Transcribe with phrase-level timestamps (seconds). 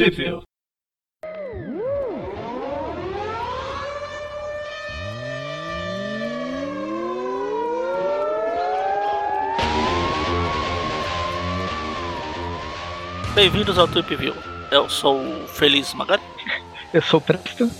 [0.00, 0.42] Review.
[13.34, 14.34] Bem-vindos ao Trip View.
[14.70, 16.22] Eu sou o Feliz Magari.
[16.94, 17.70] Eu sou o Presto.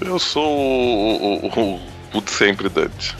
[0.00, 1.80] Eu sou o, o, o,
[2.14, 3.14] o de sempre Dante.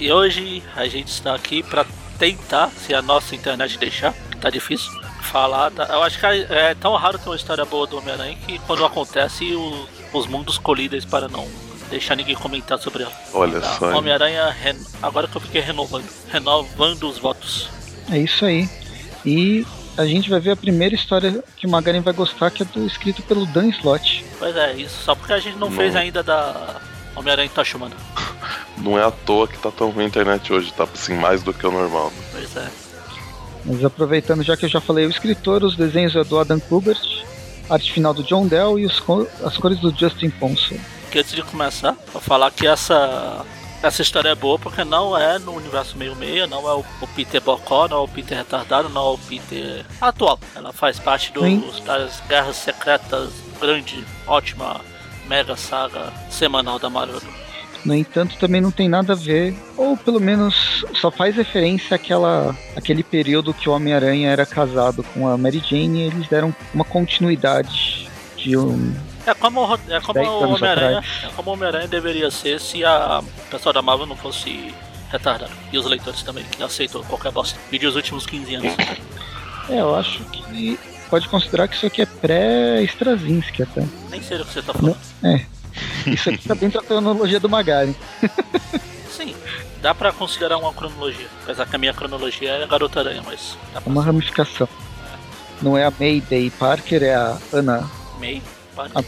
[0.00, 1.86] E hoje a gente está aqui para
[2.18, 5.70] tentar, se a nossa internet deixar, que tá difícil, falar.
[5.70, 8.84] Da, eu acho que é tão raro ter uma história boa do Homem-Aranha que quando
[8.84, 11.46] acontece o, os mundos colidem para não
[11.90, 13.12] deixar ninguém comentar sobre ela.
[13.32, 13.96] Olha Tá, só.
[13.96, 14.54] Homem-Aranha,
[15.02, 17.68] agora que eu fiquei renovando, renovando os votos.
[18.10, 18.68] É isso aí.
[19.24, 22.66] E a gente vai ver a primeira história que o Magaren vai gostar, que é
[22.66, 24.24] do escrito pelo Dan Slott.
[24.38, 25.76] Pois é, isso só porque a gente não, Não.
[25.76, 26.76] fez ainda da
[27.14, 27.96] Homem-Aranha Toshimana.
[28.78, 31.52] Não é à toa que tá tão ruim a internet hoje, tá assim, mais do
[31.54, 32.12] que o normal.
[32.32, 32.68] Pois é.
[33.66, 37.00] Mas aproveitando, já que eu já falei o escritor, os desenhos é do Adam Kubert,
[37.68, 40.76] arte final do John Dell e os co- as cores do Justin Ponson.
[41.10, 43.44] que antes de começar, vou falar que essa,
[43.82, 47.40] essa história é boa porque não é no universo meio-meia, não é o, o Peter
[47.40, 50.38] Bocó, não é o Peter retardado, não é o Peter atual.
[50.54, 51.64] Ela faz parte dos, Sim.
[51.84, 54.80] das Guerras Secretas, grande, ótima,
[55.26, 57.20] mega saga semanal da Marvel.
[57.86, 62.54] No entanto, também não tem nada a ver, ou pelo menos só faz referência àquela,
[62.74, 66.84] àquele período que o Homem-Aranha era casado com a Mary Jane e eles deram uma
[66.84, 68.92] continuidade de um.
[69.24, 72.84] É como, o ro- é como o Homem-Aranha é como o Homem-Aranha deveria ser se
[72.84, 74.74] a pessoa da Marvel não fosse
[75.10, 75.50] retardada.
[75.72, 77.56] E os leitores também, que aceitam qualquer bosta.
[77.70, 78.74] Vídeo dos últimos 15 anos.
[79.68, 80.78] É, eu acho que
[81.08, 83.84] pode considerar que isso aqui é pré-Straczynski até.
[84.10, 84.96] Nem sei do que você tá falando.
[86.06, 87.94] Isso aqui tá dentro da cronologia do Magari.
[89.10, 89.34] Sim,
[89.80, 91.26] dá pra considerar uma cronologia.
[91.42, 94.68] Apesar que a minha cronologia é a Garota Aranha, mas dá É pra uma ramificação.
[95.62, 97.88] Não é a Mayday Parker, é a Ana,
[98.18, 98.42] meio.
[98.74, 98.90] para.
[98.94, 99.02] Ah.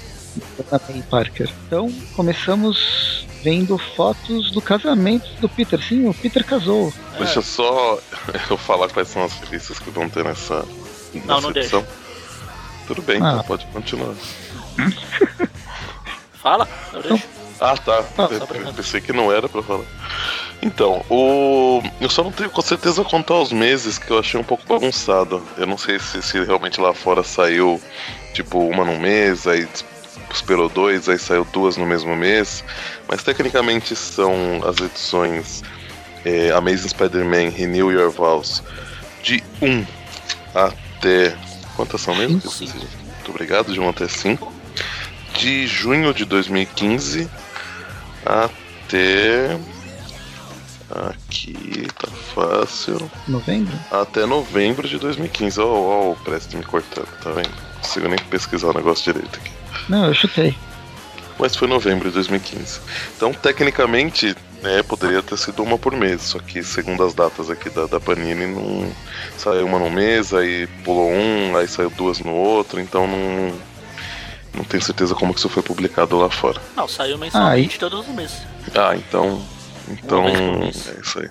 [0.71, 1.51] Ana May Parker.
[1.67, 5.83] Então, começamos vendo fotos do casamento do Peter.
[5.83, 6.93] Sim, o Peter casou.
[7.15, 7.99] É, Deixa só
[8.51, 10.65] eu falar quais são as revistas que vão ter nessa,
[11.15, 11.87] Não, nessa não edição.
[12.87, 13.33] Tudo bem, Ah.
[13.33, 14.15] então pode continuar.
[16.49, 16.69] Fala.
[17.61, 18.05] Ah, tá.
[18.17, 19.85] Ah, Eu pensei que não era pra falar.
[20.63, 21.83] Então, o.
[22.01, 25.43] Eu só não tenho com certeza contar os meses que eu achei um pouco bagunçado.
[25.59, 27.79] Eu não sei se, se realmente lá fora saiu,
[28.33, 29.69] tipo, uma no mês, aí
[30.33, 32.65] esperou dois, aí saiu duas no mesmo mês.
[33.07, 34.33] Mas tecnicamente são
[34.67, 35.63] as edições
[36.25, 38.63] é, Amazing Spider-Man Renew Your Vows
[39.23, 39.85] de 1
[40.55, 41.37] até.
[41.77, 42.41] Quantas são mesmo?
[42.71, 44.58] Muito obrigado, de 1 até 5.
[45.39, 47.31] De junho de 2015
[48.27, 49.57] até.
[50.91, 53.11] Aqui tá fácil.
[53.29, 53.73] Novembro?
[53.93, 55.61] Até novembro de 2015.
[55.61, 57.51] Ó, ó, o Presto me cortando, tá vendo?
[57.51, 59.53] Não consigo nem pesquisar o negócio direito aqui.
[59.89, 60.57] Não, eu chutei.
[61.39, 62.81] Mas foi novembro de 2015.
[63.17, 66.23] Então, tecnicamente, né, poderia ter sido uma por mês.
[66.23, 68.91] Só que, segundo as datas aqui da, da Panini, não
[69.37, 72.81] saiu uma no mês, aí pulou um, aí saiu duas no outro.
[72.81, 73.53] Então, não,
[74.59, 76.61] não tenho certeza como que isso foi publicado lá fora.
[76.77, 78.39] Não, saiu mensalmente Ah, todos os meses.
[78.75, 79.41] Ah, então.
[79.89, 80.27] Então.
[80.27, 81.29] É isso aí.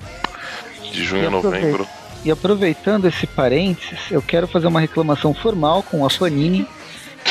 [0.91, 1.87] De junho a novembro.
[2.25, 6.67] E aproveitando esse parênteses, eu quero fazer uma reclamação formal com a Panini.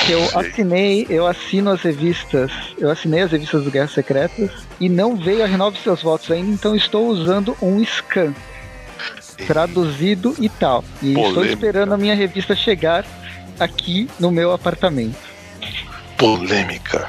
[0.04, 0.40] Que eu Sei.
[0.40, 5.42] assinei, eu assino as revistas, eu assinei as revistas do Guerras Secretas e não veio
[5.42, 8.34] a renove seus votos ainda, então estou usando um scan
[9.46, 10.84] traduzido e tal.
[11.02, 11.54] E estou Polêmica.
[11.54, 13.04] esperando a minha revista chegar
[13.58, 15.16] aqui no meu apartamento.
[16.16, 17.08] Polêmica.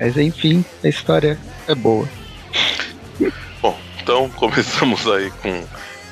[0.00, 2.08] Mas enfim, a história é boa.
[3.60, 5.64] Bom, então começamos aí com.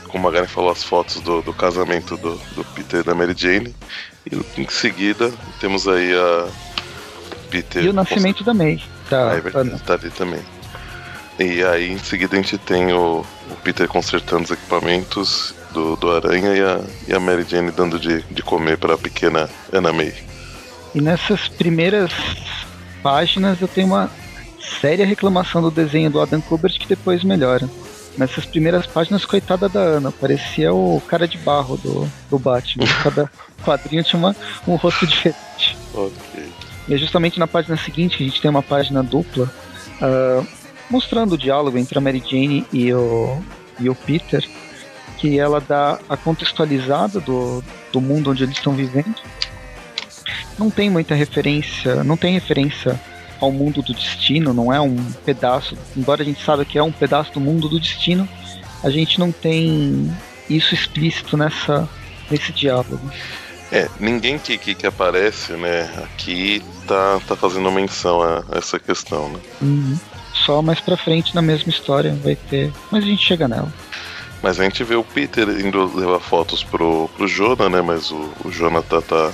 [0.09, 3.35] Como a Magari falou, as fotos do, do casamento do, do Peter e da Mary
[3.37, 3.75] Jane.
[4.31, 6.49] E em seguida temos aí a.
[7.51, 7.85] Peter.
[7.85, 8.83] E o nascimento da May.
[9.11, 10.41] Da Ah, é verdade, tá ali também.
[11.39, 16.11] E aí em seguida a gente tem o, o Peter consertando os equipamentos do, do
[16.15, 20.15] Aranha e a, e a Mary Jane dando de, de comer pra pequena Anna May.
[20.95, 22.13] E nessas primeiras
[23.03, 24.11] páginas eu tenho uma
[24.81, 27.69] séria reclamação do desenho do Adam Kubert que depois melhora.
[28.17, 32.85] Nessas primeiras páginas, coitada da Ana, parecia o cara de barro do, do Batman.
[33.03, 33.31] Cada
[33.65, 34.37] quadrinho tinha uma,
[34.69, 35.77] um rosto diferente.
[35.95, 36.53] Ok.
[36.89, 39.51] E é justamente na página seguinte que a gente tem uma página dupla
[40.03, 40.45] ah,
[40.91, 43.41] mostrando o diálogo entre a Mary Jane e o,
[43.79, 44.47] e o Peter,
[45.17, 47.63] que ela dá a contextualizada do,
[47.93, 49.15] do mundo onde eles estão vivendo.
[50.59, 53.01] Não tem muita referência, não tem referência
[53.41, 56.93] ao mundo do destino, não é um pedaço, embora a gente saiba que é um
[56.93, 58.29] pedaço do mundo do destino,
[58.85, 60.11] a gente não tem
[60.49, 61.89] isso explícito nessa
[62.31, 63.01] nesse diálogo.
[63.71, 69.31] É, ninguém que, que, que aparece, né, aqui tá, tá fazendo menção a, essa questão,
[69.31, 69.41] né?
[69.61, 69.99] Uhum.
[70.35, 72.73] Só mais pra frente na mesma história vai ter.
[72.91, 73.73] Mas a gente chega nela.
[74.43, 77.81] Mas a gente vê o Peter indo levar fotos pro, pro Jonah, né?
[77.81, 79.31] Mas o, o Jonah tá, tá,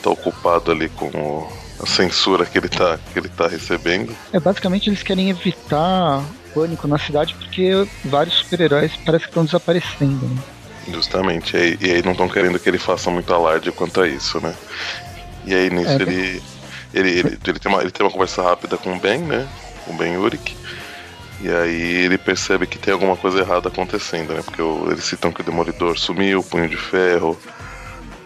[0.00, 1.52] tá ocupado ali com o,
[1.82, 4.14] a censura que ele, tá, que ele tá recebendo.
[4.32, 6.22] É, basicamente eles querem evitar
[6.54, 10.42] pânico na cidade porque vários super-heróis parece que estão desaparecendo, né?
[10.92, 14.08] Justamente, e aí, e aí não estão querendo que ele faça muito alarde quanto a
[14.08, 14.54] isso, né?
[15.44, 16.42] E aí nisso é, ele,
[16.92, 19.46] ele, ele, ele, tem uma, ele tem uma conversa rápida com o Ben, né?
[19.84, 20.56] Com o Ben Urich.
[21.42, 24.42] E aí ele percebe que tem alguma coisa errada acontecendo, né?
[24.44, 27.38] Porque o, eles citam que o Demolidor sumiu, o Punho de Ferro.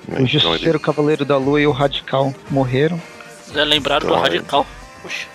[0.09, 0.21] Né?
[0.21, 0.79] O Justiceiro, então ele...
[0.79, 3.01] Cavaleiro da Lua e o Radical morreram.
[3.55, 4.67] É lembrado então, do Radical.
[5.03, 5.27] Puxa.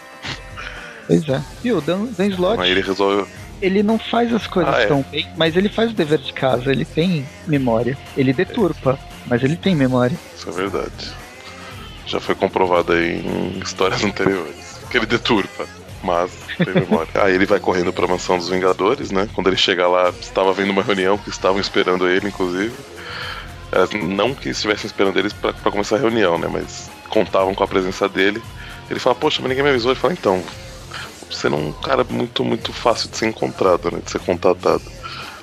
[1.08, 1.42] Pois é.
[1.64, 2.62] E o Dan, Dan Slott...
[2.62, 3.26] Aí ele resolve
[3.62, 4.86] ele não faz as coisas ah, é.
[4.86, 7.98] tão bem, mas ele faz o dever de casa, ele tem memória.
[8.16, 10.18] Ele deturpa, mas ele tem memória.
[10.36, 11.14] Isso é verdade.
[12.06, 14.80] Já foi comprovado aí em histórias anteriores.
[14.90, 15.68] Que ele deturpa,
[16.04, 17.10] mas tem memória.
[17.16, 19.28] Aí ele vai correndo pra mansão dos Vingadores, né?
[19.34, 22.74] Quando ele chega lá, estava vendo uma reunião que estavam esperando ele, inclusive.
[23.72, 26.48] É, não que estivessem esperando eles para começar a reunião, né?
[26.52, 28.42] Mas contavam com a presença dele.
[28.90, 29.92] Ele fala, poxa, mas ninguém me avisou.
[29.92, 30.44] Ele fala, então,
[31.30, 34.00] sendo um cara muito, muito fácil de ser encontrado, né?
[34.04, 34.84] De ser contatado.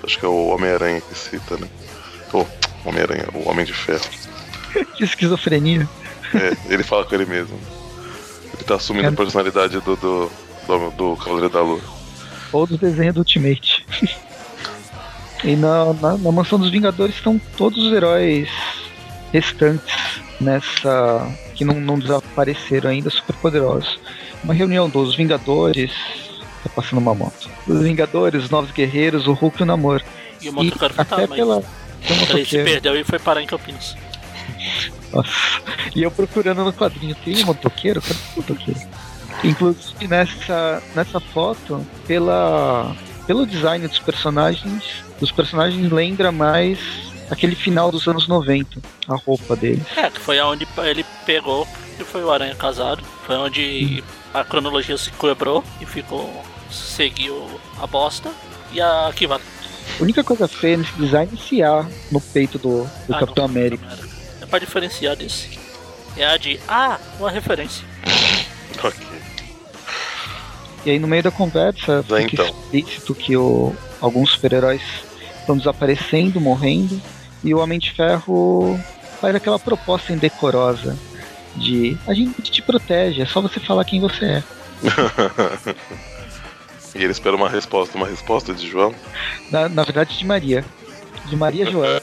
[0.03, 1.69] Acho que é o Homem-Aranha que cita, né?
[2.31, 4.05] Pô, oh, Homem-Aranha, o Homem de Ferro.
[4.97, 5.89] que esquizofrenia.
[6.35, 7.59] É, ele fala com ele mesmo.
[8.55, 9.11] Ele tá assumindo é.
[9.11, 10.31] a personalidade do, do,
[10.67, 11.81] do, do Cavaleiro da Lua.
[12.53, 13.87] Ou do desenho do Ultimate.
[15.45, 18.49] e na, na, na Mansão dos Vingadores estão todos os heróis
[19.33, 21.27] restantes nessa.
[21.55, 23.99] que não, não desapareceram ainda, super poderosos
[24.47, 25.93] uma reunião dos Vingadores.
[26.63, 27.51] Tá passando uma moto.
[27.67, 30.03] Os Vingadores, os Novos Guerreiros, o Hulk e o Namor.
[30.41, 31.63] E o motoqueiro e até pela.
[32.31, 33.97] Ele se perdeu e foi parar em Campinas.
[35.13, 35.31] Nossa.
[35.95, 38.01] E eu procurando no quadrinho, tem motoqueiro?
[38.01, 38.81] Cadê o motoqueiro?
[39.45, 42.97] Inclusive nessa, nessa foto, pela,
[43.27, 46.79] pelo design dos personagens, os personagens lembra mais
[47.31, 49.85] aquele final dos anos 90, a roupa deles.
[49.97, 54.03] É, que foi aonde ele pegou, que foi o Aranha casado, foi onde
[54.33, 56.45] a cronologia se quebrou e ficou.
[56.71, 58.31] seguiu a bosta.
[58.73, 59.41] E a vai.
[59.99, 63.45] A única coisa feia nesse design é esse A no peito do, do ah, Capitão
[63.45, 63.87] América.
[64.41, 65.59] É pra diferenciar desse.
[66.17, 67.85] É a de Ah, uma referência.
[68.83, 69.16] ok.
[70.87, 72.47] E aí no meio da conversa fica então.
[72.47, 74.81] explícito que o, alguns super-heróis
[75.41, 77.03] estão desaparecendo, morrendo,
[77.43, 78.79] e o Homem de Ferro
[79.21, 80.97] faz aquela proposta indecorosa
[81.57, 84.43] de a gente te protege, é só você falar quem você é.
[86.95, 88.95] e ele espera uma resposta, uma resposta de João?
[89.51, 90.65] Na, na verdade, de Maria.
[91.25, 92.01] De Maria João.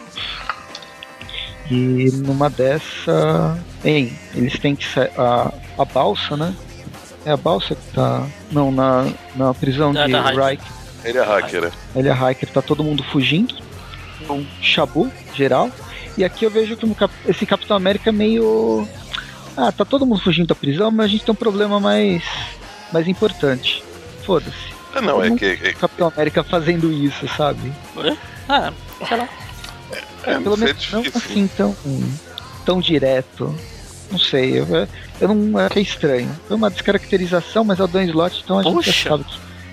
[1.70, 3.58] e numa dessa.
[3.82, 5.12] Hein, eles têm que sair.
[5.16, 6.54] A, a balsa, né?
[7.24, 8.26] É a balsa que tá.
[8.50, 9.06] Não, na,
[9.36, 10.62] na prisão da, de Reich.
[11.04, 11.72] Ele é hacker, né?
[11.94, 13.54] Ele é hacker, tá todo mundo fugindo.
[14.28, 15.70] Um chabu geral.
[16.16, 16.86] E aqui eu vejo que
[17.26, 18.86] esse Capitão América é meio.
[19.56, 22.22] Ah, tá todo mundo fugindo da prisão, mas a gente tem um problema mais,
[22.92, 23.82] mais importante.
[24.24, 24.74] Foda-se.
[24.94, 25.44] Ah, não, é que.
[25.44, 25.72] É...
[25.72, 27.72] Capitão América fazendo isso, sabe?
[28.48, 28.72] Ah,
[29.06, 29.28] sei lá.
[30.24, 31.76] É, é, pelo menos não assim tão,
[32.64, 33.54] tão direto.
[34.10, 34.66] Não sei, eu,
[35.20, 36.28] eu não achei estranho.
[36.48, 39.26] Foi uma descaracterização, mas é o Dan Slot, então a Poxa, gente já sabe.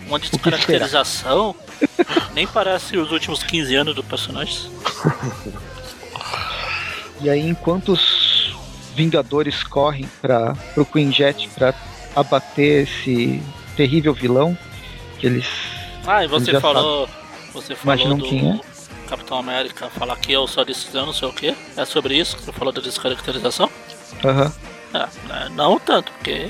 [0.08, 1.56] Uma descaracterização?
[2.34, 4.70] Nem parece os últimos 15 anos do personagem.
[7.20, 8.56] E aí, enquanto os
[8.96, 11.74] Vingadores correm para o Queen Jet para
[12.16, 13.42] abater esse
[13.76, 14.58] terrível vilão,
[15.20, 15.46] que eles.
[16.06, 17.08] Ah, e você falou.
[17.54, 18.60] Você falou Imaginam do quem é?
[19.08, 21.56] Capitão América falar que eu só decisão, não sei o que.
[21.76, 23.70] É sobre isso que você falou da descaracterização?
[24.24, 24.46] Aham.
[24.46, 24.68] Uhum.
[24.94, 26.50] É, não tanto, porque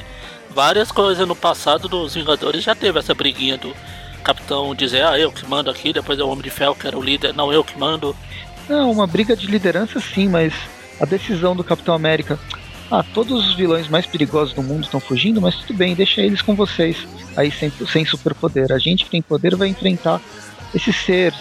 [0.52, 3.76] várias coisas no passado dos Vingadores já teve essa briguinha do
[4.24, 6.98] Capitão dizer, ah, eu que mando aqui, depois é o Homem de Ferro que era
[6.98, 8.16] o líder, não eu que mando.
[8.68, 10.54] Não, uma briga de liderança sim, mas
[11.00, 12.40] a decisão do Capitão América.
[12.90, 16.42] Ah, todos os vilões mais perigosos do mundo estão fugindo, mas tudo bem, deixa eles
[16.42, 16.98] com vocês.
[17.36, 18.72] Aí sem, sem superpoder.
[18.72, 20.22] A gente que tem poder vai enfrentar
[20.74, 21.40] esses seres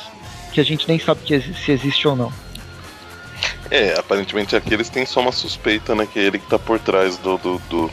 [0.52, 2.32] que a gente nem sabe que, se existe ou não.
[3.70, 6.06] É, aparentemente aqui eles têm só uma suspeita, né?
[6.10, 7.90] Que é ele que tá por trás do, do, do,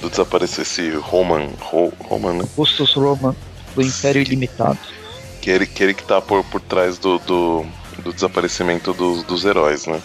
[0.00, 1.48] do desaparecer esse Roman.
[1.60, 2.40] Ro, Roman, né?
[2.42, 3.34] Augustus Roman,
[3.74, 4.78] do Império Ilimitado.
[5.40, 7.66] Que é ele, que ele que tá por, por trás do, do,
[7.98, 10.00] do desaparecimento dos, dos heróis, né?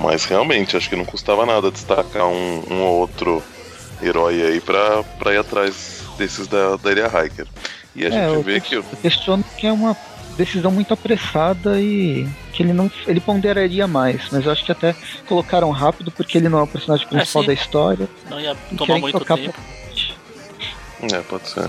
[0.00, 3.42] Mas realmente, acho que não custava nada destacar um, um ou outro
[4.02, 7.46] herói aí pra, pra ir atrás desses da, da Ilha Hiker.
[7.96, 8.74] E a é, gente vê que.
[8.74, 9.96] Eu questiono que é uma
[10.38, 14.94] decisão muito apressada e que ele não ele ponderaria mais, mas eu acho que até
[15.26, 17.48] colocaram rápido porque ele não é o personagem principal sim.
[17.48, 18.08] da história.
[18.30, 19.54] Não ia tomar muito tempo.
[21.02, 21.68] É, pode ser.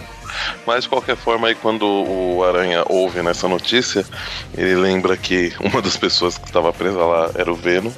[0.65, 4.05] Mas de qualquer forma, aí quando o Aranha ouve nessa notícia,
[4.55, 7.91] ele lembra que uma das pessoas que estava presa lá era o Venom.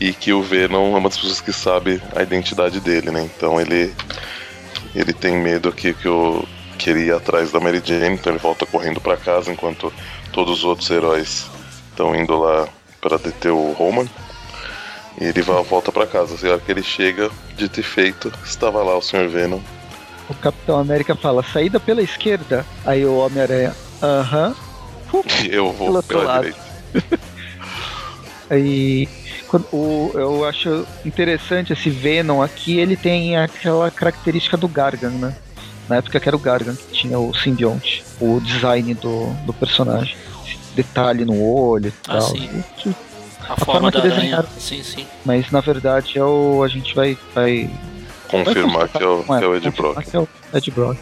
[0.00, 3.22] E que o Venom é uma das pessoas que sabe a identidade dele, né?
[3.22, 3.94] Então ele.
[4.94, 6.46] Ele tem medo que, que, o,
[6.82, 9.92] que ele ia atrás da Mary Jane, então ele volta correndo para casa enquanto
[10.32, 11.48] todos os outros heróis
[11.90, 12.68] estão indo lá
[13.00, 14.06] para deter o Roman.
[15.20, 16.34] E ele vai, volta para casa.
[16.44, 19.28] E a hora que ele chega, dito e feito, estava lá o Sr.
[19.28, 19.60] Venom
[20.28, 22.66] O Capitão América fala, saída pela esquerda.
[22.84, 24.54] Aí o Homem-Aranha, aham.
[25.48, 26.44] Eu vou pela lado.
[26.44, 27.20] direita.
[28.50, 29.08] Aí
[29.70, 35.34] o, eu acho interessante esse Venom aqui, ele tem aquela característica do Gargan, né?
[35.88, 40.16] Na época que era o Gargan que tinha o simbionte, o design do, do personagem.
[40.74, 42.22] Detalhe no olho e Ah, tal.
[42.22, 42.64] sim.
[42.78, 42.94] Que-
[43.40, 44.20] A, forma forma da que aranha.
[44.20, 44.48] desenharam.
[44.58, 45.06] Sim, sim.
[45.24, 46.62] Mas na verdade é o.
[46.62, 47.18] A gente vai.
[47.34, 47.68] vai
[48.28, 50.10] Confirmar vai que é o, que é o Ed confirmar Brock.
[50.10, 50.98] que é o Ed Brock.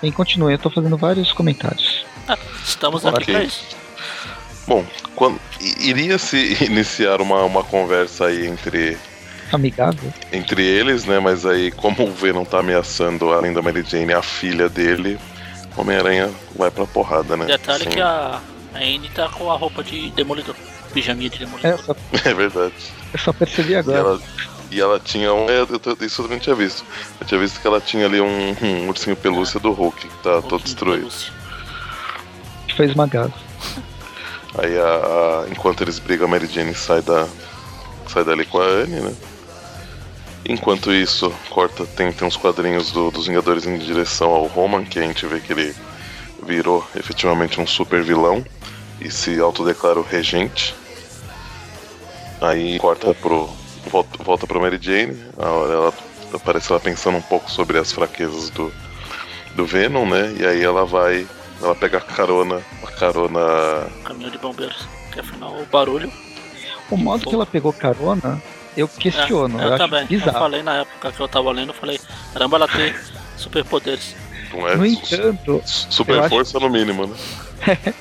[0.00, 2.06] Bem, continue, eu tô fazendo vários comentários.
[2.26, 3.64] Ah, estamos aqui pra isso.
[4.66, 4.82] Bom,
[5.14, 8.96] quando, iria se iniciar uma, uma conversa aí entre,
[9.54, 10.12] Amigável.
[10.32, 11.18] entre eles, né?
[11.20, 15.18] Mas aí, como o Venom tá ameaçando, além da Mary Jane, a filha dele,
[15.76, 17.46] o Homem-Aranha vai pra porrada, né?
[17.46, 18.40] Detalhe Sim, que a,
[18.74, 20.54] a Anne tá com a roupa de demolidor.
[20.92, 21.78] Pijaminha de É, demolidor.
[21.84, 22.74] só, É verdade.
[23.12, 23.98] eu só percebi E agora.
[23.98, 24.20] ela,
[24.70, 25.48] e ela tinha um.
[25.50, 26.84] é, eu isso eu não tinha visto.
[27.20, 30.38] Eu tinha visto que ela tinha ali um, um ursinho pelúcia do Hulk, que tá
[30.38, 31.00] Um todo destruído.
[31.00, 31.32] pelúcia.
[32.68, 33.32] que foi esmagado.
[34.56, 37.26] Aí, a, a- enquanto eles brigam, a Mary Jane sai, da,
[38.06, 39.12] sai dali com a Anne, né?
[40.46, 44.98] Enquanto isso, corta, tem, tem uns quadrinhos do- dos Vingadores em direção ao Roman, que
[44.98, 45.74] a gente vê que ele
[46.46, 48.44] virou efetivamente um super vilão
[49.00, 50.74] e se autodeclara o regente.
[52.40, 53.48] Aí corta pro.
[53.90, 55.94] Volta, volta pro Mary Jane, a hora ela
[56.32, 58.72] aparece ela pensando um pouco sobre as fraquezas do,
[59.54, 60.34] do Venom, né?
[60.40, 61.26] E aí ela vai.
[61.62, 64.88] Ela pega a carona, a carona Caminhão de bombeiros.
[65.12, 66.10] Que afinal o barulho.
[66.90, 68.42] O modo que ela pegou carona,
[68.76, 69.58] eu questiono.
[69.58, 70.00] É, eu, eu acho também.
[70.02, 70.38] Eu bizarro.
[70.38, 72.00] falei na época que eu tava lendo, eu falei,
[72.32, 72.94] caramba, ela tem
[73.36, 74.14] superpoderes.
[74.52, 77.16] Não é No entanto, super eu acho- força no mínimo, né?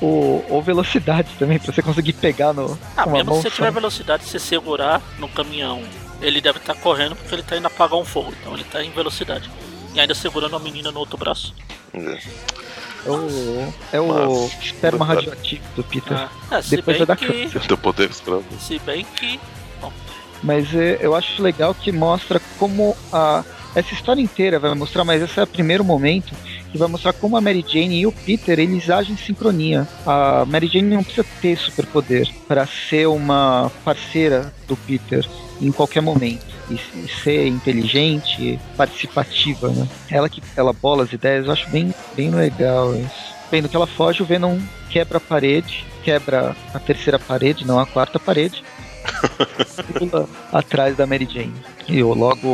[0.00, 3.72] o, ou velocidade também, pra você conseguir pegar no, Ah, mesmo mão se você tiver
[3.72, 5.82] velocidade, se você segurar no caminhão,
[6.20, 8.32] ele deve estar correndo porque ele tá indo apagar um fogo.
[8.40, 9.50] Então ele tá em velocidade.
[9.94, 11.54] E ainda segurando a menina no outro braço.
[11.94, 12.18] É.
[13.06, 16.12] É o, é o esperma radioativo do Peter.
[16.50, 17.48] Ah, é, se Depois bem vai dar que.
[17.48, 17.60] Pra
[18.60, 19.40] Se bem que.
[20.42, 23.44] Mas é, eu acho legal que mostra como a.
[23.74, 26.34] Essa história inteira vai mostrar, mas esse é o primeiro momento
[26.72, 29.86] que vai mostrar como a Mary Jane e o Peter eles agem em sincronia.
[30.06, 35.26] A Mary Jane não precisa ter superpoder para ser uma parceira do Peter
[35.60, 36.78] em qualquer momento e,
[37.22, 39.88] ser inteligente, participativa, né?
[40.10, 43.34] Ela que ela bola as ideias, eu acho bem, bem legal isso.
[43.50, 44.58] Vendo que ela foge, o Venom
[44.90, 48.62] quebra a parede, quebra a terceira parede, não a quarta parede
[49.98, 51.54] pula atrás da Mary Jane.
[51.88, 52.48] E logo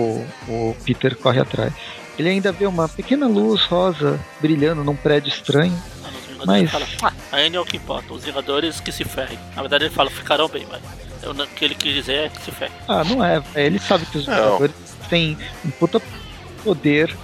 [0.49, 1.73] o- Peter corre atrás.
[2.19, 5.77] Ele ainda vê uma pequena luz rosa brilhando num prédio estranho.
[6.05, 8.93] ah, nos Vingadores Mas- fala, ah, a Anne é o que importa, os Vingadores que
[8.93, 9.39] se ferrem.
[9.57, 10.81] Na verdade ele fala, ficarão bem, mas
[11.29, 12.75] o que ele quis dizer é que se ferrem.
[12.87, 14.27] Ah, não é, ele sabe que os.
[14.27, 14.75] Vingadores
[15.09, 16.01] têm um puta
[16.63, 17.15] poder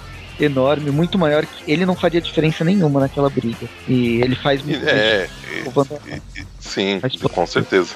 [0.45, 3.67] enorme, muito maior que ele não faria diferença nenhuma naquela briga.
[3.87, 4.93] E ele faz muito bem.
[4.93, 5.29] É,
[5.65, 7.93] O Wanda- e- e- sim, Mas, com certeza.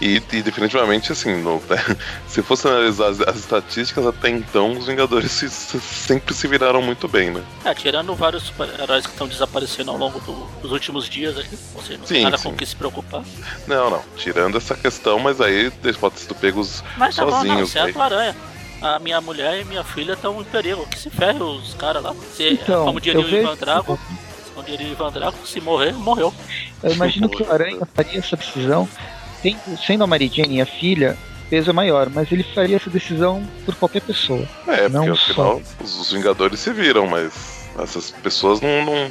[0.00, 1.62] E, e definitivamente, assim, no-
[2.26, 6.82] se fosse analisar as, as estatísticas, até então os Vingadores se- se- sempre se viraram
[6.82, 7.40] muito bem, né?
[7.64, 11.56] É, tirando vários super-heróis que estão desaparecendo ao longo do- dos últimos dias aqui.
[11.56, 12.44] Seja, não tem Sim, nada sim.
[12.44, 13.22] com o que se preocupar.
[13.66, 17.36] Não, não, tirando essa questão, mas aí eles podem ser pegos Mas tá bom, não,
[17.38, 17.70] sozinhos.
[17.70, 17.92] você é a aí.
[17.92, 18.36] tua aranha.
[18.84, 20.86] A minha mulher e minha filha estão em perigo.
[20.86, 22.14] Que se ferre os caras lá.
[22.36, 23.98] Se, Então, como diria o Ivan Drago,
[24.54, 26.34] como diria o Ivan Drago, se morrer, morreu.
[26.82, 28.86] Eu imagino que o Aranha faria essa decisão,
[29.86, 33.42] sendo a Mary Jane a filha, o peso é maior, mas ele faria essa decisão
[33.64, 34.46] por qualquer pessoa.
[34.68, 38.84] É, Não porque afinal os, os Vingadores se viram, mas essas pessoas não.
[38.84, 39.10] não-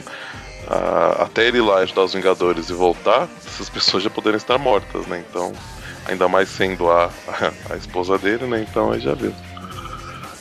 [0.68, 4.58] a- até ele ir lá ajudar os Vingadores e voltar, essas pessoas já poderiam estar
[4.60, 5.24] mortas, né?
[5.30, 5.51] Então,
[6.08, 7.10] ainda mais sendo a,
[7.70, 8.65] a, esposa dele, né?
[8.70, 9.34] Então aí já viu.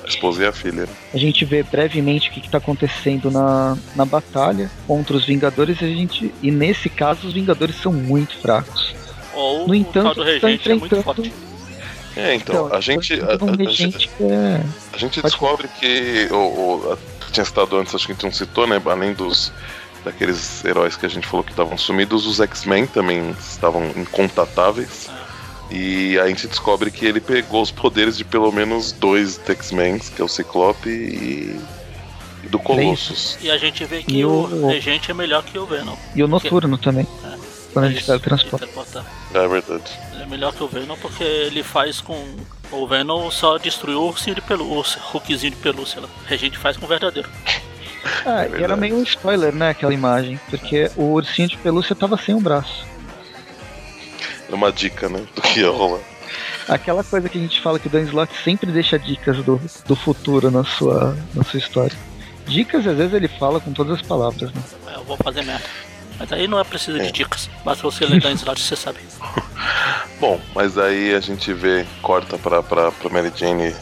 [0.05, 0.83] A esposa e a filha.
[0.83, 0.89] né?
[1.15, 5.85] A gente vê brevemente o que está acontecendo na, na batalha contra os Vingadores e,
[5.85, 8.95] a gente, e nesse caso os Vingadores são muito fracos.
[9.35, 11.33] Ou No o entanto, tal do está regente é muito enfrentando- forte.
[12.15, 13.15] É, então, a gente.
[13.15, 14.61] A, um a- a gente- é
[14.93, 16.29] a gente descobre que.
[16.31, 18.83] O, o- a- tinha citado antes, acho que a gente não citou, né?
[18.85, 19.51] Além dos,
[20.05, 25.09] daqueles heróis que a gente falou que estavam sumidos, os X-Men também estavam incontatáveis.
[25.75, 30.21] E a gente descobre que ele pegou os poderes de pelo menos dois X-Men, que
[30.21, 31.59] é o Ciclope e,
[32.45, 33.39] e do Colossus.
[33.41, 35.97] E a gente vê que E o, o- Regente é melhor que o Venom.
[36.15, 37.07] E o Noturno também.
[37.25, 37.33] É.
[37.73, 38.67] Quando a gente Isso, teletransporta.
[38.67, 39.07] de teleportar.
[39.33, 39.99] É verdade.
[40.13, 42.23] Ele é melhor que o Venom porque ele faz com.
[42.71, 46.09] O Venom só destruiu o ursinho de pelúcia, o Hulkzinho de pelúcia lá.
[46.23, 47.29] O Regente faz com o verdadeiro.
[48.27, 50.39] Ah, e era meio um spoiler, né, aquela imagem.
[50.51, 52.85] Porque o ursinho de pelúcia tava sem um braço.
[54.53, 55.25] É uma dica, né?
[55.35, 56.01] Do que ia rolar.
[56.69, 59.97] Aquela coisa que a gente fala que o Dan Slott sempre deixa dicas do, do
[59.97, 61.97] futuro na sua, na sua história.
[62.47, 64.63] Dicas, às vezes, ele fala com todas as palavras, né?
[64.89, 65.65] É, Eu vou fazer merda.
[66.19, 67.49] Mas aí não é preciso de dicas.
[67.65, 68.99] Basta você ler da Slot você sabe.
[70.21, 73.75] Bom, mas aí a gente vê, corta pra, pra, pra Mary Jane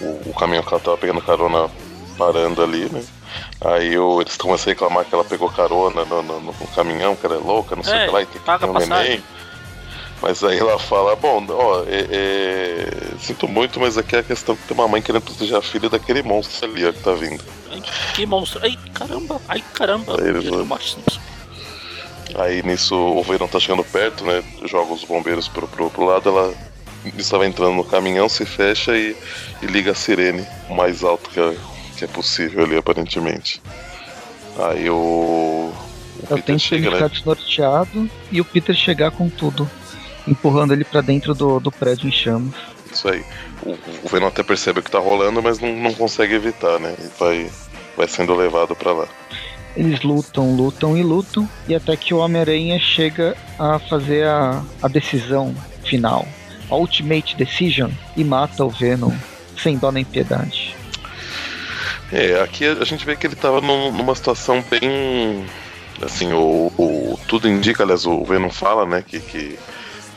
[0.00, 1.68] o, o caminhão que ela tava pegando carona
[2.16, 3.02] parando ali, né?
[3.60, 7.26] Aí o- eles começam a reclamar que ela pegou carona no, no- no caminhão, que
[7.26, 8.78] ela é louca, não sei o É, que lá, e tem que paga ter um
[8.78, 9.22] neném.
[10.20, 14.56] Mas aí ela fala, bom, ó, é- é, sinto muito, mas aqui é a questão
[14.56, 17.42] que tem uma mãe querendo proteger a filha daquele monstro ali, ó, que tá vindo.
[17.70, 17.82] Ai,
[18.14, 18.60] que monstro.
[18.62, 19.40] Ai, caramba.
[19.48, 20.20] Ai, caramba.
[20.20, 20.44] Aí eles.
[22.34, 24.42] Aí nisso o Venom tá chegando perto, né?
[24.64, 26.54] Joga os bombeiros pro, pro, pro lado, ela
[27.16, 29.16] estava entrando no caminhão, se fecha e,
[29.62, 31.56] e liga a sirene o mais alto que é,
[31.96, 33.62] que é possível ali, aparentemente.
[34.58, 35.72] Aí o.
[36.20, 37.08] O o Peter ele chega, ficar né?
[37.08, 39.70] desnorteado e o Peter chegar com tudo.
[40.28, 42.54] Empurrando ele pra dentro do, do prédio em chamas.
[42.92, 43.24] Isso aí.
[43.62, 43.70] O,
[44.04, 46.94] o Venom até percebe o que tá rolando, mas não, não consegue evitar, né?
[46.98, 47.50] E vai,
[47.96, 49.06] vai sendo levado pra lá.
[49.76, 54.88] Eles lutam, lutam e lutam, e até que o Homem-Aranha chega a fazer a, a
[54.88, 55.54] decisão
[55.84, 56.26] final,
[56.70, 59.12] a Ultimate Decision, e mata o Venom
[59.56, 60.74] sem dó nem piedade.
[62.10, 65.44] É, aqui a gente vê que ele tava num- numa situação bem.
[66.00, 69.58] Assim, o, o- tudo indica, aliás, o Venom fala, né, que, que,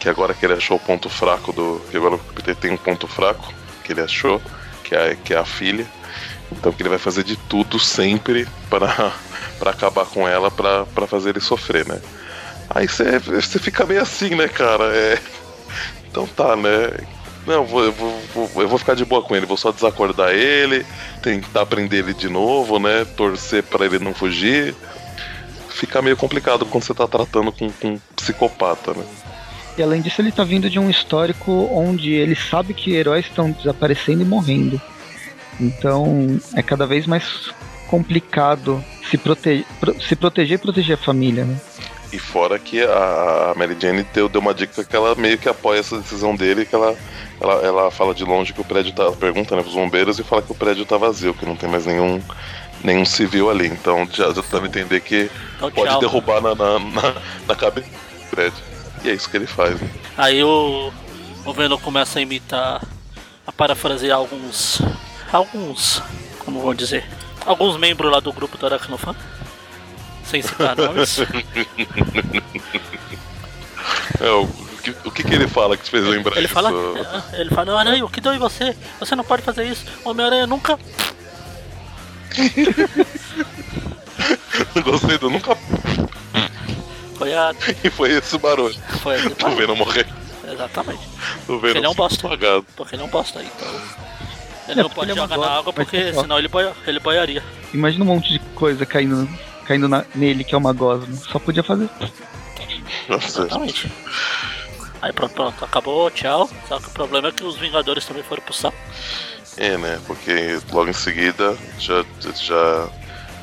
[0.02, 1.80] que agora que ele achou o ponto fraco do.
[1.92, 3.54] Que agora Peter tem um ponto fraco
[3.84, 4.42] que ele achou,
[4.84, 5.86] que é, que é a filha.
[6.52, 9.14] Então que ele vai fazer de tudo sempre para
[9.60, 12.02] para acabar com ela, pra fazer ele sofrer, né?
[12.68, 14.86] Aí você fica meio assim, né, cara?
[14.86, 15.20] É.
[16.10, 16.90] Então tá, né?
[17.48, 20.32] Não, eu vou, eu, vou, eu vou ficar de boa com ele, vou só desacordar
[20.32, 20.86] ele,
[21.24, 23.06] tentar prender ele de novo, né?
[23.16, 24.76] Torcer pra ele não fugir.
[25.70, 29.06] Fica meio complicado quando você tá tratando com, com um psicopata, né?
[29.78, 33.52] E além disso, ele tá vindo de um histórico onde ele sabe que heróis estão
[33.52, 34.80] desaparecendo e morrendo.
[35.60, 37.50] Então é cada vez mais
[37.88, 41.58] complicado se, prote pro- se proteger e proteger a família, né?
[42.12, 45.80] E fora que a, Mary Jane deu, deu uma dica que ela meio que apoia
[45.80, 46.94] essa decisão dele, que ela,
[47.40, 49.04] ela, ela fala de longe que o prédio tá.
[49.04, 51.70] Ela pergunta né, pros bombeiros e fala que o prédio tá vazio, que não tem
[51.70, 52.22] mais nenhum,
[52.84, 53.68] nenhum civil ali.
[53.68, 57.16] Então já, já dá pra entender que Então, pode derrubar na, na, na,
[57.48, 58.71] na cabeça do prédio.
[59.04, 59.80] E é isso que ele faz.
[59.80, 59.90] Né?
[60.18, 60.92] Aí o,
[61.46, 62.82] o Venom começa a imitar,
[63.46, 64.82] a parafrasear alguns.
[65.32, 66.02] Alguns.
[66.40, 67.06] Como vou dizer?
[67.46, 69.16] Alguns membros lá do grupo do Aracnofan.
[70.26, 71.20] Sem citar nomes.
[74.20, 74.48] É, o,
[74.84, 76.54] que, o que que ele fala que te fez lembrar Ele isso?
[76.54, 76.70] fala,
[77.34, 78.76] é, ele fala, Aranha, o que deu em você?
[79.00, 79.84] Você não pode fazer isso.
[80.06, 80.78] Homem-Aranha nunca.
[84.84, 85.58] Gostei do nunca.
[87.84, 88.76] E foi esse o barulho.
[89.02, 89.30] Foi a.
[89.30, 90.08] Tô vendo morrer.
[90.52, 91.00] Exatamente.
[91.48, 92.26] Tô vendo Ele é um bosta.
[92.28, 92.66] apagado.
[92.76, 93.68] Porque ele é um bosta aí, então.
[94.68, 97.00] Ele É, não pode ele é jogar na bosta, água porque senão ele, boia, ele
[97.00, 97.44] boiaria.
[97.74, 99.28] Imagina um monte de coisa caindo,
[99.66, 101.14] caindo na- nele que é uma gosma.
[101.16, 101.90] Só podia fazer.
[103.08, 103.92] Nossa, Exatamente.
[105.02, 106.50] Aí pronto, pronto, acabou, tchau.
[106.68, 108.78] Só que o problema é que os Vingadores também foram pro saco.
[109.58, 110.00] É, né?
[110.06, 112.06] Porque logo em seguida já,
[112.40, 112.88] já,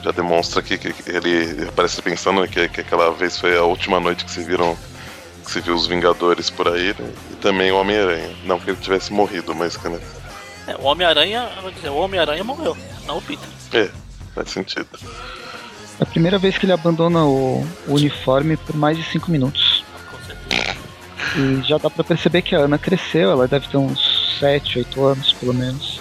[0.02, 4.24] já demonstra que, que ele parece pensando que, que aquela vez foi a última noite
[4.24, 4.76] que se viram.
[5.44, 7.10] Que se viu os Vingadores por aí, né?
[7.32, 8.30] E também o Homem-Aranha.
[8.44, 9.98] Não que ele tivesse morrido, mas que né?
[10.66, 11.48] É, o Homem-Aranha,
[11.86, 13.48] o Homem-Aranha morreu, não o Peter.
[13.72, 13.88] É,
[14.34, 14.86] faz sentido.
[15.98, 19.82] É a primeira vez que ele abandona o, o uniforme por mais de 5 minutos.
[20.10, 20.76] Com certeza.
[21.36, 25.04] E já dá pra perceber que a Ana cresceu, ela deve ter uns 7, 8
[25.04, 26.00] anos, pelo menos.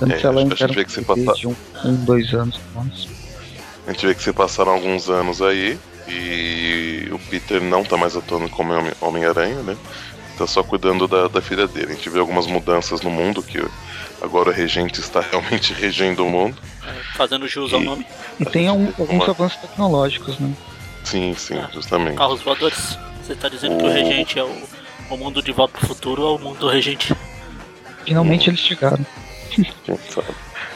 [0.00, 2.58] Antes É, ela ainda era que um um, um, dois anos.
[2.58, 3.21] pelo menos.
[3.86, 8.16] A gente vê que se passaram alguns anos aí e o Peter não tá mais
[8.16, 9.76] atuando como Homem- Homem-Aranha, né?
[10.38, 11.92] Tá só cuidando da, da filha dele.
[11.92, 13.62] A gente vê algumas mudanças no mundo, que
[14.20, 16.56] agora o regente está realmente regendo o mundo.
[16.86, 18.06] É, fazendo jus ao E- nome.
[18.40, 20.52] E tem um- alguns Uma- avanços tecnológicos, né?
[21.04, 21.68] Sim, sim, Ah.
[21.72, 22.16] justamente.
[22.16, 22.96] Carros voadores.
[23.22, 24.62] Você tá dizendo que o O- Regente é o,
[25.10, 27.14] o mundo de volta pro futuro ou o mundo do Regente?
[28.04, 29.04] Finalmente eles chegaram.
[29.50, 30.26] Quem sabe?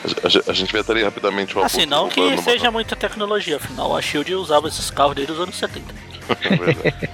[0.05, 3.57] A, a- a gente vai ter rapidamente o Assim, não que uma- seja muita tecnologia,
[3.57, 5.95] afinal a Shield usava esses carros desde os anos 70.
[6.43, 7.09] É verdade.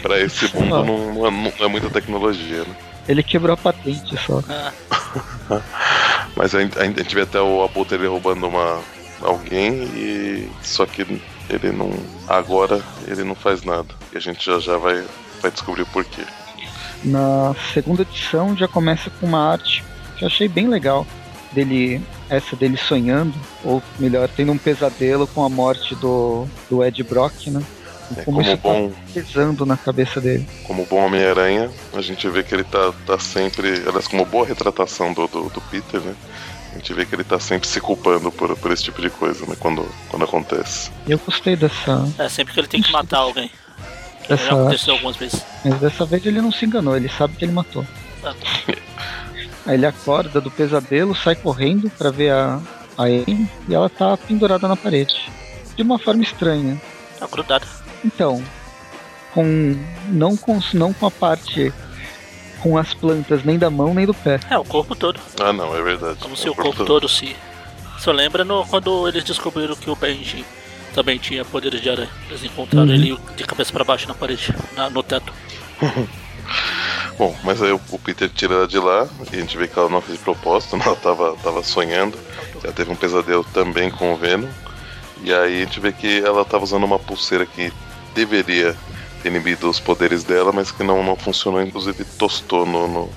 [0.00, 2.74] pra esse mundo não, não é, não é muita tecnologia, né?
[3.08, 4.42] Ele quebrou a patente só.
[4.48, 4.72] Ah,
[6.36, 8.80] Mas a, gente- a gente vê até o Abutre ele roubando uma,
[9.20, 10.48] alguém e.
[10.62, 11.02] Só que
[11.48, 11.92] ele não.
[12.28, 13.94] Agora ele não faz nada.
[14.12, 15.04] E a gente já já vai,
[15.42, 16.22] vai descobrir por quê.
[17.04, 19.82] Na segunda edição já começa com uma arte
[20.16, 21.06] que eu achei bem legal.
[21.52, 23.34] Dele, essa dele sonhando,
[23.64, 27.60] ou melhor, tendo um pesadelo com a morte do, do Ed Brock, né?
[28.16, 30.48] É, como como isso bom- tá pesando na cabeça dele.
[30.66, 33.68] Como bom Homem-Aranha, a gente vê que ele tá, tá sempre.
[33.86, 36.14] Aliás, como boa retratação do, do, do Peter, né?
[36.72, 39.44] A gente vê que ele tá sempre se culpando por, por esse tipo de coisa,
[39.46, 39.56] né?
[39.58, 40.90] Quando, quando acontece.
[41.08, 43.50] Eu gostei dessa, é sempre que ele tem que matar alguém.
[44.28, 45.42] dessa Já aconteceu algumas vezes.
[45.64, 47.84] Mas dessa vez ele não se enganou, ele sabe que ele matou.
[48.24, 48.34] Ah.
[49.70, 52.58] Aí ele acorda do pesadelo, sai correndo pra ver a,
[52.98, 55.30] a Amy e ela tá pendurada na parede.
[55.76, 56.80] De uma forma estranha.
[57.20, 57.66] Tá grudado.
[58.04, 58.42] Então,
[59.32, 59.76] com
[60.08, 61.72] não com não com a parte
[62.60, 64.40] com as plantas nem da mão nem do pé.
[64.50, 65.20] É, o corpo todo.
[65.40, 66.18] Ah, não, é verdade.
[66.20, 67.36] Como É se o corpo todo se.
[68.00, 70.44] Só lembra no, quando eles descobriram que o Benji
[70.94, 72.10] também tinha poderes de aranha.
[72.28, 72.94] Eles encontraram Uhum.
[72.94, 75.32] ele de cabeça pra baixo na parede, na- no teto.
[77.18, 79.78] Bom, mas aí o, o Peter tira ela de lá e a gente vê que
[79.78, 80.82] ela não fez de propósito, né?
[80.86, 82.18] ela tava, tava sonhando.
[82.64, 84.48] Já teve um pesadelo também com o Venom.
[85.22, 87.70] E aí a gente vê que ela tava usando uma pulseira que
[88.14, 88.74] deveria
[89.22, 93.10] ter inibido os poderes dela, mas que não, não funcionou, inclusive tostou no, no-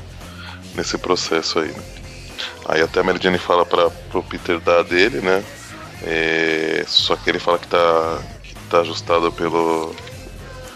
[0.76, 1.70] nesse processo aí.
[1.70, 1.84] né?
[2.66, 5.44] Aí até a Mary Jane fala para pro Peter dar a dele, né?
[6.06, 9.96] É, só que ele fala que tá, que tá ajustado pelo,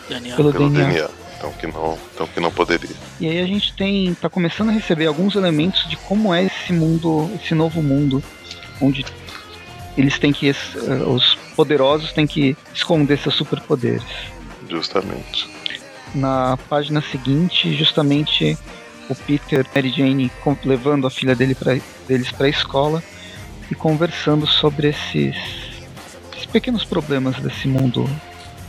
[0.08, 0.36] DNA.
[0.38, 0.94] Pelo pelo DNA.
[0.94, 1.10] DNA.
[1.38, 2.96] Então que não, então que não poderia.
[3.20, 6.74] E aí a gente tem tá começando a receber alguns elementos de como é esse
[6.74, 8.24] mundo, esse novo mundo,
[8.82, 9.06] onde
[9.96, 10.54] eles têm que eh,
[11.06, 14.04] os poderosos têm que esconder seus superpoderes.
[14.68, 15.48] Justamente.
[16.14, 18.58] Na página seguinte, justamente
[19.10, 20.32] o Peter e Mary Jane
[20.66, 23.04] levando a filha dele pra, deles para a escola
[23.70, 25.36] e conversando sobre esses,
[26.34, 28.10] esses pequenos problemas desse mundo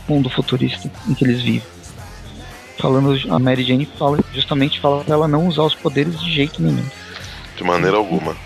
[0.07, 1.78] mundo futurista em que eles vivem.
[2.79, 6.61] Falando, a Mary Jane fala, justamente fala pra ela não usar os poderes de jeito
[6.61, 6.85] nenhum.
[7.57, 8.37] De maneira alguma.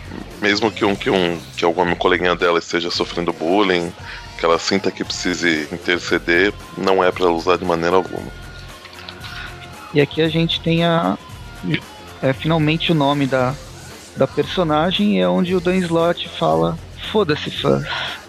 [0.42, 3.94] Mesmo que um que um que alguma coleguinha dela esteja sofrendo bullying,
[4.40, 8.32] que ela sinta que precise interceder, não é pra ela usar de maneira alguma.
[9.94, 11.16] E aqui a gente tem a
[12.24, 13.54] é, finalmente o nome da,
[14.18, 16.78] da personagem é onde o Dan Slott fala
[17.12, 17.86] foda-se fãs.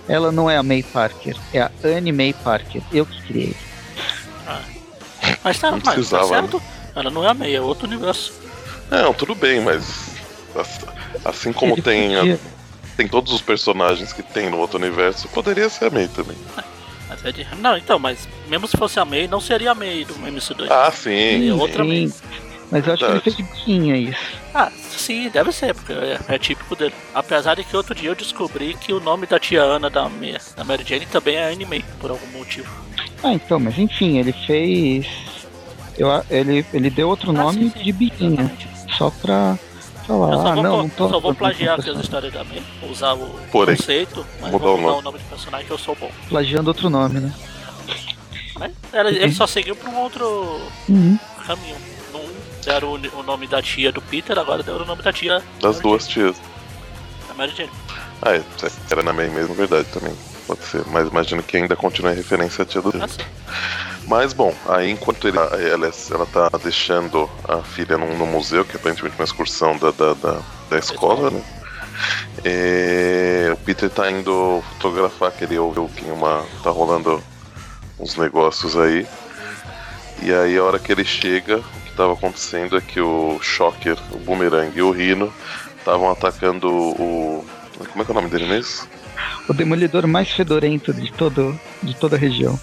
[0.07, 2.83] Ela não é a May Parker, é a Anne May Parker.
[2.93, 3.57] Eu que criei.
[5.45, 6.63] Mas tá, Não mas tá precisava, certo.
[6.97, 8.33] Ela não é a meia, é outro universo.
[8.91, 10.13] Não, tudo bem, mas
[10.57, 10.81] ass-
[11.25, 12.39] assim como tem, a-
[12.97, 16.37] tem todos os personagens que tem no outro universo, poderia ser a May também.
[17.09, 17.47] Mas é de...
[17.61, 20.69] Não, então, mas mesmo se fosse a May, não seria a May do MC2.
[20.71, 21.49] Ah, sim.
[21.51, 22.09] É outra May.
[22.09, 22.15] Sim,
[22.71, 23.53] Mas eu acho que ele fez Verdade.
[23.59, 24.21] biquinha isso.
[24.55, 26.95] Ah, sim, deve ser, porque é, é típico dele.
[27.15, 30.39] Apesar de que outro dia eu descobri que o nome da tia Ana da, May-
[30.57, 32.71] da Mary Jane também é May, por algum motivo.
[33.23, 35.07] Ah, então, mas enfim, ele fez.
[35.97, 38.51] Eu, ele, ele deu outro Ah, nome sim, sim, de biquinha.
[38.99, 40.37] Só pra Eu falar.
[40.37, 41.09] só Ah, vou, não, não tô.
[41.09, 42.03] só vou plagiar aqui as personagem.
[42.29, 45.01] histórias da May, usar o Porém, conceito, mas mudar vou o mudar nome.
[45.01, 46.11] o nome do personagem que eu sou bom.
[46.29, 47.33] Plagiando outro nome, né?
[48.59, 50.25] Mas ela- ele só seguiu pra um outro
[50.89, 51.19] Uhum.
[51.47, 51.77] caminho.
[52.13, 52.23] Não
[52.65, 55.81] deram o, o nome da tia do Peter, agora deram o nome da tia Das
[55.81, 56.37] duas tias.
[57.29, 57.71] Da Mary Jane.
[58.23, 58.43] Ah, é,
[58.91, 60.15] era na May mesmo, verdade também.
[60.47, 63.19] Pode ser, mas imagino que ainda continue a referência à tia do Assim,
[64.07, 68.73] Mas bom, aí enquanto ele, ela, ela tá deixando a filha no, no museu, que
[68.73, 71.43] é aparentemente uma excursão da, da, da, da escola, né?
[72.45, 76.45] É, o Peter tá indo fotografar, que ele ouviu que uma.
[76.63, 77.23] tá rolando
[77.99, 79.07] uns negócios aí.
[80.23, 83.97] E aí a hora que ele chega, o que tava acontecendo é que o Shocker,
[84.13, 85.33] o Boomerang e o Rhino
[85.79, 87.45] estavam atacando o.
[87.91, 88.87] Como é que é o nome dele mesmo?
[89.49, 92.59] O demolidor mais fedorento de, todo, de toda a região.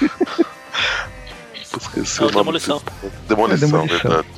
[1.78, 2.38] Esqueci É o o nome.
[2.44, 2.82] Demolição.
[3.28, 3.86] Demolição, É, Demolição.
[3.86, 4.28] verdade.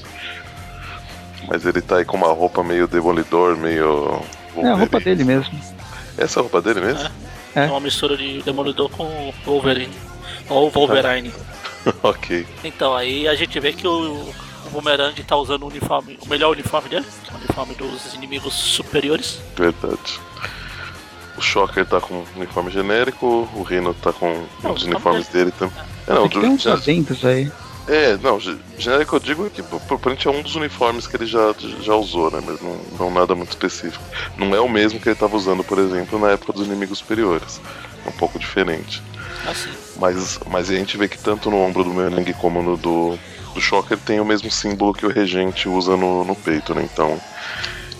[1.48, 4.20] Mas ele tá aí com uma roupa meio demolidor, meio.
[4.57, 5.59] É a roupa dele mesmo.
[6.16, 7.09] Essa é a roupa dele mesmo?
[7.55, 7.64] É.
[7.64, 9.94] É uma mistura de Demolidor com Wolverine.
[10.48, 11.33] Ou Wolverine.
[12.03, 12.46] ok.
[12.62, 14.14] Então, aí a gente vê que o,
[14.66, 18.14] o Boomerang tá usando o uniforme, o melhor uniforme dele, que é o uniforme dos
[18.14, 19.38] inimigos superiores.
[19.57, 20.20] Verdade.
[21.38, 25.29] O Shocker tá com um uniforme genérico, o Rhino tá com Não, os o uniformes
[25.29, 25.77] dele também.
[26.09, 27.53] É, não, Tem que ter uns adendos aí.
[27.87, 28.38] É, não,
[28.77, 32.29] genérico eu digo é que provavelmente é um dos uniformes que ele já, já usou,
[32.31, 32.42] né?
[32.44, 34.03] Mas não, não nada muito específico.
[34.37, 37.61] Não é o mesmo que ele estava usando, por exemplo, na época dos inimigos superiores.
[38.05, 39.01] É um pouco diferente.
[39.46, 39.70] Assim.
[39.96, 43.16] Mas, mas a gente vê que tanto no ombro do Merengue como no do,
[43.55, 46.83] do Shocker tem o mesmo símbolo que o regente usa no, no peito, né?
[46.92, 47.18] Então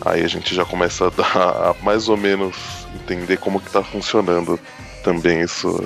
[0.05, 2.57] aí a gente já começa a dar a mais ou menos
[2.95, 4.59] entender como que tá funcionando
[5.03, 5.85] também isso,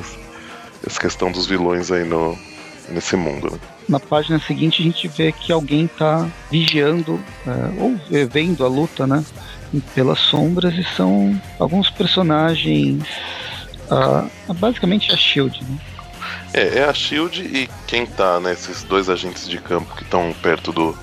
[0.87, 2.37] essa questão dos vilões aí no,
[2.89, 3.53] nesse mundo.
[3.53, 3.59] Né?
[3.89, 9.07] Na página seguinte a gente vê que alguém tá vigiando é, ou vendo a luta,
[9.07, 9.25] né?
[9.95, 13.03] Pelas sombras e são alguns personagens
[14.59, 15.79] basicamente a Shield, né?
[16.55, 18.53] É, é a Shield e quem tá, né?
[18.53, 20.97] Esses dois agentes de campo que estão perto do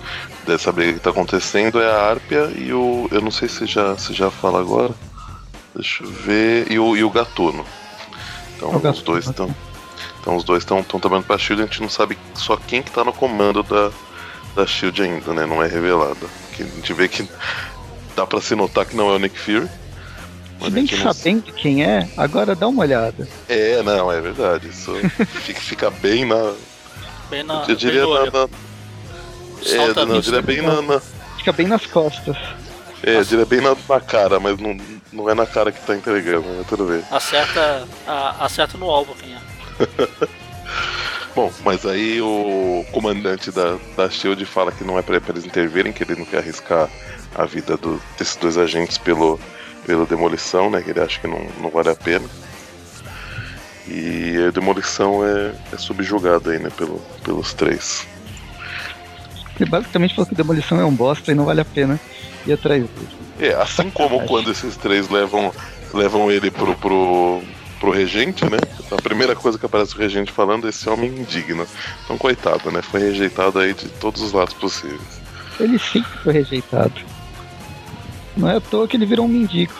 [0.46, 3.08] dessa briga que tá acontecendo é a Arpia e o.
[3.12, 4.94] Eu não sei se já, se já fala agora.
[5.76, 6.72] Deixa eu ver.
[6.72, 7.66] E o, e o Gatuno.
[8.56, 9.54] Então o os dois estão.
[10.22, 13.04] Então os dois estão trabalhando pra Shield, a gente não sabe só quem que tá
[13.04, 13.90] no comando da,
[14.56, 15.46] da Shield ainda, né?
[15.46, 16.30] Não é revelado.
[16.54, 17.28] Que a gente vê que
[18.16, 19.70] dá pra se notar que não é o Nick Fury.
[20.62, 23.28] Se bem que sabendo quem é, agora dá uma olhada.
[23.48, 24.68] É, não, é verdade.
[24.68, 24.94] Isso
[25.44, 26.54] fica, fica bem na.
[27.30, 27.64] Bem na.
[27.66, 28.32] Eu diria bem na.
[28.32, 28.50] na
[29.66, 31.02] é, não, eu diria bem na, na,
[31.38, 32.36] Fica bem nas costas.
[33.02, 34.78] É, eu diria bem na, na, cara, mas não,
[35.12, 36.64] não é na cara que tá entregando, né?
[36.68, 37.04] Tudo bem.
[37.12, 39.40] Acerta, a, acerta no alvo quem é.
[41.36, 45.94] Bom, mas aí o comandante da, da Shield fala que não é pra, eles intervirem,
[45.94, 46.90] que ele não quer arriscar
[47.36, 49.40] a vida do, desses dois agentes pelo,
[49.86, 50.82] pela demolição, né?
[50.82, 52.28] Que ele acha que não, não vale a pena.
[53.88, 56.70] E a demolição é, é subjugada aí, né?
[56.76, 58.08] Pelo, pelos três.
[59.60, 62.00] Ele basicamente falou que demolição é um bosta e não vale a pena
[62.46, 63.29] ir atrás dele.
[63.40, 65.54] É, assim como quando esses três levam,
[65.94, 67.42] levam ele pro, pro,
[67.80, 68.58] pro regente, né?
[68.92, 71.66] A primeira coisa que aparece o regente falando é esse homem indigno.
[72.04, 72.82] Então, coitado, né?
[72.82, 75.22] Foi rejeitado aí de todos os lados possíveis.
[75.60, 76.94] Ele sempre foi rejeitado.
[78.36, 79.74] Não é à toa que ele virou um mendigo.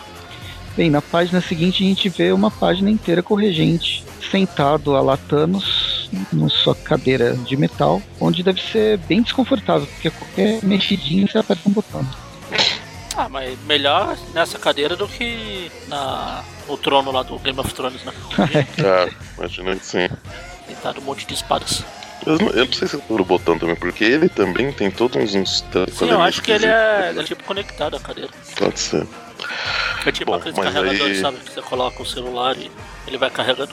[0.76, 5.00] Bem, na página seguinte a gente vê uma página inteira com o regente sentado a
[5.00, 11.38] latanos na sua cadeira de metal, onde deve ser bem desconfortável, porque qualquer mexidinho você
[11.38, 12.06] aperta um botão.
[13.16, 18.02] Ah, mas melhor nessa cadeira do que na, no trono lá do Game of Thrones,
[18.04, 18.12] né?
[18.84, 20.08] ah, imagina que sim.
[20.66, 21.84] Tentado um monte de espadas.
[22.26, 25.16] Eu não, eu não sei se é por botão também, porque ele também tem todos
[25.16, 25.34] uns.
[25.34, 28.30] uns Sim, eu acho que ele é, é, tipo conectado à cadeira.
[28.56, 29.06] Pode ser.
[30.04, 31.20] É tipo Bom, aqueles carregadores, aí...
[31.20, 31.38] sabe?
[31.38, 32.70] Que você coloca o celular e
[33.06, 33.72] ele vai carregando.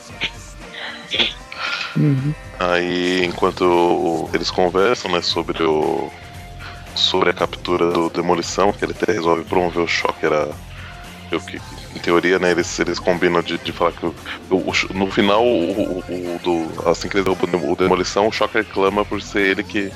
[1.95, 2.33] Uhum.
[2.59, 6.11] Aí, enquanto eles conversam, né, sobre o.
[6.97, 10.49] sobre a captura do Demolição, que ele até resolve promover o choque, era.
[11.31, 11.59] Eu que
[11.95, 14.13] em teoria, né, eles, eles combinam de, de falar que o,
[14.49, 19.03] o, no final, o, o, do, assim que eles derrubam o Demolição, o Shocker clama
[19.03, 19.91] por ser ele que,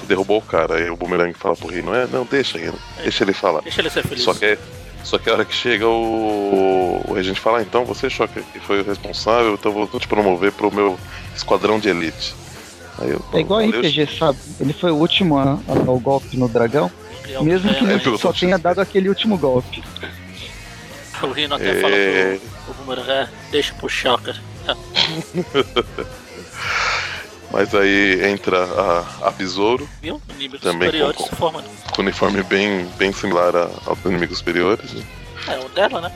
[0.00, 0.76] que derrubou o cara.
[0.76, 3.60] Aí o Boomerang fala pro Rino, é, não, deixa ele, deixa ele falar.
[3.62, 4.24] Deixa ele ser feliz.
[4.24, 4.58] Só que,
[5.02, 8.60] só que a hora que chega o, o regente fala, ah, então você, Shocker, que
[8.60, 10.98] foi o responsável, então vou te promover pro meu
[11.34, 12.34] esquadrão de elite.
[13.00, 14.38] Eu, é igual a RPG, sabe?
[14.60, 16.90] Ele foi o último a, a dar o golpe no dragão,
[17.42, 19.82] mesmo que é, só tenha dado aquele último golpe.
[21.22, 21.80] O Rino até é...
[21.80, 24.40] fala pro, pro Boomerang, é, deixa pro Shocker.
[27.50, 29.88] Mas aí entra a, a Besouro.
[30.02, 30.20] Viu?
[30.30, 31.64] Inimigos também superiores com, se formando.
[31.94, 34.92] Com uniforme bem, bem similar a, aos inimigos superiores.
[34.92, 35.04] Né?
[35.48, 36.12] É, o dela, né?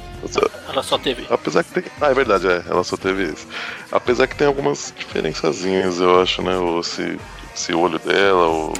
[0.69, 1.27] Ela só teve.
[1.31, 1.85] Apesar que tem.
[2.01, 2.63] Ah, é verdade, é.
[2.69, 3.47] Ela só teve isso.
[3.93, 6.57] Apesar que tem algumas diferençazinhas, eu acho, né?
[6.57, 7.19] O, esse,
[7.55, 8.73] esse olho dela, o,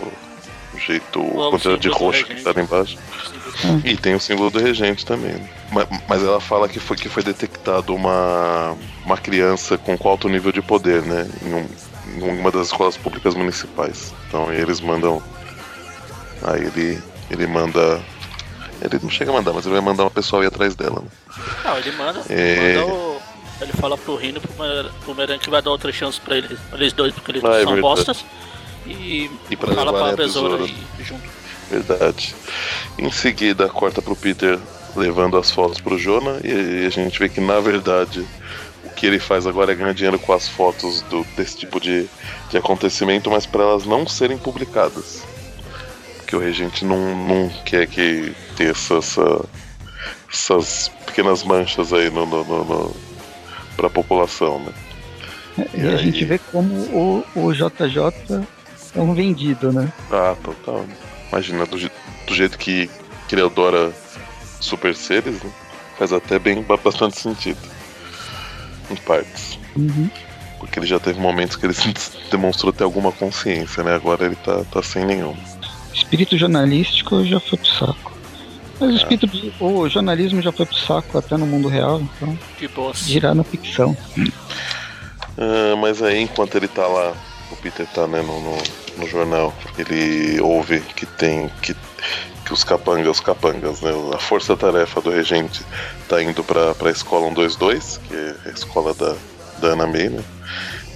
[0.75, 1.21] o jeito.
[1.21, 2.99] O quantidade de roxo que tá lá embaixo.
[3.85, 5.35] E tem o símbolo do regente também.
[5.73, 10.53] Mas, mas, ela fala que foi que foi detectado uma, uma criança com alto nível
[10.53, 11.29] de poder, né?
[11.43, 11.67] Em, um,
[12.17, 14.15] em uma das escolas públicas municipais.
[14.29, 15.23] Então eles mandam.
[16.43, 18.01] Aí ele, ele manda.
[18.81, 21.01] Ele não chega a mandar, mas ele vai mandar uma pessoa ir atrás dela.
[21.01, 21.09] Né?
[21.65, 22.23] Não, ele manda.
[22.29, 22.35] É...
[22.35, 23.21] Ele, manda o,
[23.61, 27.13] ele fala pro Rino pro Meran que vai dar outra chance pra eles, eles dois,
[27.13, 28.25] porque eles ah, é são bostas.
[28.87, 30.67] E, e pra fala pra besoura
[31.01, 31.29] junto.
[31.71, 32.35] Verdade.
[32.99, 34.59] Em seguida, corta pro Peter
[34.97, 38.27] levando as fotos pro Jonah e a gente vê que na verdade
[38.85, 42.09] o que ele faz agora é ganhar dinheiro com as fotos do, desse tipo de,
[42.51, 45.23] de acontecimento, mas para elas não serem publicadas.
[46.29, 49.47] Porque o regente não, não quer que tenha essa, essa,
[50.31, 52.97] essas pequenas manchas aí no, no, no, no
[53.75, 54.73] pra população, né?
[55.73, 55.97] E, e a aí...
[55.97, 58.45] gente vê como o, o JJ
[58.95, 59.91] é um vendido, né?
[60.13, 60.85] Ah, total.
[61.33, 62.91] Imagina, do, do jeito que,
[63.27, 63.91] que ele adora
[64.61, 65.51] super seres, né?
[65.99, 67.59] faz até bem bastante sentido.
[68.91, 69.59] Em partes.
[69.75, 70.11] Uhum.
[70.59, 71.75] Porque ele já teve momentos que ele
[72.31, 73.95] demonstrou ter alguma consciência, né?
[73.95, 75.35] Agora ele tá, tá sem nenhum.
[75.99, 78.13] Espírito jornalístico já foi pro saco.
[78.81, 82.39] Mas o, espírito, de- o jornalismo já foi pro saco até no mundo real, então
[82.59, 82.99] De boas.
[82.99, 83.97] girar na ficção.
[85.37, 87.13] Ah, mas aí, enquanto ele tá lá,
[87.51, 88.57] o Peter tá né, no, no,
[88.99, 91.51] no jornal, ele ouve que tem.
[91.63, 91.75] que,
[92.45, 93.91] que os capangas, os capangas, né?
[94.15, 95.61] A força-tarefa do regente
[96.09, 99.15] tá indo pra, pra escola 122, que é a escola da,
[99.61, 100.23] da Ana May, né?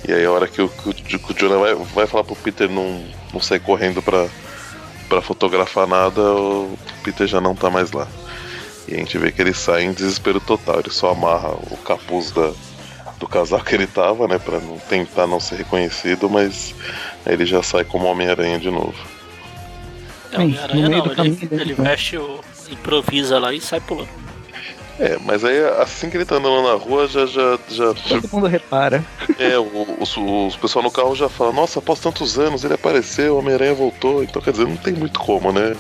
[0.09, 2.35] E aí a hora que o, que o, que o Jonah vai, vai falar pro
[2.37, 4.27] Peter não, não sair correndo pra,
[5.13, 8.09] pra fotografar nada, o Peter já não tá mais lá.
[8.89, 12.31] E a gente vê que ele sai em desespero total, ele só amarra o capuz
[12.31, 12.51] da,
[13.21, 16.75] do casaco que ele tava, né, pra não tentar não ser reconhecido, mas
[17.27, 18.95] aí ele já sai como Homem-Aranha de novo.
[20.33, 21.91] É, Homem-Aranha no meio não, caminho ele, dele, ele né?
[21.91, 22.41] veste o.
[22.71, 24.22] improvisa lá e sai pulando.
[24.99, 28.47] É, mas aí assim que ele tá andando na rua, já, já, já, Todo mundo
[28.47, 29.03] repara.
[29.39, 33.37] é, o- os, os pessoal no carro já fala, nossa, após tantos anos ele apareceu,
[33.39, 35.75] Homem-Aranha voltou, então quer dizer, não tem muito como, né?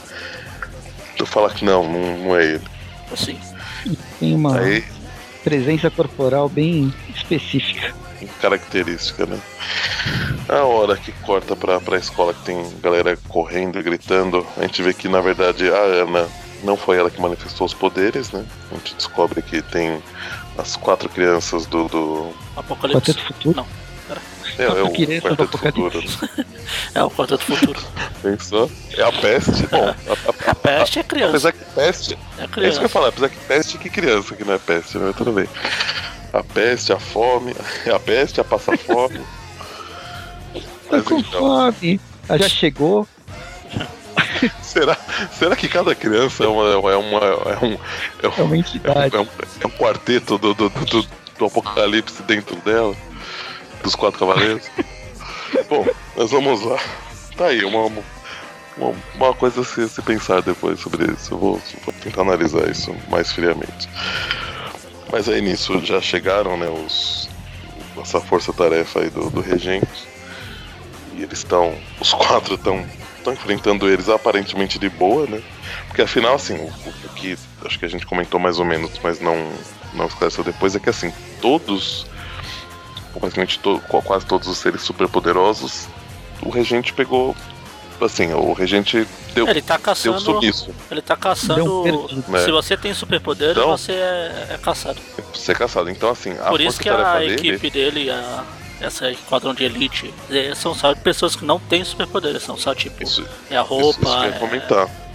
[1.18, 2.62] Eu falar que não, não, não é ele.
[3.12, 3.38] Assim.
[4.18, 4.83] Tem uma Aí,
[5.44, 7.94] presença corporal bem específica.
[8.40, 9.38] característica, né?
[10.48, 14.83] A hora que corta pra, pra escola que tem galera correndo e gritando, a gente
[14.83, 16.29] vê que na verdade a Ana
[16.62, 18.44] não foi ela que manifestou os poderes, né?
[18.70, 20.03] A gente descobre que tem
[20.59, 21.88] as quatro crianças do.
[21.88, 22.33] do...
[22.57, 23.12] Apocalipse.
[23.12, 23.57] Quarteto Futuro.
[23.57, 23.83] Não.
[24.59, 25.98] É, é o criança do Quarteto Futuro.
[25.98, 26.46] Apocalipse.
[26.94, 27.81] É o Quarteto Futuro.
[28.22, 28.70] Pensou?
[28.96, 29.66] É a peste.
[29.68, 29.90] Bom, a,
[30.48, 31.31] a- A peste é criança.
[31.31, 32.14] apesar que peste.
[32.14, 32.83] É É isso que eu criança.
[32.83, 35.12] ia falar, apesar que peste que criança, que não é peste, né?
[35.16, 35.48] Tudo bem.
[36.33, 37.55] A peste, a fome,
[37.94, 39.20] a peste, a passar fome.
[40.53, 42.01] Tô Mas com então, fome.
[42.29, 43.09] Ela já chegou.
[44.62, 44.96] será,
[45.33, 47.78] será que cada criança é, uma, é, uma, é um, é
[48.22, 49.14] É uma um, entidade.
[49.14, 49.28] é um,
[49.61, 51.07] é um quarteto do, do, do,
[51.38, 52.94] do apocalipse dentro dela?
[53.83, 54.70] Dos quatro cavaleiros?
[55.68, 56.78] Bom, mas vamos lá.
[57.37, 57.87] Tá aí, uma,
[58.76, 61.35] uma, uma coisa a se, se pensar depois sobre isso.
[61.35, 63.88] Eu vou, vou tentar analisar isso mais friamente.
[65.11, 67.28] Mas aí nisso já chegaram, né, os,
[68.00, 70.09] essa força-tarefa aí do, do regente.
[71.14, 71.76] E eles estão.
[72.00, 72.87] Os quatro estão
[73.22, 75.40] estão enfrentando eles aparentemente de boa, né?
[75.87, 76.66] Porque afinal, assim, o,
[77.06, 79.50] o que acho que a gente comentou mais ou menos, mas não,
[79.94, 82.06] não esclareceu depois, é que assim, todos,
[83.18, 85.87] praticamente to, quase todos os seres superpoderosos,
[86.42, 87.35] o regente pegou.
[88.00, 90.20] Assim, o regente deu, Ele tá deu caçando.
[90.20, 90.74] sumiço.
[90.90, 91.82] Ele tá Deu um caçando.
[91.85, 92.24] perdido.
[92.32, 92.44] né?
[92.44, 94.98] Se você tem superpoderes, Então- você é, é caçado.
[95.35, 95.88] Ser caçado.
[95.88, 97.35] Então, assim, a Por isso que a dele.
[97.35, 98.42] equipe dele, a,
[98.83, 103.03] essa esquadrão de elite, é, são só pessoas que não têm superpoderes, são só tipo.
[103.03, 104.38] Isso, É a roupa, é,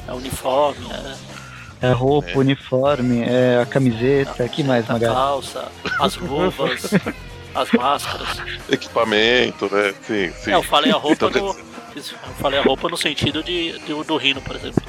[0.07, 4.47] é o uniforme, é É a roupa, o uniforme, é a camiseta.
[4.49, 5.13] que mais, a Magali?
[5.13, 5.67] calça,
[5.99, 6.81] as luvas,
[7.53, 8.27] as máscaras.
[8.69, 9.93] Equipamento, né?
[10.01, 10.51] Sim, sim.
[10.51, 11.53] É, eu falei a roupa Então, no.
[11.93, 14.81] dizer, Eu falei a roupa no sentido de, de- do Rino, por exemplo.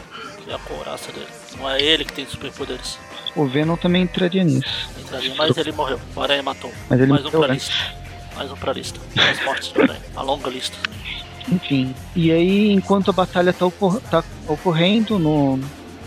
[0.44, 1.26] Que é a couraça dele.
[1.58, 2.98] Não é ele que tem superpoderes.
[3.36, 4.88] O Venom também entraria nisso.
[4.98, 6.00] Entraria, mas ele morreu.
[6.16, 6.72] O Aranha matou.
[6.88, 7.68] Mas ele Mais um morreu pra antes.
[7.68, 8.07] lista.
[8.38, 8.98] Mais um pra lista.
[9.16, 10.00] Mais mortes do Aranha.
[10.16, 10.76] A longa lista.
[11.50, 11.94] Enfim.
[12.14, 15.56] E aí, enquanto a batalha tá, ocor- tá ocorrendo no,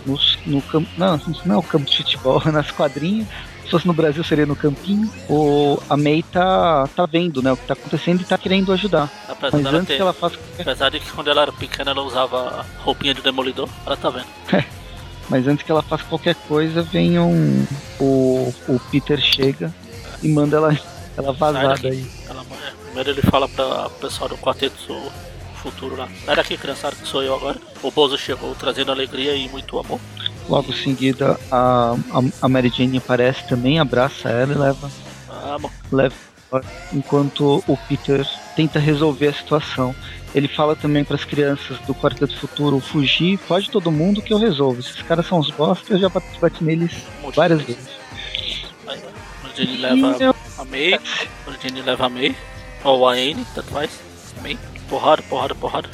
[0.05, 0.89] no, no campo.
[0.97, 3.27] Não, não é o campo de futebol, nas quadrinhas.
[3.65, 5.09] Se fosse no Brasil, seria no campinho.
[5.29, 9.09] O, a May tá, tá vendo né, o que tá acontecendo e tá querendo ajudar.
[9.27, 9.95] Apesar Mas antes ter.
[9.97, 10.35] que ela faça.
[10.59, 14.25] Apesar de que quando ela era pequena ela usava roupinha de demolidor, ela tá vendo.
[15.29, 17.65] Mas antes que ela faça qualquer coisa, vem um.
[17.99, 19.73] O, o Peter chega
[20.21, 20.77] e manda ela,
[21.17, 21.89] ela vazar daqui.
[21.89, 22.05] daí.
[22.29, 25.11] Ela, é, primeiro ele fala pra o pessoal do quarteto
[25.55, 26.09] futuro lá.
[26.25, 27.57] Sai daqui, criançada, que sou eu agora.
[27.83, 29.99] O Bozo chegou trazendo alegria e muito amor.
[30.49, 34.91] Logo em seguida, a, a, a Mary Jane aparece também, abraça ela e leva
[35.59, 35.69] bom.
[35.91, 36.15] leva
[36.91, 39.95] enquanto o Peter tenta resolver a situação.
[40.33, 44.37] Ele fala também para as crianças do Quarteto Futuro fugir, foge todo mundo que eu
[44.37, 44.79] resolvo.
[44.79, 46.91] Esses caras são uns bosta, eu já bati, bati neles
[47.35, 47.89] várias vezes.
[49.61, 50.99] Aí, ó, o Jenny E leva a May,
[51.47, 52.35] o Jenny leva a May,
[52.83, 53.91] ou a Anne, tanto faz.
[54.41, 54.57] May,
[54.89, 55.89] porrada, porrada, porrada.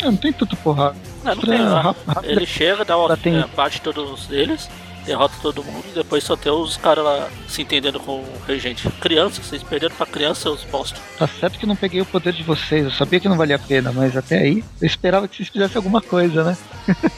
[0.00, 0.96] eu não tem tanta porrada.
[1.24, 1.82] Não, não tem, não.
[1.82, 4.68] rap- rápido- Ele chega, dá uma, tem- é, bate todos eles,
[5.04, 8.88] derrota todo mundo, e depois só tem os caras lá se entendendo com o regente.
[9.00, 11.00] Criança, vocês perderam pra criança, seus bosta.
[11.18, 13.58] Tá certo que não peguei o poder de vocês, eu sabia que não valia a
[13.58, 16.56] pena, mas até aí eu esperava que vocês fizessem alguma coisa, né?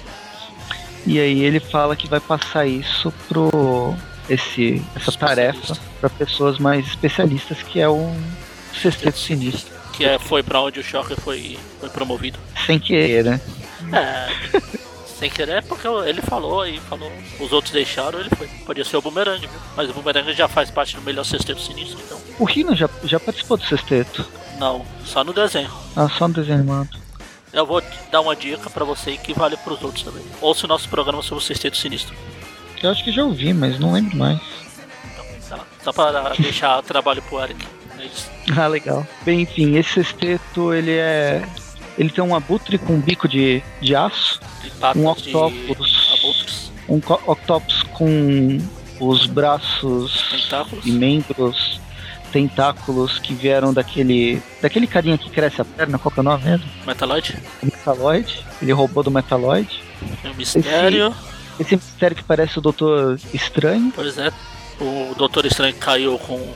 [1.07, 3.94] e aí ele fala que vai passar isso pro
[4.29, 8.14] esse essa tarefa para pessoas mais especialistas, que é um
[8.74, 9.76] sexteto sinistro.
[9.93, 12.39] Que é, foi pra onde o Shocker foi, foi promovido.
[12.66, 13.41] Sem querer, né?
[13.93, 14.29] É.
[15.18, 17.11] Sem querer, porque ele falou aí, falou.
[17.41, 18.47] Os outros deixaram, ele foi.
[18.64, 19.61] Podia ser o Boomerang, viu?
[19.76, 22.20] Mas o Boomerang já faz parte do melhor sexteto sinistro, então.
[22.39, 24.24] O Rino já, já participou do sexteto?
[24.59, 25.70] Não, só no desenho.
[25.97, 26.91] Ah, só no desenho animado.
[27.53, 30.22] Eu vou dar uma dica pra você que vale pros outros também.
[30.41, 32.14] Ouça o nosso programa sobre o sexteto sinistro.
[32.83, 34.39] Eu acho que já ouvi, mas não lembro mais.
[35.12, 35.64] Então, tá.
[35.83, 37.64] Só pra deixar trabalho pro Eric.
[37.99, 38.31] É isso.
[38.57, 39.07] Ah, legal.
[39.24, 41.43] Bem, enfim, esse sexteto, ele é...
[41.99, 47.83] Ele tem um abutre com um bico de, de aço, De um octopus, um octopus
[47.93, 48.59] com
[49.01, 50.87] os braços tentáculos.
[50.87, 51.81] e membros,
[52.33, 56.45] tentáculos que vieram daquele daquele carinha que cresce a perna, qual que é o nome
[56.45, 56.66] mesmo?
[56.87, 57.37] Metaloid.
[57.62, 58.47] O Metaloid.
[58.62, 59.83] Ele roubou do Metaloid.
[60.22, 61.09] Tem o mistério.
[61.09, 61.38] Esse
[61.76, 63.92] mistério que parece o Doutor Estranho.
[63.94, 64.30] Pois é.
[64.80, 66.54] O Doutor Estranho caiu com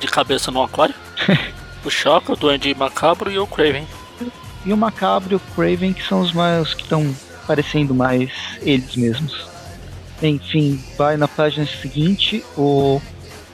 [0.00, 0.94] de cabeça no aquário.
[1.84, 3.86] o Choque, o Duende Macabro e o Craven.
[4.66, 7.14] E o Macabro e o Craven, que são os mais que estão
[7.46, 8.30] parecendo mais
[8.62, 9.46] eles mesmos.
[10.22, 13.00] Enfim, vai na página seguinte, o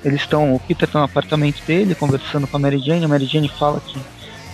[0.05, 3.26] eles estão, o Peter tá no apartamento dele conversando com a Mary Jane, a Mary
[3.26, 3.99] Jane fala que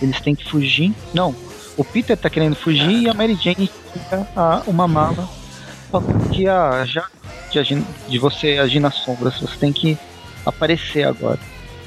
[0.01, 0.93] eles têm que fugir.
[1.13, 1.33] Não,
[1.77, 5.29] o Peter tá querendo fugir e a Mary Jane tira a- uma mala
[5.91, 7.07] falando que ah, já
[7.51, 9.97] de, agir- de você agir nas sombras, você tem que
[10.45, 11.39] aparecer agora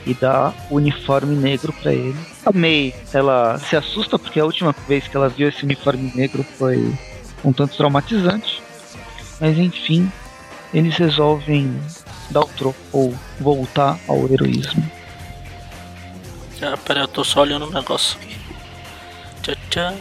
[0.06, 2.18] e dá o uniforme negro pra ele.
[2.44, 6.42] A May, ela se assusta porque a última vez que ela viu esse uniforme negro
[6.58, 6.92] foi
[7.44, 8.62] um tanto traumatizante.
[9.38, 10.10] Mas enfim,
[10.72, 11.78] eles resolvem
[12.30, 14.90] dar o troco ou voltar ao heroísmo.
[16.58, 19.56] Já, pera, eu tô só olhando um negócio aqui.
[19.70, 19.94] Tchá.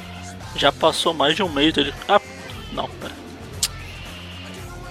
[0.55, 1.93] Já passou mais de um mês dele.
[2.07, 2.19] Ah,
[2.73, 3.18] não, pera.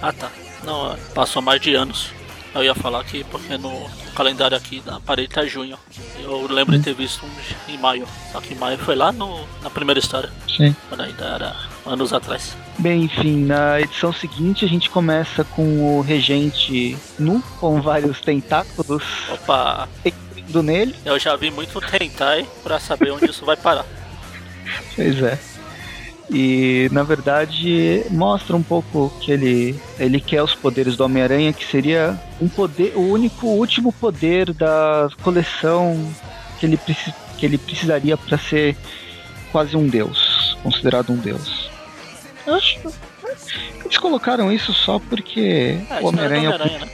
[0.01, 0.31] Ah tá.
[0.63, 2.11] Não, passou mais de anos.
[2.53, 5.77] Eu ia falar aqui porque no calendário aqui da parede tá junho.
[6.19, 8.07] Eu lembro de ter visto um em maio.
[8.31, 10.29] Só que maio foi lá no, na primeira história.
[10.47, 10.75] Sim.
[10.89, 12.55] Quando ainda era anos atrás.
[12.79, 19.03] Bem, enfim, na edição seguinte a gente começa com o regente nu, com vários tentáculos
[19.29, 19.87] Opa,
[20.35, 20.95] indo nele.
[21.05, 23.85] eu já vi muito Tentai pra saber onde isso vai parar.
[24.95, 25.39] Pois é.
[26.31, 31.65] E na verdade mostra um pouco que ele ele quer os poderes do Homem-Aranha, que
[31.65, 36.13] seria um poder, o único o último poder da coleção
[36.59, 36.79] que ele,
[37.37, 38.77] que ele precisaria para ser
[39.51, 41.69] quase um deus, considerado um deus.
[42.45, 42.79] Eu acho
[43.83, 46.89] eles colocaram isso só porque É, o do Homem-Aranha é né?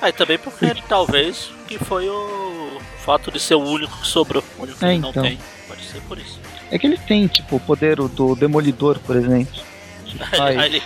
[0.00, 4.42] Ah, e também porque talvez que foi o fato de ser o único que sobrou.
[4.58, 5.22] O único que É, ele não então.
[5.22, 5.38] tem.
[5.68, 6.40] Pode ser por isso.
[6.74, 9.62] É que ele tem, tipo, o poder do Demolidor, por exemplo.
[10.32, 10.82] Aí aí ele,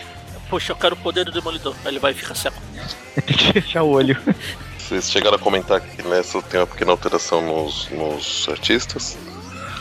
[0.51, 1.75] poxa, eu quero o poder do Demolidor.
[1.83, 2.61] Aí ele vai ficar seco.
[3.27, 4.15] tem que fechar o olho.
[4.79, 9.17] Vocês chegaram a comentar que nessa tem uma pequena alteração nos, nos artistas.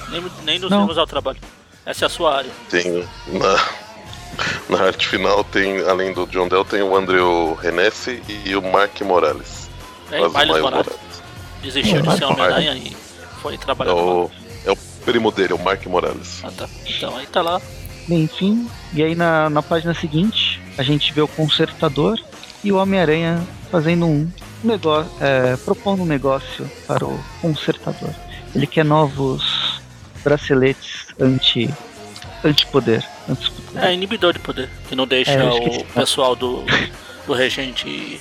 [0.09, 0.81] Nem, nem nos Não.
[0.81, 1.39] vemos ao trabalho.
[1.85, 2.51] Essa é a sua área.
[2.69, 3.69] Tem na,
[4.69, 8.99] na arte final tem, além do John Dell, tem o Andrew Renesse e o Mark
[9.01, 9.69] Morales.
[10.09, 10.93] É, Miles Miles Morales.
[11.61, 12.19] Desistiu de Morales.
[12.19, 12.97] ser Homem-Aranha e
[13.41, 14.31] foi trabalhar É é o
[15.07, 16.41] primo dele, o Mark Morales.
[16.43, 16.67] Ah, tá.
[16.85, 17.61] Então aí tá lá.
[18.09, 22.19] Bem, enfim, e aí na, na página seguinte a gente vê o consertador
[22.61, 23.41] e o Homem-Aranha
[23.71, 24.29] fazendo um
[24.61, 28.13] negócio, é, propondo um negócio para o consertador.
[28.53, 29.81] Ele quer novos
[30.23, 31.73] braceletes anti
[32.43, 33.03] anti-poder.
[33.29, 33.83] anti-poder.
[33.83, 34.69] É inibidor de poder.
[34.89, 36.63] Que não deixa É, o pessoal do,
[37.25, 38.19] do regente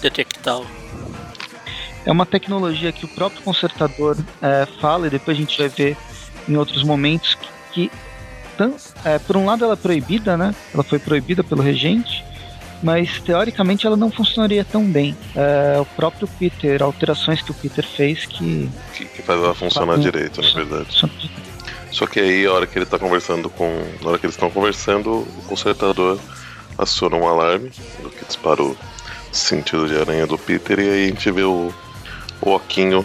[0.00, 0.66] detectar o
[2.06, 5.96] É uma tecnologia que o próprio consertador é, fala e depois a gente vai ver
[6.48, 7.90] em outros momentos que, que
[8.58, 8.74] tan-
[9.04, 10.54] é, por um lado ela é proibida, né?
[10.72, 12.22] Ela foi proibida pelo regente,
[12.82, 15.16] mas teoricamente ela não funcionaria tão bem.
[15.34, 19.96] É, o próprio Peter, alterações que o Peter fez que Que, que faz ela funcionar
[19.98, 21.08] direito, na verdade.
[21.90, 23.66] Só que aí, a hora que ele tá conversando com.
[24.02, 26.18] Na hora que eles estão conversando, o consertador
[26.76, 28.76] aciona um alarme, que dispara o
[29.30, 31.72] sentido de aranha do Peter, e aí a gente vê o,
[32.42, 33.04] o Oquinho.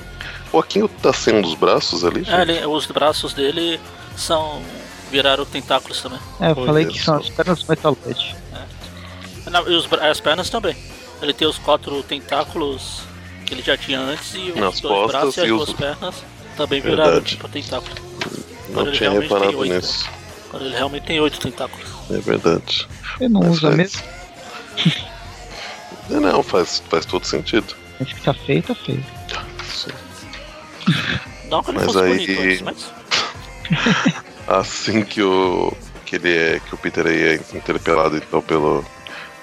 [0.51, 2.34] O Oquinho tá sem um dos braços ali, gente?
[2.34, 3.80] É, ele- os braços dele
[4.17, 4.61] são.
[5.11, 6.19] viraram tentáculos também.
[6.39, 8.36] É, eu falei que são as pernas do Metaloid.
[9.49, 10.75] Não, e os as pernas também.
[11.21, 13.01] Ele tem os quatro tentáculos
[13.45, 15.73] que ele já tinha antes e os Nas dois braços e as e os- duas
[15.77, 16.15] pernas
[16.55, 17.25] também viraram Verdade.
[17.25, 17.95] tipo tentáculo.
[18.69, 19.73] Não ele tinha reparado oito.
[19.73, 20.07] nisso.
[20.51, 21.88] Quando ele realmente tem oito tentáculos.
[22.11, 22.88] É verdade.
[23.19, 24.03] Ele não Mas usa faz- mesmo,
[26.11, 27.75] É, não, faz, faz todo sentido.
[27.99, 29.03] mas que tá feio, tá feio.
[29.70, 29.91] Sim.
[31.49, 32.91] Não que Mas aí- bonito mas.
[34.47, 35.72] Assim que o.
[36.05, 36.59] Que ele é.
[36.59, 38.84] Que o Peter aí é interpelado então pelo.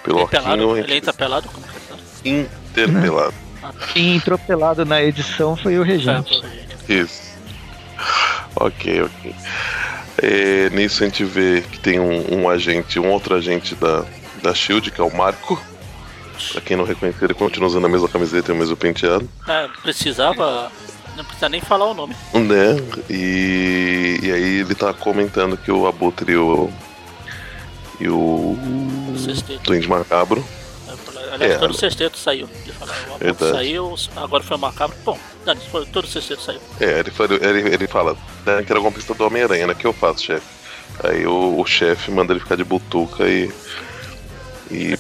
[0.03, 1.49] Pelo Ele, é ele gente- entra pelado?
[1.49, 2.31] Como que é?
[2.31, 3.35] Interpelado.
[3.93, 6.41] Quem entrou pelado na edição foi o É, regente.
[6.89, 7.35] Isso.
[8.55, 9.35] Ok, ok.
[10.23, 14.05] É, nisso a gente vê que tem um, um agente, um outro agente da,
[14.43, 15.61] da Shield, que é o Marco.
[16.53, 19.29] Pra quem não reconhece, ele continua usando a mesma camiseta e o mesmo penteado.
[19.49, 20.71] É, precisava.
[21.17, 22.15] Não precisa nem falar o nome.
[22.35, 22.77] Né?
[23.09, 26.71] E, e aí ele tá comentando que o Abutre e o.
[28.01, 28.57] E o.
[29.65, 30.45] Duende Macabro.
[31.33, 32.49] Aliás, É, todo o sexteto saiu.
[32.65, 33.53] Ele falou, o Abutre Verdade.
[33.53, 34.97] saiu, agora foi o macabro.
[35.05, 35.61] Bom, Dani,
[35.93, 36.61] todo o sexteto saiu.
[36.81, 39.75] É, ele, fala- ele, ele fala, né, que era uma pista do Homem-Aranha, né?
[39.75, 40.47] Que eu faço, chefe?
[41.05, 43.51] Aí o, o chefe manda ele ficar de butuca e.
[44.71, 44.97] E.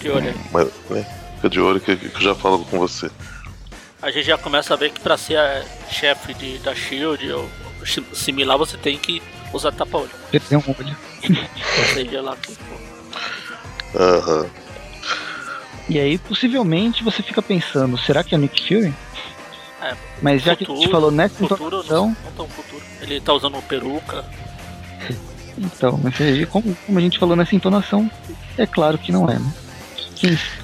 [0.52, 1.06] Mas, né,
[1.36, 3.10] fica de olho que, que eu já falo com você.
[4.02, 5.38] A gente já começa a ver que pra ser
[5.90, 7.48] chefe de, da Shield ou
[8.12, 9.22] similar, você tem que
[9.52, 10.10] usar tapa-olho.
[10.30, 10.96] Perdeu um olho.
[11.94, 12.56] Seja, lá que.
[13.94, 14.46] Aham.
[15.88, 18.92] E aí, possivelmente, você fica pensando, será que é Nick Fury?
[19.80, 22.82] É, Mas já que a gente futuro- falou nessa Futuro, não, não tão futuro.
[23.00, 24.24] Ele tá usando peruca.
[25.56, 28.10] então, mas aí, como, como a gente falou nessa entonação,
[28.58, 29.52] é claro que não é, né?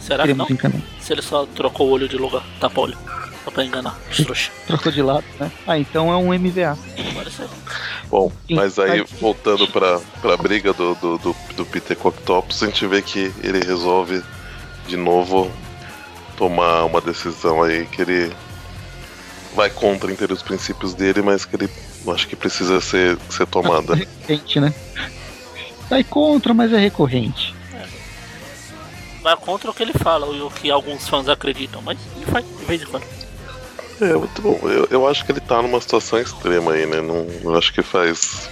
[0.00, 0.46] Será que não?
[0.48, 0.80] enganar?
[1.00, 2.96] Se ele só trocou o olho de lugar, tapa-olho.
[3.44, 4.52] Só pra enganar os trouxa.
[4.66, 5.50] Trocou de lado, né?
[5.66, 6.78] Ah, então é um MVA.
[8.08, 12.66] Bom, mas aí voltando pra, pra briga do, do, do, do Peter com Octopus, a
[12.66, 14.22] gente vê que ele resolve
[14.86, 15.50] de novo
[16.36, 18.32] tomar uma decisão aí que ele
[19.54, 21.68] vai contra inteiro os princípios dele, mas que ele
[22.08, 23.94] acho que precisa ser, ser tomada.
[23.94, 24.74] Recorrente, né?
[25.88, 27.54] Vai contra, mas é recorrente.
[29.22, 32.44] Vai contra o que ele fala, e o que alguns fãs acreditam, mas ele faz
[32.44, 33.04] de vez em quando.
[34.00, 34.58] É, muito bom.
[34.64, 37.00] Eu, eu acho que ele tá numa situação extrema aí, né?
[37.00, 38.50] Não, eu acho que faz.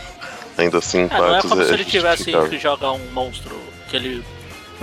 [0.56, 3.58] Ainda assim, É, não é como se ele tivesse que jogar um monstro
[3.88, 4.24] que ele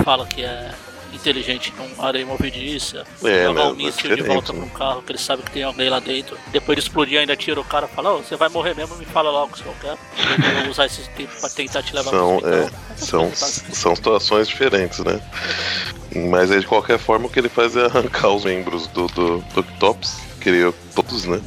[0.04, 0.72] fala que é
[1.18, 4.60] inteligente num areia movediça, É, jogar né, um míssil de volta né?
[4.60, 7.36] pra um carro que ele sabe que tem alguém lá dentro, depois de explodir ainda
[7.36, 9.76] tira o cara e fala, ô, você vai morrer mesmo, me fala logo se eu
[9.82, 9.98] quero.
[10.18, 12.82] Eu vou usar esse tempo pra tentar te levar São, pro é, hospital.
[12.98, 15.22] São, são situações diferentes, né?
[16.30, 19.40] Mas aí, de qualquer forma, o que ele faz é arrancar os membros do, do,
[19.40, 21.42] do Octopus, criou todos, né?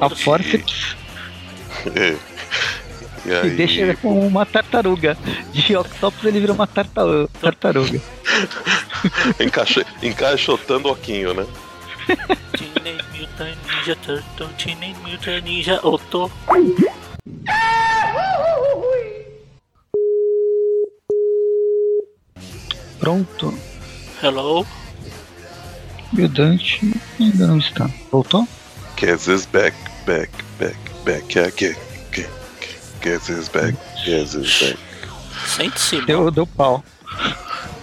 [0.00, 0.96] A forceps
[1.96, 2.16] É.
[3.26, 5.16] E aí, deixa ele com uma tartaruga.
[5.52, 8.00] De Octopus ele vira uma tarta- tartaruga.
[9.40, 11.46] encaixa, encaixotando o Oquinho, né?
[12.06, 16.30] Teenage Mutant Ninja Turtle, Teenage Mutant Ninja Oto.
[22.98, 23.54] Pronto.
[24.22, 24.66] Hello?
[26.12, 27.88] E o Dante ainda não está.
[28.10, 28.46] Voltou?
[29.00, 31.87] Is back, back, back, back again.
[33.00, 34.78] Kez is back, Kez is back.
[35.46, 36.06] Sente-se, mano.
[36.06, 36.82] Deu, deu pau.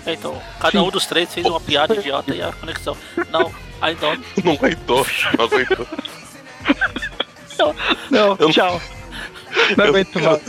[0.06, 2.96] É, Então, cada um dos três fez uma piada idiota e a conexão.
[3.32, 3.50] Não,
[3.82, 4.24] I don't.
[4.44, 5.06] Não aguentou,
[5.38, 5.88] não aguentou.
[8.12, 8.82] Não, Eu- tchau.
[9.78, 10.42] Não Eu aguento mais.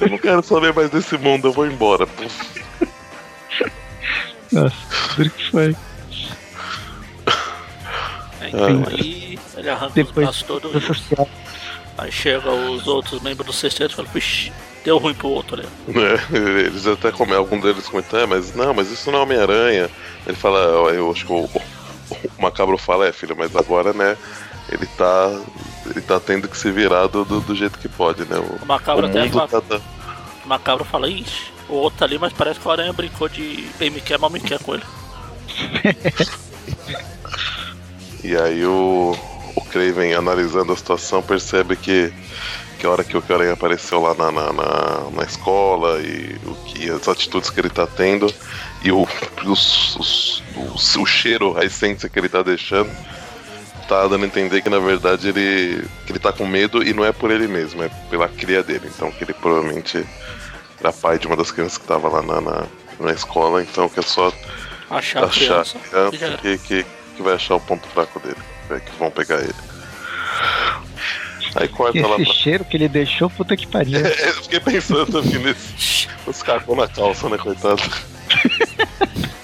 [0.00, 2.06] Eu não quero saber mais desse mundo, eu vou embora.
[4.52, 4.76] Nossa,
[5.16, 5.76] duro que foi.
[8.40, 10.72] É, então, Ah, aí ele arranca os braços todos.
[11.96, 14.52] Aí chega os outros membros do sexteto e fala, vixe,
[14.84, 15.56] deu ruim pro outro.
[15.56, 15.66] Né?
[16.66, 19.90] Eles até comem, algum deles comentam, é, mas não, mas isso não é Homem-Aranha.
[20.26, 20.58] Ele fala,
[20.92, 24.16] eu acho que o, o Macabro fala, é filho, mas agora, né,
[24.70, 25.40] ele tá.
[25.86, 28.38] Ele tá tendo que se virar do, do, do jeito que pode, né?
[28.38, 29.80] O, O Macabro o até mundo tá, tá-
[30.42, 33.68] o Macabro fala, ixi, o outro tá ali, mas parece que o Aranha brincou de
[33.78, 34.82] bem me quer, mal me quer com ele.
[38.22, 39.33] E aí o, o
[39.74, 42.12] Craven analisando a situação percebe que,
[42.78, 46.54] que a hora que o Aranha apareceu lá na, na, na, na escola e o
[46.66, 48.32] que as atitudes que ele tá tendo
[48.84, 49.06] e o,
[49.44, 52.88] os, os- o, o cheiro, a essência que ele tá deixando,
[53.88, 57.04] tá dando a entender que na verdade ele, que ele tá com medo e não
[57.04, 58.88] é por ele mesmo, é pela cria dele.
[58.94, 60.06] Então que ele provavelmente
[60.78, 62.64] era pai de uma das crianças que tava lá na, na,
[63.00, 64.32] na escola, então que é só
[64.88, 65.28] Achar achar a
[65.64, 65.78] criança.
[65.80, 68.36] criança que, que, que vai achar o ponto fraco dele.
[68.70, 69.54] É, que vão pegar ele.
[71.56, 72.34] Aí corta lá Esse pra.
[72.34, 73.98] cheiro que ele deixou, puta que pariu.
[74.04, 76.08] É, eu fiquei pensando aqui nesse.
[76.26, 77.82] Os cagou na calça, né, coitado?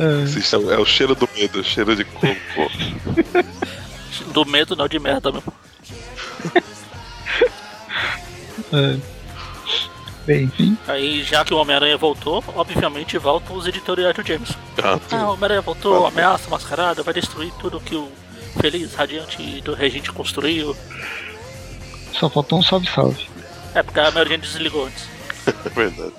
[0.00, 2.34] Ah, Esse cheiro- É o cheiro do medo, o cheiro de cocô.
[4.32, 5.52] Do medo, não de merda mesmo.
[8.72, 9.11] ah.
[10.26, 10.78] Bem, enfim.
[10.86, 14.50] Aí, já que o Homem-Aranha voltou, obviamente voltam os editoriais do James.
[14.82, 18.08] Ah, Ah, o Homem-Aranha voltou, ameaça mascarada, vai destruir tudo que o
[18.60, 20.76] feliz, radiante do Regente construiu.
[22.18, 23.26] Só faltou um salve-salve.
[23.74, 25.08] É, porque a maioria desligou antes.
[25.46, 26.12] é verdade.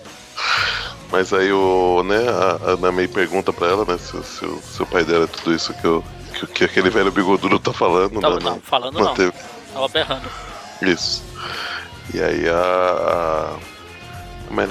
[1.11, 2.03] Mas aí o.
[2.03, 5.03] né, a, a Namei pergunta pra ela, né, se, o- se, o- se o pai
[5.03, 8.41] dela é tudo isso que, eu, que, que aquele velho bigodudo tá falando, Tava, né?
[8.43, 9.13] não, na- falando não.
[9.73, 10.27] Tava berrando.
[10.81, 11.23] Isso.
[12.13, 12.55] E aí a.
[12.55, 13.72] A,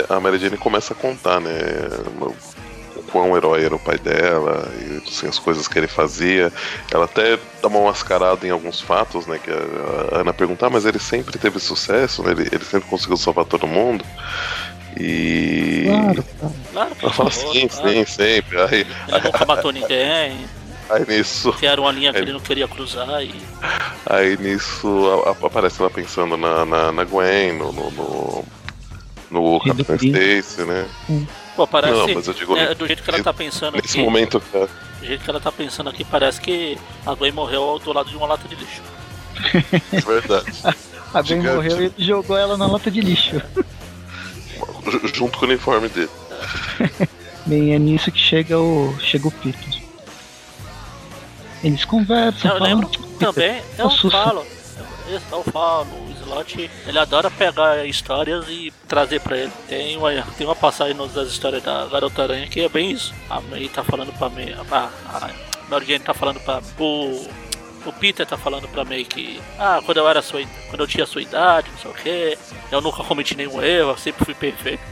[0.09, 1.51] a, Mary- Jane começa a contar, né?
[2.21, 2.35] O
[3.11, 6.51] quão herói era o pai dela e assim, as coisas que ele fazia.
[6.91, 9.39] Ela até dá uma mascarada em alguns fatos, né?
[9.43, 12.31] Que a Ana perguntar, ah, mas ele sempre teve sucesso, né?
[12.33, 14.05] ele, ele sempre conseguiu salvar todo mundo.
[14.99, 15.85] E.
[15.87, 16.25] Claro,
[16.73, 17.91] Claro Ela fala sim, claro.
[17.91, 18.61] sim, sempre.
[18.63, 20.47] Aí, Ele nunca matou ninguém,
[20.91, 21.53] aí nisso.
[21.55, 22.23] que era uma linha que É.
[22.23, 23.35] ele não queria cruzar e.
[24.07, 24.89] Aí nisso
[25.27, 28.45] a- a- aparece ela pensando na, na, na Gwen, no, no, no,
[29.33, 29.97] no Capitão.
[29.97, 30.87] Stacy, né?
[31.57, 31.93] Pô, parece.
[31.95, 34.05] Não, mas eu digo é, do jeito que ela tá pensando nesse aqui.
[34.05, 34.69] momento, cara.
[35.01, 38.17] Do jeito que ela tá pensando aqui, parece que a Gwen morreu do lado de
[38.17, 38.83] uma lata de lixo.
[39.93, 40.47] É verdade.
[41.13, 41.55] A Gwen Gigante.
[41.57, 43.43] morreu e ele jogou ela na lata de lixo.
[44.91, 46.09] Ju- Junto com o uniforme dele.
[47.45, 49.83] Bem, é nisso que chega o, chega o Peter.
[51.63, 54.47] Eles conversam, Eu falam, lembro "Peter, também, eu assusta." falo.
[55.13, 59.53] Eu, eu falo, o Slot, ele adora pegar histórias e trazer pra ele.
[59.69, 63.15] Tem uma, tem uma passagem das histórias da Garota Aranha que é bem isso.
[63.29, 64.55] A May tá falando pra May.
[64.71, 65.31] A, a
[65.69, 66.63] Mary Jane tá falando pra.
[66.79, 67.29] O,
[67.85, 69.41] o Peter tá falando pra May que.
[69.59, 72.39] Ah, quando eu era sua quando eu tinha sua idade, não sei o que.
[72.71, 74.83] Eu nunca cometi nenhum erro, eu sempre fui perfeito.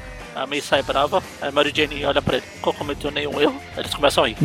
[0.40, 3.80] A May sai brava, a Mary Jane olha pra ele, nunca cometeu nenhum erro, aí
[3.80, 4.38] eles começam a rir.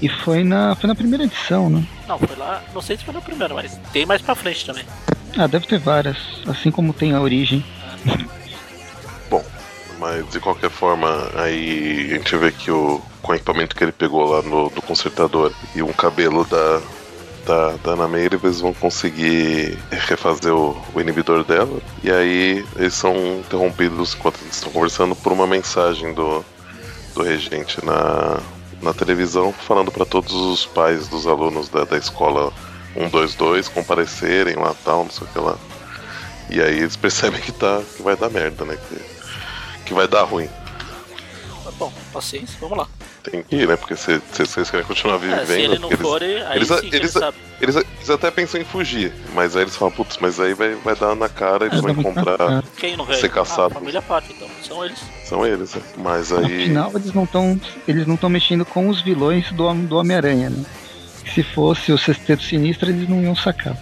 [0.00, 1.84] E foi na, foi na primeira edição, né?
[2.06, 4.84] Não, foi lá, não sei se foi no primeiro, mas tem mais pra frente também.
[5.36, 6.16] Ah, deve ter várias.
[6.46, 7.64] Assim como tem a origem.
[9.28, 9.44] Bom,
[9.98, 13.90] mas de qualquer forma, aí a gente vê que o, com o equipamento que ele
[13.90, 16.80] pegou lá no, do consertador e um cabelo da,
[17.48, 21.80] da, da Ana May, eles vão conseguir refazer o, o inibidor dela.
[22.04, 26.44] E aí eles são interrompidos enquanto eles estão conversando por uma mensagem do,
[27.14, 28.38] do regente na,
[28.82, 32.52] na televisão falando para todos os pais dos alunos da, da escola
[32.92, 35.56] 122 comparecerem lá tal, não sei o que lá.
[36.50, 38.76] E aí eles percebem que, tá, que vai dar merda, né?
[38.88, 40.48] Que, que vai dar ruim.
[41.78, 42.88] Bom, paciência, vamos lá.
[43.30, 43.76] Tem que ir, né?
[43.76, 45.40] Porque se, se vocês querem continuar vivendo.
[45.40, 47.36] É, se ele não for, aí eles, sim eles, eles, sabe.
[47.60, 50.94] eles, eles até pensam em fugir, mas aí eles falam, putz, mas aí vai, vai
[50.94, 52.64] dar na cara, eles Vai vão encontrar.
[52.76, 53.16] Quem não vai?
[53.16, 53.74] ser caçado.
[53.74, 54.48] Ah, a família Park, então.
[54.62, 54.98] São eles.
[55.24, 55.82] São eles, né?
[55.96, 56.62] Mas aí.
[56.62, 60.64] Afinal, eles não estão eles não estão mexendo com os vilões do, do Homem-Aranha, né?
[61.34, 63.76] Se fosse o Sexteto Sinistro, eles não iam sacar.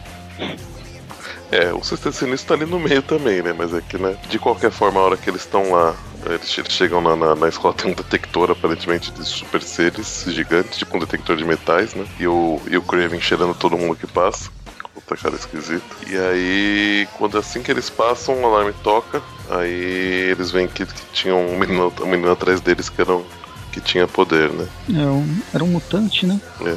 [1.51, 3.53] É, o Sexteto Sinistro tá ali no meio também, né?
[3.53, 4.17] Mas é que, né?
[4.29, 5.95] De qualquer forma, a hora que eles estão lá,
[6.35, 10.79] eles, eles chegam na, na, na escola, tem um detector aparentemente de super seres gigantes,
[10.79, 12.05] tipo um detector de metais, né?
[12.19, 14.51] E o, e o Craven cheirando todo mundo que passa.
[14.95, 15.85] Puta cara esquisito.
[16.07, 19.23] E aí, quando assim que eles passam, o alarme toca.
[19.51, 23.25] Aí eles veem que, que tinha um menino, um menino atrás deles que, era um-
[23.73, 24.67] que tinha poder, né?
[24.95, 26.41] É um- era um mutante, né?
[26.63, 26.77] É.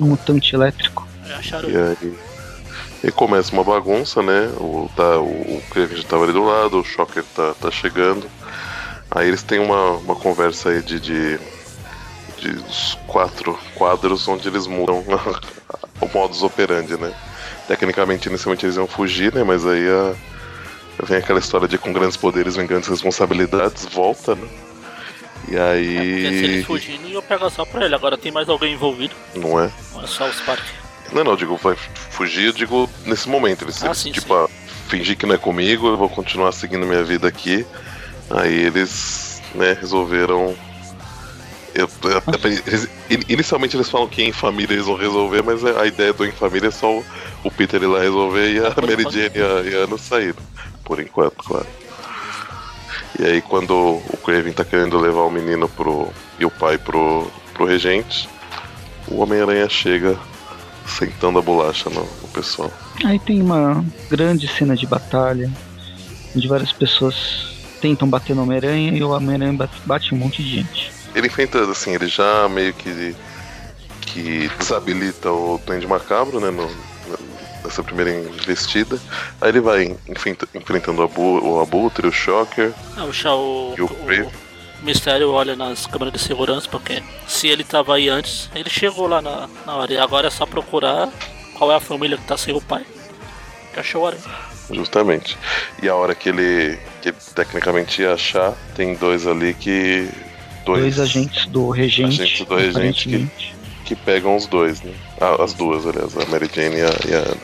[0.00, 1.06] Um mutante elétrico.
[1.28, 1.68] É, acharam.
[1.68, 2.18] E aí.
[3.02, 4.48] E começa uma bagunça, né?
[4.56, 5.62] O, tá, o, o
[5.96, 8.28] já tava ali do lado, o Shocker tá, tá chegando.
[9.10, 11.38] Aí eles têm uma, uma conversa aí de, de,
[12.38, 15.04] de uns quatro quadros onde eles mudam
[16.00, 17.14] o modus operandi, né?
[17.68, 19.44] Tecnicamente, inicialmente eles iam fugir, né?
[19.44, 20.14] Mas aí a,
[21.04, 24.48] vem aquela história de com grandes poderes vem grandes responsabilidades, volta, né?
[25.48, 26.44] E É, porque se aí.
[26.44, 27.94] eles fugirem, eu pego só pra ele.
[27.94, 29.14] Agora tem mais alguém envolvido.
[29.34, 29.70] Não é?
[29.94, 30.62] Não é só os Park.
[31.12, 31.74] Não, não, digo, vai
[32.10, 33.64] fugir, eu digo nesse momento.
[33.64, 34.48] Eles, Ah, sim, tipo, ah,
[34.88, 37.64] fingir que não é comigo, eu vou continuar seguindo minha vida aqui.
[38.30, 40.54] Aí eles, né, resolveram.
[41.74, 42.22] eu- eu-
[42.66, 46.26] eles- in- inicialmente eles falam que em família eles vão resolver, mas a ideia do
[46.26, 47.04] em família é só o,
[47.44, 49.02] o Peter ir lá resolver e a Mary.
[49.04, 50.42] Jane e a, e a Anna saíram.
[50.84, 51.66] Por enquanto, claro.
[53.18, 56.08] E aí quando o Craven tá querendo levar o menino pro.
[56.38, 58.28] e o pai pro, pro regente,
[59.06, 60.16] o Homem-Aranha chega
[60.88, 62.72] sentando a bolacha no, no pessoal.
[63.04, 65.50] Aí tem uma grande cena de batalha,
[66.34, 70.56] onde várias pessoas tentam bater no Homem-Aranha e o Homem-Aranha bate, bate um monte de
[70.56, 70.90] gente.
[71.14, 73.14] Ele enfrenta, assim, ele já meio que.
[74.02, 76.50] que desabilita o Duende Macabro, né?
[76.50, 76.68] No,
[77.64, 78.98] nessa primeira investida.
[79.40, 82.72] Aí ele vai enfrenta- enfrentando o, Abu, o Abutre, o Shocker.
[82.96, 84.28] Ah, o, Chá- o, E o o, Craven?
[84.80, 89.06] O Mistério olha nas câmeras de segurança, porque se ele tava aí antes, ele chegou
[89.08, 89.92] lá na, na hora.
[89.92, 91.08] E agora é só procurar
[91.54, 92.84] qual é a família que tá sem o pai.
[93.74, 94.22] Que achou a aranha.
[94.70, 95.36] Justamente.
[95.82, 100.08] E a hora que ele, que ele tecnicamente ia achar, tem dois ali que.
[100.64, 103.28] Dois, Dois agentes do regente, agentes do regente que-
[103.86, 104.92] que pegam os dois, né?
[105.18, 107.36] Ah, as duas, aliás, a Mary Jane e a, e a Anna.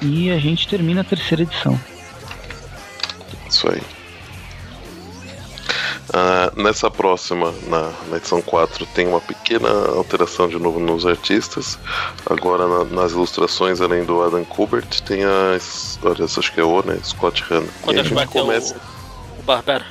[0.00, 1.78] E a gente termina a terceira edição.
[3.48, 3.82] Isso aí.
[6.12, 11.78] Ah, nessa próxima, na, na, edição 4, tem uma pequena alteração de novo nos artistas.
[12.24, 15.58] Agora na, nas ilustrações, além do Adam Kubert, tem a.
[16.02, 16.98] Olha, acho que é o, né?
[17.04, 17.68] Scott Hanna.
[17.82, 18.74] Quando a gente começa...
[18.74, 19.84] o, o Barbero.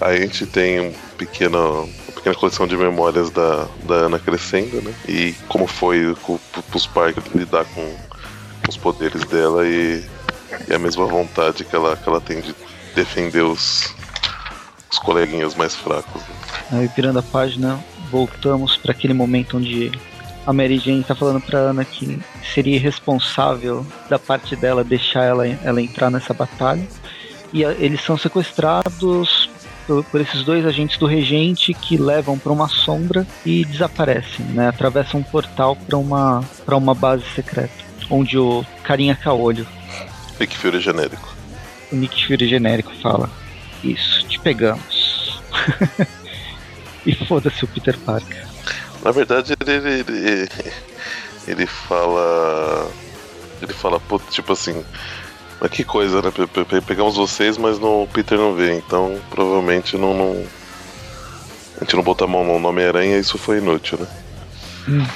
[0.00, 4.80] Aí a gente tem um pequeno, uma pequena coleção de memórias da, da Ana crescendo,
[4.80, 4.94] né?
[5.06, 6.16] E como foi
[6.74, 7.94] os pais lidar com
[8.66, 10.02] os poderes dela e,
[10.66, 12.54] e, a mesma vontade que ela, que ela tem de
[12.94, 13.94] defender os,
[14.90, 16.22] os coleguinhas mais fracos.
[16.22, 16.34] Né?
[16.72, 17.78] Aí virando a página,
[18.10, 19.92] voltamos para aquele momento onde
[20.46, 22.20] a Mary Jane tá falando pra Ana que
[22.54, 26.86] seria irresponsável da parte dela deixar ela, ela entrar nessa batalha.
[27.52, 29.50] E a, eles são sequestrados
[29.86, 34.68] por, por, esses dois agentes do regente que levam para uma sombra e desaparecem, né?
[34.68, 37.72] Atravessam um portal para uma, pra uma base secreta,
[38.08, 39.66] onde o carinha caolho.
[40.38, 41.28] Nick Fury genérico.
[41.92, 43.28] O Nick Fury genérico fala:
[43.82, 45.40] Isso, te pegamos.
[47.06, 48.46] e foda-se o Peter Parker.
[49.02, 50.48] Na verdade, ele, ele,
[51.46, 52.90] ele fala.
[53.62, 54.00] Ele fala,
[54.30, 54.84] tipo assim,
[55.60, 56.32] mas que coisa, né?
[56.86, 60.44] Pegamos vocês, mas no, o Peter não vê, então provavelmente não, não.
[61.76, 64.06] A gente não botou a mão no Homem-Aranha isso foi inútil, né?
[64.88, 65.06] Hum.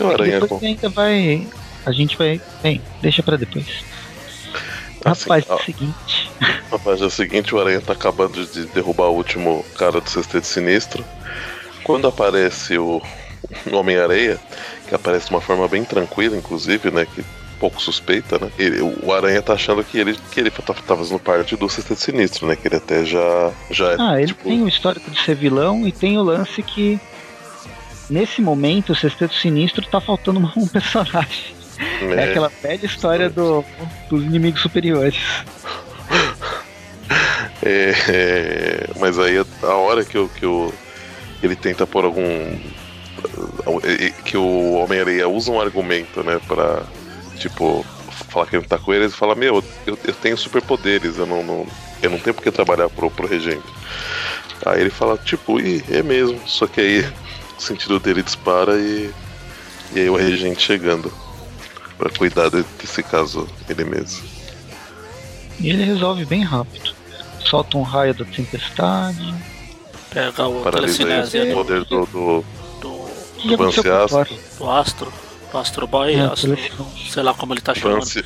[0.00, 0.66] o Aranha depois com...
[0.66, 1.46] ainda vai.
[1.84, 2.40] A gente vai.
[2.62, 3.84] Bem, deixa pra depois.
[5.04, 6.30] Assim, Rapaz, é o seguinte.
[6.70, 11.04] É o seguinte, o Aranha tá acabando de derrubar o último cara do Sexteto Sinistro.
[11.84, 13.02] Quando aparece o,
[13.70, 14.38] o Homem-Areia,
[14.88, 17.06] que aparece de uma forma bem tranquila, inclusive, né?
[17.06, 17.24] Que
[17.58, 18.50] pouco suspeita, né?
[18.58, 22.00] Ele, o Aranha tá achando que ele, que ele tá, tá fazendo parte do Sexteto
[22.00, 22.56] Sinistro, né?
[22.56, 24.44] Que ele até já, já é, Ah, ele tipo...
[24.44, 27.00] tem o histórico de ser vilão e tem o lance que
[28.10, 31.61] nesse momento o Sexteto Sinistro tá faltando um personagem.
[32.10, 33.64] É, é aquela velha história do,
[34.10, 35.16] dos inimigos superiores.
[37.64, 40.74] É, é, mas aí a hora que, eu, que eu,
[41.40, 42.58] ele tenta pôr algum.
[44.24, 46.82] que o Homem-Aranha usa um argumento, né, pra
[47.38, 47.86] tipo,
[48.28, 51.26] falar que ele não tá com eles e fala, meu, eu, eu tenho superpoderes, eu
[51.26, 51.66] não, não,
[52.02, 53.62] eu não tenho por que trabalhar pro, pro regente.
[54.66, 57.00] Aí ele fala, tipo, e é mesmo, só que aí
[57.56, 59.10] o sentido dele dispara e,
[59.94, 61.12] e aí o regente chegando
[62.02, 64.24] para cuidar desse caso ele mesmo.
[65.60, 66.92] E ele resolve bem rápido.
[67.38, 69.34] Solta um raio da tempestade.
[70.10, 72.44] Pega o Paralisa o poder do, do,
[72.80, 73.06] do,
[73.44, 73.92] do, do
[74.68, 75.12] Astro.
[75.52, 75.86] Do Astro.
[75.86, 76.58] Boy, é, Astro,
[77.08, 78.00] sei lá como ele tá chamando.
[78.00, 78.24] Vance,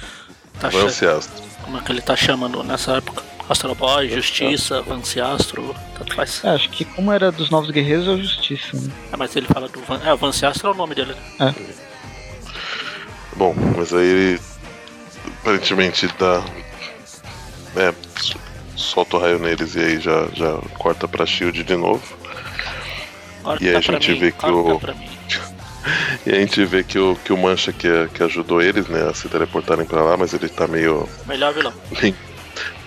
[0.58, 1.44] tá Vance Astro.
[1.62, 3.22] Como é que ele tá chamando nessa época?
[3.48, 6.42] Astro Boy, Justiça, Vance Astro, tanto faz.
[6.44, 8.90] É, acho que como era dos Novos Guerreiros é o Justiça, né?
[9.12, 10.00] É, mas ele fala do Van...
[10.04, 11.54] É, o Vance Astro é o nome dele, né?
[11.54, 11.86] É.
[13.37, 14.41] Bom, mas aí ele
[15.41, 16.43] aparentemente dá.
[17.76, 17.93] É,
[18.74, 22.03] solta o raio neles e aí já, já corta pra Shield de novo.
[23.43, 24.80] Corta e aí a gente mim, vê que o.
[26.26, 29.14] E a gente vê que o, que o Mancha que, que ajudou eles, né, a
[29.14, 31.09] se teleportarem pra lá, mas ele tá meio.
[31.24, 31.72] Melhor vilão.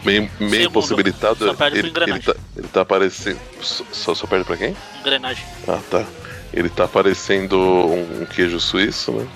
[0.04, 1.45] Meio, meio, impossibilitado.
[1.45, 3.39] Só perde ele, ele, tá, ele tá aparecendo.
[3.62, 4.76] Só, só perde pra quem?
[5.00, 5.45] Engrenagem.
[5.68, 6.06] Ah, tá.
[6.54, 9.28] Ele tá parecendo um, um queijo suíço, né?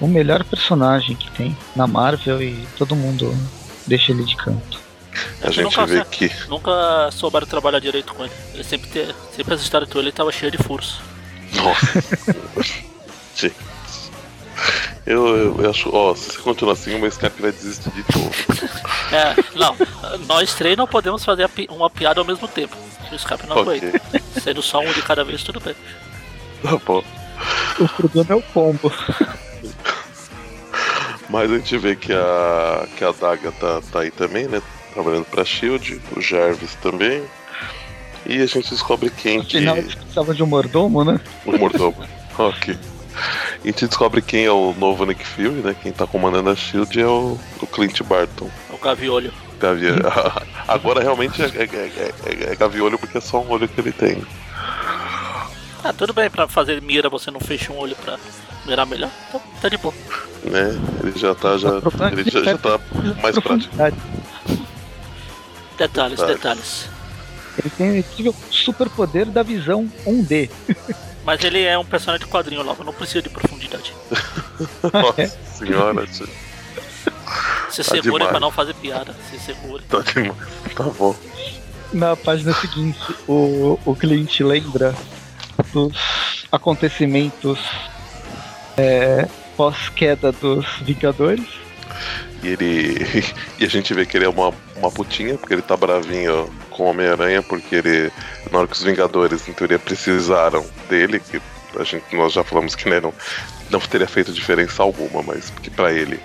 [0.00, 3.34] O melhor personagem que tem na Marvel e todo mundo
[3.86, 4.80] deixa ele de canto.
[5.42, 6.30] A gente vê que.
[6.48, 8.32] Nunca souberam trabalhar direito com ele.
[8.52, 11.00] Ele sempre, te, sempre as histórias com ele tava cheia de furos.
[11.54, 12.04] Nossa.
[15.06, 18.02] Eu, eu, eu, acho, ó, se você continuar assim, o meu Skype vai desistir de
[18.04, 18.30] tudo.
[19.12, 19.76] É, não,
[20.26, 22.74] nós três não podemos fazer uma piada ao mesmo tempo.
[23.08, 23.78] Se o Skype não okay.
[23.78, 24.00] aguenta.
[24.40, 25.76] Sendo só um de cada vez, tudo bem.
[26.62, 27.04] Tá bom.
[27.78, 28.90] O problema é o combo.
[31.34, 34.62] Mas a gente vê que a, que a Daga tá, tá aí também, né?
[34.92, 37.24] Trabalhando pra Shield, o Jarvis também.
[38.24, 39.96] E a gente descobre quem Afinal, que.
[39.96, 41.18] precisava de um mordomo, né?
[41.44, 41.96] Um mordomo.
[42.38, 42.78] ok.
[43.64, 45.74] E a gente descobre quem é o novo Nick Fury, né?
[45.82, 48.48] Quem tá comandando a Shield é o, o Clint Barton.
[48.70, 49.32] É o Gaviolho.
[49.58, 49.86] Gavi...
[50.68, 54.24] Agora realmente é, é, é, é, Gaviolho porque é só um olho que ele tem.
[55.84, 58.18] Ah, tudo bem, pra fazer mira você não fecha um olho pra
[58.64, 59.10] mirar melhor.
[59.28, 59.92] Então, tá de boa.
[60.42, 60.80] Né?
[61.02, 61.68] Ele já tá, já,
[62.10, 62.80] ele já, já tá
[63.22, 63.76] mais prático.
[65.76, 66.88] Detalhes, detalhes.
[67.58, 70.50] Ele tem incrível superpoder da visão 1D.
[71.22, 73.92] Mas ele é um personagem de quadrinho logo, não precisa de profundidade.
[74.92, 76.28] Nossa senhora, tio.
[77.70, 78.30] Se tá segura demais.
[78.30, 79.14] pra não fazer piada.
[79.30, 79.82] Se segura.
[79.88, 80.36] Tá demais.
[80.74, 81.14] Tá bom.
[81.92, 84.94] Na página seguinte, o, o cliente lembra
[85.72, 87.58] dos acontecimentos
[88.76, 91.46] é, pós-queda dos Vingadores.
[92.42, 93.06] E ele.
[93.58, 96.84] e a gente vê que ele é uma, uma putinha, porque ele tá bravinho com
[96.84, 98.12] o Homem-Aranha, porque ele.
[98.50, 101.40] Na hora que os Vingadores, em teoria, precisaram dele, que
[101.78, 103.12] a gente, nós já falamos que né, não,
[103.70, 106.20] não teria feito diferença alguma, mas que para ele,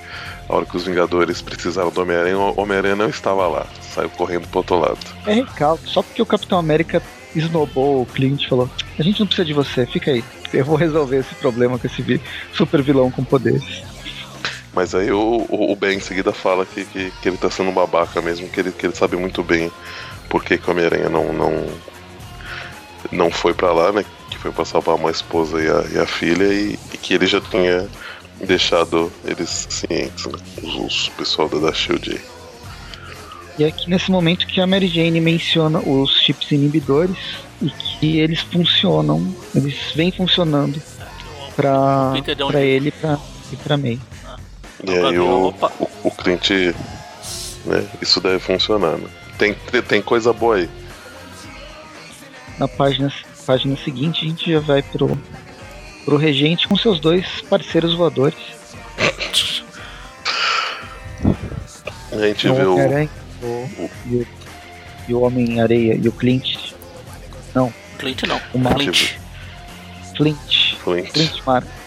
[0.48, 4.48] a hora que os Vingadores precisaram do Homem-Aranha, o Homem-Aranha não estava lá, saiu correndo
[4.48, 5.00] pro outro lado.
[5.26, 7.02] É recalque, só porque o Capitão América
[7.36, 10.24] esnobou o Clint falou: A gente não precisa de você, fica aí.
[10.54, 12.22] Eu vou resolver esse problema com esse
[12.54, 13.84] super vilão com poderes.
[14.74, 17.74] Mas aí o, o, Ben em seguida fala que, que, que, ele tá sendo um
[17.74, 19.72] babaca mesmo, que ele, que ele sabe muito bem
[20.30, 21.68] por que, que o Homem-Aranha não, não,
[23.12, 24.06] não foi para lá, né?
[24.30, 27.26] Que foi pra salvar uma esposa e a, e a filha, e, e, que ele
[27.26, 27.90] já tinha
[28.46, 30.40] deixado eles cientes, né?
[30.62, 32.39] Os, os pessoal da, da Shield aí.
[33.60, 37.18] E é aqui nesse momento que a Mary Jane menciona os chips inibidores
[37.62, 40.82] e que eles funcionam, eles vêm funcionando
[41.58, 42.14] para
[42.48, 43.20] pra ele pra,
[43.52, 44.00] e pra May.
[44.82, 46.74] E aí o, o, o cliente,
[47.66, 49.10] né, isso deve funcionar, né?
[49.38, 50.70] Tem, tem coisa boa aí.
[52.58, 53.12] Na página,
[53.46, 55.20] página seguinte a gente já vai pro,
[56.06, 58.40] pro regente com seus dois parceiros voadores.
[62.14, 63.10] A gente vê o, o,
[63.42, 64.28] o, e o,
[65.08, 66.74] e o Homem-Areia e o Clint.
[67.54, 67.74] Não.
[67.98, 68.40] Clint não.
[68.54, 68.80] O Marco.
[68.80, 69.20] Flint.
[70.16, 70.76] Flint.
[70.76, 71.12] Flint.
[71.12, 71.80] Flint Marco.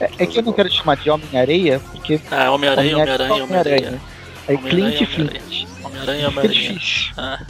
[0.00, 2.20] É, é, que eu não quero te chamar de Homem-Areia, porque.
[2.30, 4.00] Ah, Homem-Aranha, Homem-Aranha, Homem-Aranha.
[4.46, 5.66] Aí Clint e Flint.
[5.82, 6.80] Homem-Aranha, Homem-Aranha.
[7.16, 7.40] Ah.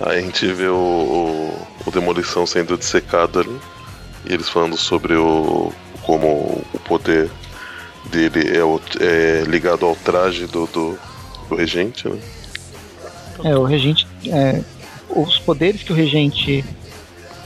[0.00, 3.60] Aí a gente vê o, o, o, Demolição sendo dissecado ali.
[4.28, 5.72] E eles falando sobre o.
[6.02, 7.30] como o poder
[8.06, 10.98] dele é, o, é ligado ao traje do, do,
[11.48, 12.18] do regente, né?
[13.44, 14.06] É, o regente.
[14.26, 14.62] É,
[15.08, 16.64] os poderes que o regente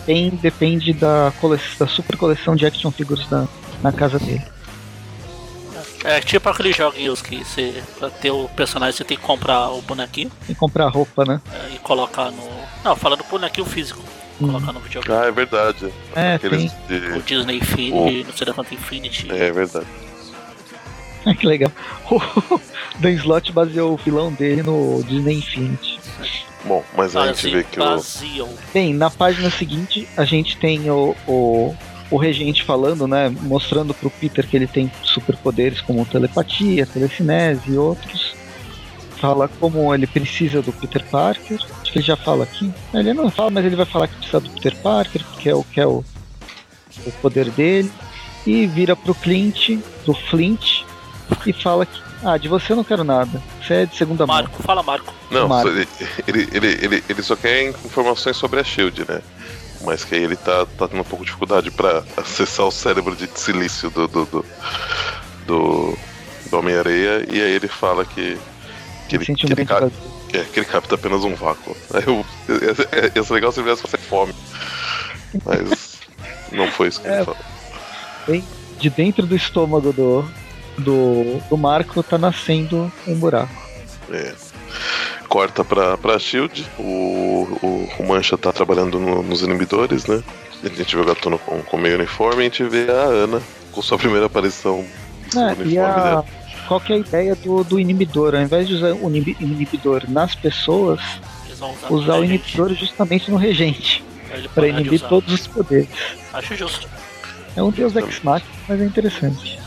[0.05, 3.47] tem depende da, coleção, da super coleção de action figures da,
[3.83, 4.43] na casa dele.
[6.05, 9.83] É tipo aqueles joguinhos que você, pra ter o personagem, você tem que comprar o
[9.83, 10.31] bonequinho.
[10.47, 11.41] Tem que comprar roupa, né?
[11.53, 12.49] É, e colocar no.
[12.85, 14.01] Não, falando do bonequinho físico.
[14.41, 14.47] Hum.
[14.47, 15.19] Colocar no videogame.
[15.19, 15.93] Ah, é verdade.
[16.15, 17.01] É, Aqueles tem.
[17.01, 17.07] De...
[17.19, 18.27] O Disney Infinity, o...
[18.27, 19.33] não sei da quanto Infinity.
[19.33, 19.87] É, é verdade.
[21.39, 21.73] Que legal.
[22.11, 22.61] O
[23.01, 25.99] Dan Slot baseou o filão dele no Disney Infinity.
[26.65, 28.49] Bom, mas a gente vê que o.
[28.73, 31.75] Bem, na página seguinte a gente tem o, o,
[32.11, 33.29] o regente falando, né?
[33.29, 38.35] Mostrando pro Peter que ele tem superpoderes como telepatia, telecinese e outros.
[39.21, 41.59] Fala como ele precisa do Peter Parker.
[41.81, 42.73] Acho que ele já fala aqui.
[42.93, 45.65] Ele não fala, mas ele vai falar que precisa do Peter Parker, porque é o
[45.65, 46.05] que é o,
[47.07, 47.91] o poder dele.
[48.45, 50.76] E vira pro Clint, pro Flint,
[51.47, 53.43] e fala que, ah, de você eu não quero nada.
[53.63, 54.61] Você é de segunda Marco, mão.
[54.63, 55.13] fala Marco.
[55.31, 55.69] Não, Marco.
[55.69, 55.89] Ele,
[56.27, 59.21] ele, ele, ele, ele só quer informações sobre a Shield, né?
[59.83, 63.15] Mas que aí ele tá, tá tendo um pouco de dificuldade para acessar o cérebro
[63.15, 64.45] de silício do, do, do,
[65.47, 65.99] do,
[66.51, 67.27] do Homem-Areia.
[67.31, 68.39] E aí ele fala que,
[69.09, 69.91] que, ele, que, ele, ca,
[70.33, 71.77] é, que ele capta apenas um vácuo.
[71.93, 72.25] Aí eu,
[73.15, 74.35] ia ser legal se ele viesse fazer fome.
[75.45, 75.99] Mas
[76.51, 77.41] não foi isso que é, ele falou.
[78.27, 78.45] Bem,
[78.79, 80.29] de dentro do estômago do,
[80.79, 83.55] do, do Marco tá nascendo um buraco.
[84.11, 84.35] É.
[85.29, 90.23] Corta pra, pra Shield, o, o, o Mancha tá trabalhando no, nos inibidores, né?
[90.63, 93.43] A gente vê o Gatuno com, com meio uniforme e a gente vê a Ana
[93.73, 94.85] com sua primeira aparição
[95.35, 96.23] é, e a,
[96.69, 98.35] Qual que é a ideia do, do inibidor?
[98.35, 101.01] Ao invés de usar o inibidor nas pessoas,
[101.51, 104.05] usar, usar o inibidor justamente no regente.
[104.55, 105.89] para inibir todos os poderes.
[106.33, 106.89] Acho justo.
[107.57, 109.59] É um deus ex-machina, mas é interessante.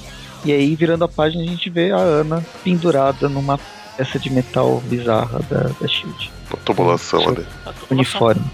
[0.46, 3.60] E aí, virando a página, a gente vê a Ana pendurada numa
[3.98, 6.32] peça de metal bizarra da, da Shield.
[6.50, 7.46] Uma tubulação ali.
[7.90, 8.46] Uniforme.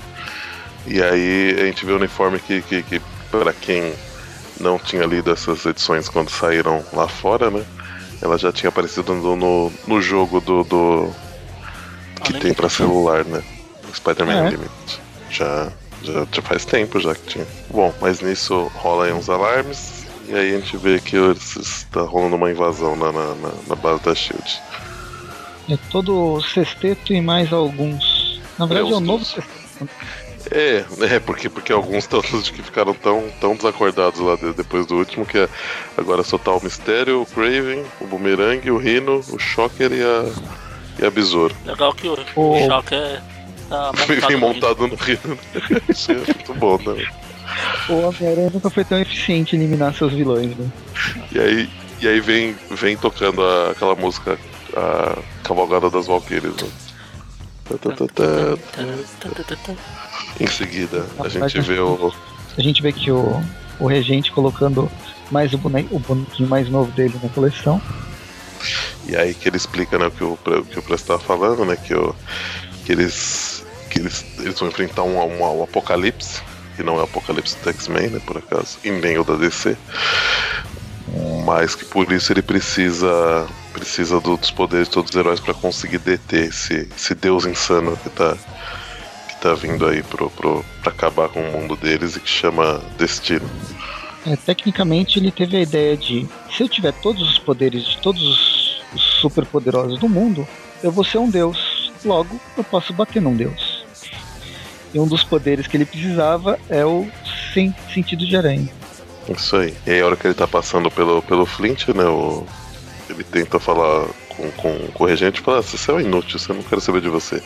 [0.88, 3.94] E aí a gente vê o uniforme que, que, que para quem
[4.60, 7.64] não tinha lido essas edições quando saíram lá fora, né?
[8.22, 10.64] Ela já tinha aparecido no, no, no jogo do.
[10.64, 11.12] do
[12.24, 13.44] que tem para celular, né?
[13.94, 14.42] Spider-Man é.
[14.44, 15.02] Unlimited.
[15.30, 15.72] Já,
[16.02, 17.48] já, já faz tempo já que tinha.
[17.70, 19.95] Bom, mas nisso rola aí uns alarmes
[20.28, 23.36] e aí a gente vê que está rolando uma invasão na, na,
[23.68, 24.62] na, base da Shield.
[25.70, 28.42] É todo o sexteto e mais alguns.
[28.58, 29.66] Na verdade é, é um novo sexteto.
[30.52, 34.96] É, é porque, porque alguns todos que ficaram tão, tão desacordados lá de, depois do
[34.96, 35.50] último, que é,
[35.98, 41.02] agora só tá o Mistério, o Craven, o Boomerang, o Rhino, o Shocker e a,
[41.02, 41.56] e a Besouro.
[41.66, 42.68] Legal que o, o...
[42.68, 43.22] Shocker
[43.70, 45.40] tá montado, Vem montado no Rhino.
[45.90, 47.06] Isso é muito bom, né?
[47.90, 50.68] O Homem-Aranha nunca foi tão eficiente em eliminar seus vilões, né?
[51.32, 51.70] E aí,
[52.02, 54.38] e aí vem, vem tocando a, aquela música,
[54.76, 56.70] a Cavalgada das Valkyries, né?
[60.40, 62.14] Em seguida, a gente vê o.
[62.58, 63.42] A gente vê que o,
[63.80, 64.90] o regente colocando
[65.32, 67.82] mais o, boneco, o bonequinho mais novo dele na coleção.
[69.08, 71.76] E aí que ele explica né, o que o, que o Presto estava falando, né?
[71.76, 72.16] Que, o,
[72.86, 73.66] que eles.
[73.90, 76.42] Que eles, eles vão enfrentar um, um, um apocalipse,
[76.76, 79.76] que não é apocalipse do X-Men, né, por acaso, e nem o da DC.
[81.46, 85.54] Mas que por isso ele precisa precisa do, dos poderes de todos os heróis para
[85.54, 88.38] conseguir deter esse, esse deus insano que tá,
[89.28, 92.82] que tá vindo aí pro, pro, pra acabar com o mundo deles e que chama
[92.98, 93.50] Destino.
[94.26, 98.22] É, tecnicamente ele teve a ideia de se eu tiver todos os poderes de todos
[98.22, 100.48] os, os superpoderosos do mundo,
[100.82, 101.92] eu vou ser um deus.
[102.04, 103.75] Logo, eu posso bater num deus.
[104.96, 107.06] E um dos poderes que ele precisava é o
[107.54, 108.70] sem sentido de aranha.
[109.28, 109.74] Isso aí.
[109.86, 112.06] E aí, a hora que ele tá passando pelo, pelo Flint, né?
[112.06, 112.48] O,
[113.10, 116.40] ele tenta falar com, com, com o regente e fala: ah, Você é um inútil,
[116.40, 117.44] você não quero saber de você.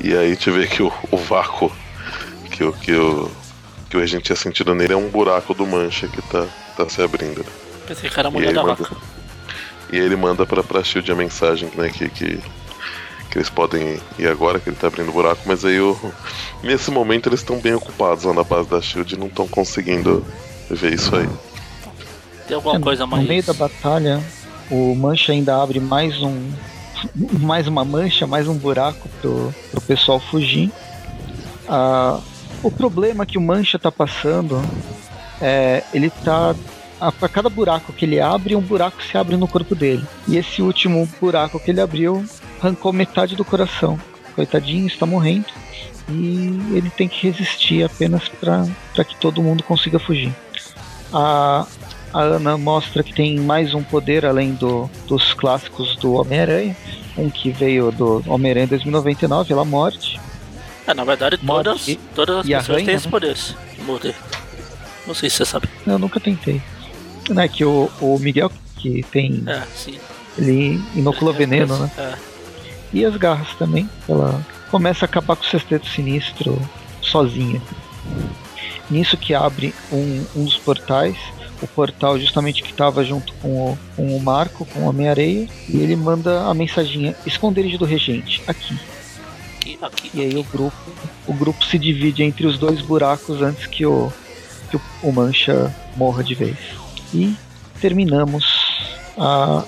[0.00, 1.72] E aí a gente vê que o, o vácuo
[2.52, 3.28] que, o, que, o,
[3.90, 7.02] que o regente tinha sentido nele é um buraco do mancha que tá, tá se
[7.02, 7.40] abrindo.
[7.40, 7.50] Né?
[7.88, 8.96] Pensei que era a mulher da manda, vaca.
[9.92, 11.88] E ele manda pra, pra Shield a mensagem, né?
[11.88, 12.40] Que, que,
[13.36, 15.94] que eles podem ir agora, que ele tá abrindo buraco, mas aí o,
[16.62, 20.24] nesse momento eles estão bem ocupados lá na base da Shield e não estão conseguindo
[20.70, 21.28] ver isso aí.
[22.48, 23.22] Tem alguma É, coisa mais.
[23.22, 24.22] No meio da batalha,
[24.70, 26.50] o Mancha ainda abre mais um.
[27.38, 30.72] Mais uma mancha, mais um buraco pro, pro pessoal fugir.
[31.68, 32.18] Ah,
[32.62, 34.62] o problema que o Mancha tá passando
[35.42, 35.82] é.
[35.92, 36.54] Ele tá.
[36.98, 40.06] A, a cada buraco que ele abre, um buraco se abre no corpo dele.
[40.26, 42.24] E esse último buraco que ele abriu
[42.66, 43.98] arrancou metade do coração.
[44.34, 45.46] Coitadinho, está morrendo.
[46.08, 50.34] E ele tem que resistir apenas para que todo mundo consiga fugir.
[51.12, 51.66] A,
[52.12, 56.76] a Ana mostra que tem mais um poder além do, dos clássicos do Homem-Aranha.
[57.16, 60.20] Um que veio do Homem-Aranha 2099, ela morte.
[60.86, 63.10] É, na verdade, todas, todas as pessoas têm esse né?
[63.10, 63.36] poder.
[63.84, 64.14] Poder.
[65.06, 65.68] Não sei se você sabe.
[65.86, 66.60] Eu nunca tentei.
[67.28, 69.42] Né, que o, o Miguel, que tem.
[69.46, 69.98] É, sim.
[70.38, 71.90] Ele inocula veneno, né?
[71.98, 72.35] É.
[72.96, 73.86] E as garras também.
[74.08, 76.58] Ela começa a acabar com o sexteto sinistro
[77.02, 77.60] sozinha.
[78.88, 81.14] Nisso que abre um, um dos portais.
[81.60, 85.46] O portal justamente que estava junto com o, com o Marco, com o Homem-Areia.
[85.68, 88.78] E ele manda a mensaginha: esconderijo do regente, aqui.
[89.60, 90.10] Aqui, aqui.
[90.14, 90.76] E aí o grupo,
[91.26, 94.10] o grupo se divide entre os dois buracos antes que o,
[94.70, 96.56] que o, o Mancha morra de vez.
[97.12, 97.36] E
[97.78, 98.46] terminamos
[99.18, 99.64] a,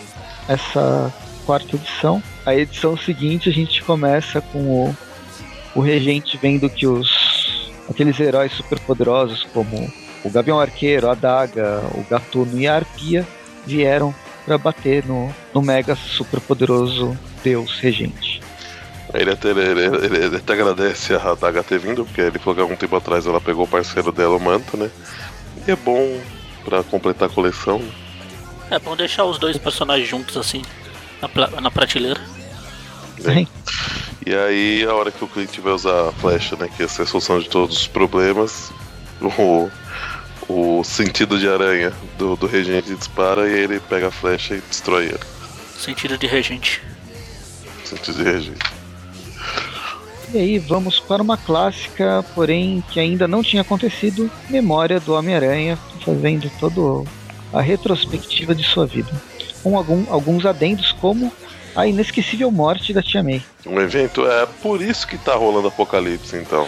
[0.48, 1.12] essa
[1.44, 2.22] quarta edição.
[2.48, 4.96] A edição seguinte a gente começa com o,
[5.74, 9.92] o regente vendo que os aqueles heróis superpoderosos como
[10.24, 13.26] o Gavião Arqueiro, a Daga, o Gatuno e a Arpia
[13.66, 14.14] vieram
[14.46, 18.40] para bater no, no mega superpoderoso Deus regente.
[19.12, 22.60] Ele até, ele, ele- ele até agradece a Daga ter vindo, porque ele falou que
[22.62, 24.90] algum tempo atrás ela pegou o parceiro dela, o manto, né?
[25.66, 26.18] E é bom
[26.64, 27.82] pra completar a coleção.
[28.70, 30.62] É bom deixar os dois personagens juntos assim,
[31.20, 32.37] na, na prateleira.
[33.22, 33.46] Né?
[34.26, 36.68] E aí, a hora que o cliente vai usar a flecha, né?
[36.76, 38.70] Que essa é a solução de todos os problemas,
[39.20, 39.70] o,
[40.48, 45.06] o sentido de aranha do, do regente dispara e ele pega a flecha e destrói
[45.06, 45.20] ele.
[45.78, 46.82] Sentido de regente.
[47.84, 48.78] Sentido de regente.
[50.34, 55.78] E aí vamos para uma clássica, porém que ainda não tinha acontecido, Memória do Homem-Aranha,
[56.04, 57.08] fazendo toda
[57.52, 59.10] a retrospectiva de sua vida.
[59.62, 61.32] Com algum, alguns adendos como
[61.74, 63.42] a inesquecível morte da Tia May.
[63.66, 66.66] Um evento, é por isso que tá rolando apocalipse, então,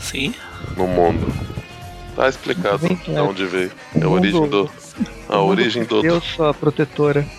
[0.00, 0.34] Sim.
[0.76, 1.32] no mundo.
[2.14, 3.22] Tá explicado Um evento, de é.
[3.22, 3.72] onde veio.
[4.00, 4.70] É a origem do.
[5.28, 7.26] A origem do, Eu sou a protetora.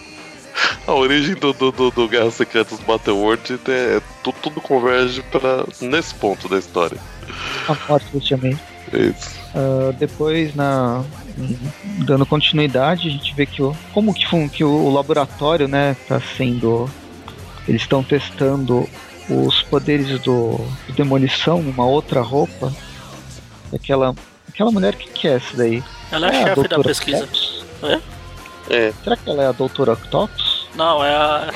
[0.88, 5.66] A origem do, do, do, do Guerra Secretas Battleworld é, é tu- tudo converge para
[5.82, 6.98] nesse ponto da história.
[7.68, 8.58] A morte da Tia May.
[8.94, 9.32] Isso.
[9.54, 11.04] Ah, depois, na,
[12.06, 16.90] dando continuidade, a gente vê que o, como que, que o laboratório né, tá sendo.
[17.68, 18.88] Eles estão testando
[19.30, 20.58] os poderes do,
[20.88, 22.72] do demolição numa outra roupa.
[23.74, 24.14] Aquela,
[24.48, 25.84] aquela mulher que, que é essa daí?
[26.12, 27.24] Ela é, a chefe da Doutora pesquisa.
[27.24, 27.66] Octopus?
[28.70, 30.68] É, Será que ela é a Doutora Octopus?
[30.76, 31.52] Não, é a.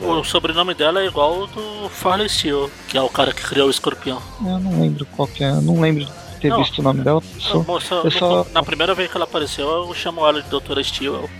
[0.00, 3.68] O sobrenome dela é igual ao do Farley Steel, que é o cara que criou
[3.68, 4.20] o escorpião.
[4.44, 5.50] Eu não lembro qual que é.
[5.50, 6.06] eu Não lembro
[6.44, 6.58] ter Não.
[6.62, 7.22] visto o nome dela.
[7.38, 10.48] Só, Eu só- eu só- Na primeira vez que ela apareceu, eu chamo ela de
[10.50, 11.14] Doutora Steel.
[11.14, 11.30] Eu-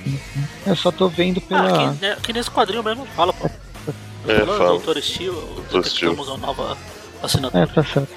[0.67, 1.61] eu só tô vendo pela.
[1.61, 3.51] Ah, aqui, né, aqui nesse quadrinho mesmo fala, pô.
[4.27, 4.69] é, Falou, fala.
[4.71, 6.13] Doutora Steel, Doutor Steel.
[6.15, 6.79] detectamos uma nova
[7.23, 7.67] É, assinatura.
[7.67, 8.09] tá certo.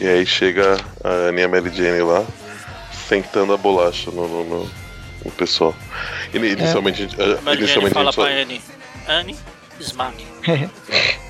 [0.00, 2.24] E aí chega a Aninha Mary Jane lá,
[3.08, 4.70] sentando a bolacha no, no, no-
[5.24, 5.74] no pessoal.
[6.32, 8.22] Ini- Inicialmente, a gente- a- Jane inicialmente a fala gente só.
[8.22, 8.62] pra Annie,
[9.08, 9.36] Annie,
[9.80, 10.24] Smack.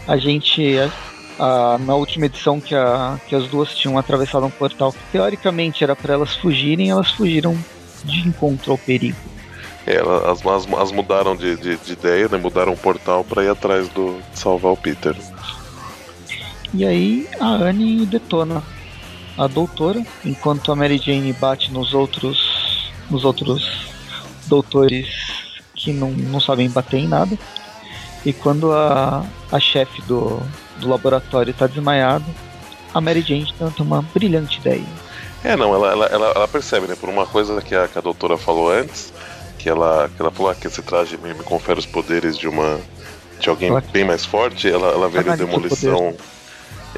[0.07, 0.91] a gente a-
[1.39, 5.83] a- na última edição que, a, que as duas tinham atravessado um portal que teoricamente
[5.85, 7.57] era para elas fugirem, elas fugiram
[8.05, 9.17] de encontro ao perigo.
[9.87, 10.41] É, ela- as,
[10.81, 12.39] as, mudaram de, de, de ideia, né?
[12.39, 15.15] Mudaram o portal pra ir atrás do salvar o Peter.
[16.73, 18.63] E aí a Anne detona
[19.37, 23.87] a doutora, enquanto a Mary Jane bate nos outros nos outros
[24.47, 25.07] doutores
[25.75, 27.37] que não, não sabem bater em nada.
[28.25, 30.41] E quando a, a chefe do,
[30.79, 32.25] do laboratório está desmaiada,
[32.93, 34.85] a Mary Jane tenta uma brilhante ideia.
[35.43, 36.97] É, não, ela, ela, ela, ela percebe, né?
[36.99, 39.13] Por uma coisa que a, que a doutora falou antes,
[39.59, 42.49] que ela, que ela falou ah, que esse traje me, me confere os poderes de
[42.49, 42.81] uma.
[43.39, 46.15] de alguém Ela- bem mais forte, ela, ela vê o demolição.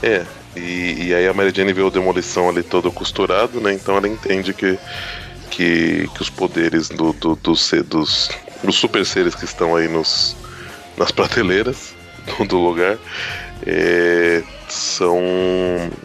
[0.03, 0.25] É,
[0.55, 3.73] e, e aí a Mary Jane vê o demolição ali todo costurado, né?
[3.73, 4.79] Então ela entende que,
[5.51, 7.53] que, que os poderes do, do, do
[7.85, 8.31] dos,
[8.63, 10.37] dos super seres que estão aí nos,
[10.97, 11.95] nas prateleiras
[12.39, 12.99] do, do lugar
[13.65, 15.21] é, são,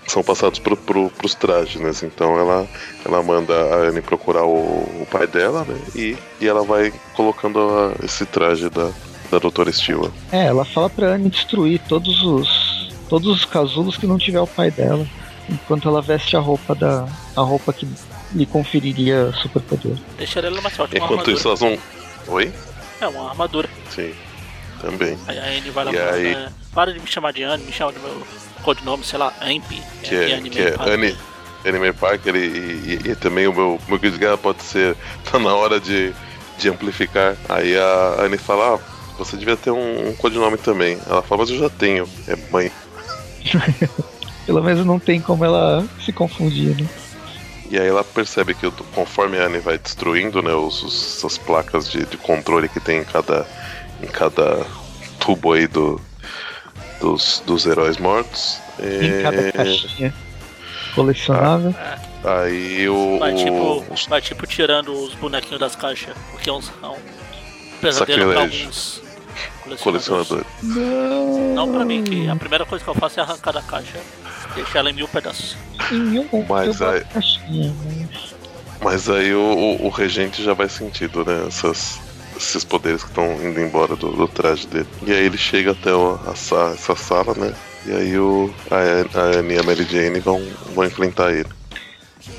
[0.08, 1.92] são passados pro, pro, pros trajes, né?
[2.04, 2.68] Então ela,
[3.06, 4.58] ela manda a Anne procurar o,
[5.02, 5.80] o pai dela, né?
[5.96, 8.90] E, e ela vai colocando a- esse traje da,
[9.32, 10.12] da Doutora Stewart.
[10.32, 14.48] É, ela fala pra Anne destruir todos os todos os casulos que não tiver o
[14.48, 15.06] pai dela,
[15.50, 17.86] enquanto ela veste a roupa da a roupa que
[18.34, 19.98] lhe conferiria superpoder.
[20.18, 20.98] Deixaria ela mais forte.
[20.98, 21.78] Enquanto isso, elas vão.
[22.28, 22.54] Oi?
[23.02, 23.68] É, uma armadura.
[23.90, 24.14] Sim,
[24.82, 25.18] também.
[25.28, 26.36] Aí a Anne vai lá E fala, aí?
[26.36, 28.28] né, Para de me chamar de Anne, me chama do meu
[28.64, 29.70] codinome, sei lá, Amp.
[30.04, 31.18] Que é, que é Annie,
[31.66, 34.96] Anime Parker e, e- e também o meu, meu de guerra pode ser.
[35.32, 36.14] Tá na hora de,
[36.58, 37.36] de amplificar.
[37.48, 38.80] Aí a Annie fala: Ah,
[39.18, 40.98] você devia ter um, um codinome também.
[41.08, 42.08] Ela fala: Mas eu já tenho.
[42.28, 42.72] É mãe.
[44.46, 46.88] Pelo menos não tem como ela se confundir, né?
[47.70, 51.90] E aí ela percebe que conforme a Anne vai destruindo né, os, os- as placas
[51.90, 53.48] de, de controle que tem em cada,
[54.02, 54.66] em cada
[55.20, 56.00] tubo aí do,
[57.00, 58.58] dos, dos heróis mortos.
[58.80, 60.14] Em cada é, caixinha
[60.96, 61.74] colecionável.
[62.24, 66.60] aí o, Vai tipo, os- vai tipo tirando os bonequinhos das caixas, porque é um,
[66.84, 66.98] é um
[67.80, 68.66] pesadelo pra Sacrilégio.
[68.66, 69.02] alguns
[69.82, 70.46] colecionadores.
[70.64, 74.00] Não, Não pra mim, que a primeira coisa que eu faço é arrancar da caixa,
[74.56, 75.56] deixar ela em mil pedaços.
[75.92, 78.32] Em mil Mas aí- caixinha, mas...
[78.84, 81.46] Mas aí o, o, o regente já vai sentindo, né?
[81.48, 82.00] Essas,
[82.50, 84.88] esses poderes que estão indo embora do, do traje dele.
[85.06, 87.54] E aí ele chega até o- a, sa- essa sala, né?
[87.86, 90.42] E aí o, a, a Anne e a Mary Jane vão,
[90.76, 91.50] vão enfrentar ele.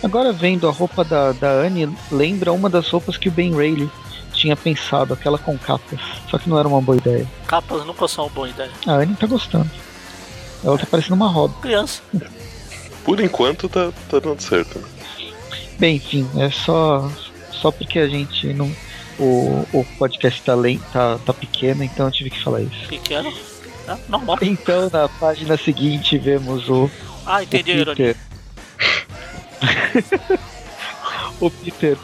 [0.03, 3.91] Agora vendo a roupa da, da Anne, lembra uma das roupas que o Ben Rayleigh
[4.33, 5.99] tinha pensado, aquela com capas.
[6.31, 7.27] Só que não era uma boa ideia.
[7.47, 8.71] Capas nunca são uma boa ideia.
[8.87, 9.71] A Anne tá gostando.
[10.65, 11.55] Ela tá parecendo uma roda.
[11.61, 12.01] Criança.
[13.05, 14.79] Por enquanto tá, tá dando certo.
[14.79, 14.85] Né?
[15.79, 17.11] Bem, enfim, é só
[17.51, 18.71] só porque a gente não
[19.19, 22.89] o, o podcast tá, len- tá, tá pequeno, então eu tive que falar isso.
[22.89, 23.33] Pequeno.
[23.89, 24.39] É, normal.
[24.43, 26.91] Então, na página seguinte, vemos o,
[27.27, 28.15] Ah, o entendi ironia.
[28.15, 28.17] Peter.
[31.41, 31.99] o Peter,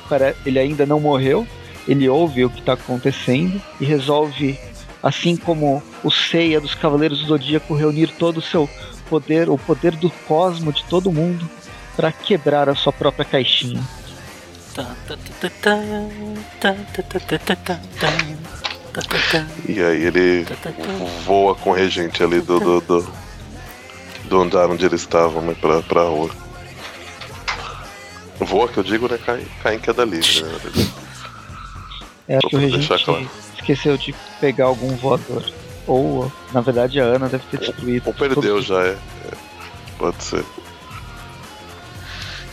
[0.45, 1.47] ele ainda não morreu,
[1.87, 4.59] ele ouve o que está acontecendo e resolve,
[5.03, 8.69] assim como o Seiya dos Cavaleiros do Zodíaco, reunir todo o seu
[9.09, 11.49] poder, o poder do cosmo de todo mundo,
[11.97, 13.81] para quebrar a sua própria caixinha.
[19.69, 20.47] E aí ele
[21.25, 23.13] voa com o regente ali do, do, do,
[24.25, 25.55] do andar onde eles estavam, né?
[25.61, 26.31] Pra, pra rua.
[28.41, 29.19] Voa que eu digo, né?
[29.25, 30.59] Cai, cai em queda livre, né?
[32.37, 33.31] Acho que o regente claro.
[33.57, 35.45] esqueceu de pegar algum voador.
[35.87, 38.07] Ou, na verdade, a Ana deve ter destruído.
[38.07, 38.91] Ou perdeu todos- já, é.
[38.91, 39.31] É,
[39.99, 40.45] Pode ser.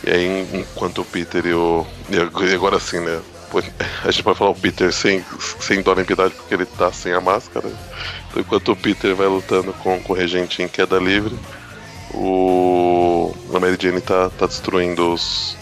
[0.06, 1.84] E aí, en- enquanto o Peter e o.
[2.08, 3.20] E ag- agora sim, né?
[4.04, 5.24] A gente pode falar o Peter sem,
[5.60, 7.68] sem dó nem piedade porque ele tá sem a máscara.
[8.28, 11.34] Então, enquanto o Peter vai lutando com, com o regente em queda livre,
[12.12, 13.34] o.
[13.54, 15.56] A Mary Jane tá, tá destruindo os,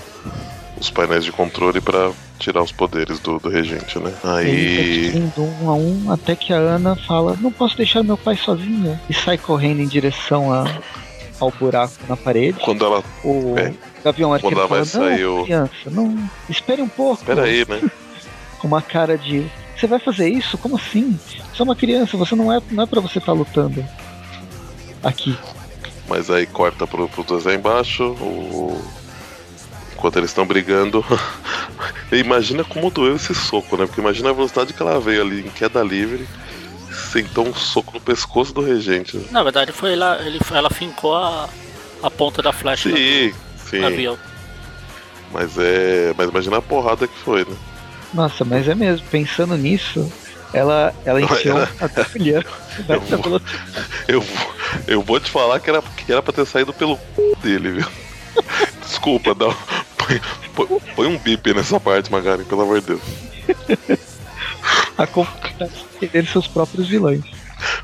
[0.81, 4.13] os painéis de controle pra tirar os poderes do, do regente, né?
[4.43, 5.33] Ele tá Aí.
[5.63, 9.01] um a um até que a Ana fala: Não posso deixar meu pai sozinha.
[9.09, 10.65] E sai correndo em direção a,
[11.39, 12.59] ao buraco na parede.
[12.61, 13.03] Quando ela.
[13.23, 13.73] O É.
[14.05, 16.31] Gavião Arqueiro Quando ela vai fala: Não, sair o- criança, não.
[16.49, 17.25] Espere um pouco.
[17.25, 17.81] Pera aí, né?
[18.59, 20.59] Com uma cara de: Você vai fazer isso?
[20.59, 21.19] Como assim?
[21.53, 23.85] Você é uma criança, você não é, não é pra você estar lutando
[25.03, 25.37] aqui.
[26.09, 28.05] Mas aí corta pro, pro dois lá embaixo.
[28.05, 28.79] O...
[29.95, 31.03] Enquanto eles estão brigando.
[32.13, 33.87] E imagina como doeu esse soco, né?
[33.87, 36.29] Porque imagina a velocidade que ela veio ali em queda livre.
[37.11, 39.17] Sentou um soco no pescoço do regente.
[39.17, 39.25] né?
[39.31, 41.49] Na verdade, foi lá, ele, ela fincou a,
[42.03, 42.95] a ponta da flecha Sim,
[43.31, 43.35] do
[43.81, 43.85] sim.
[43.85, 44.19] avião.
[45.33, 46.15] Mas é.
[46.17, 47.57] Mas imagina a porrada que foi, né?
[48.13, 50.11] Nossa, mas é mesmo, pensando nisso,
[50.53, 51.89] ela, ela Ela- a
[52.89, 53.87] Eu vou- velocidade.
[54.07, 54.53] Eu, vou-
[54.87, 57.37] eu vou te falar que era, que era pra ter saído pelo c...
[57.43, 57.87] dele, viu?
[58.81, 59.47] Desculpa, dá,
[59.97, 60.21] põe,
[60.55, 63.01] põe- põe um bip nessa parte, Magari, pelo amor de Deus.
[64.97, 65.07] a
[66.09, 67.25] ter seus próprios vilões.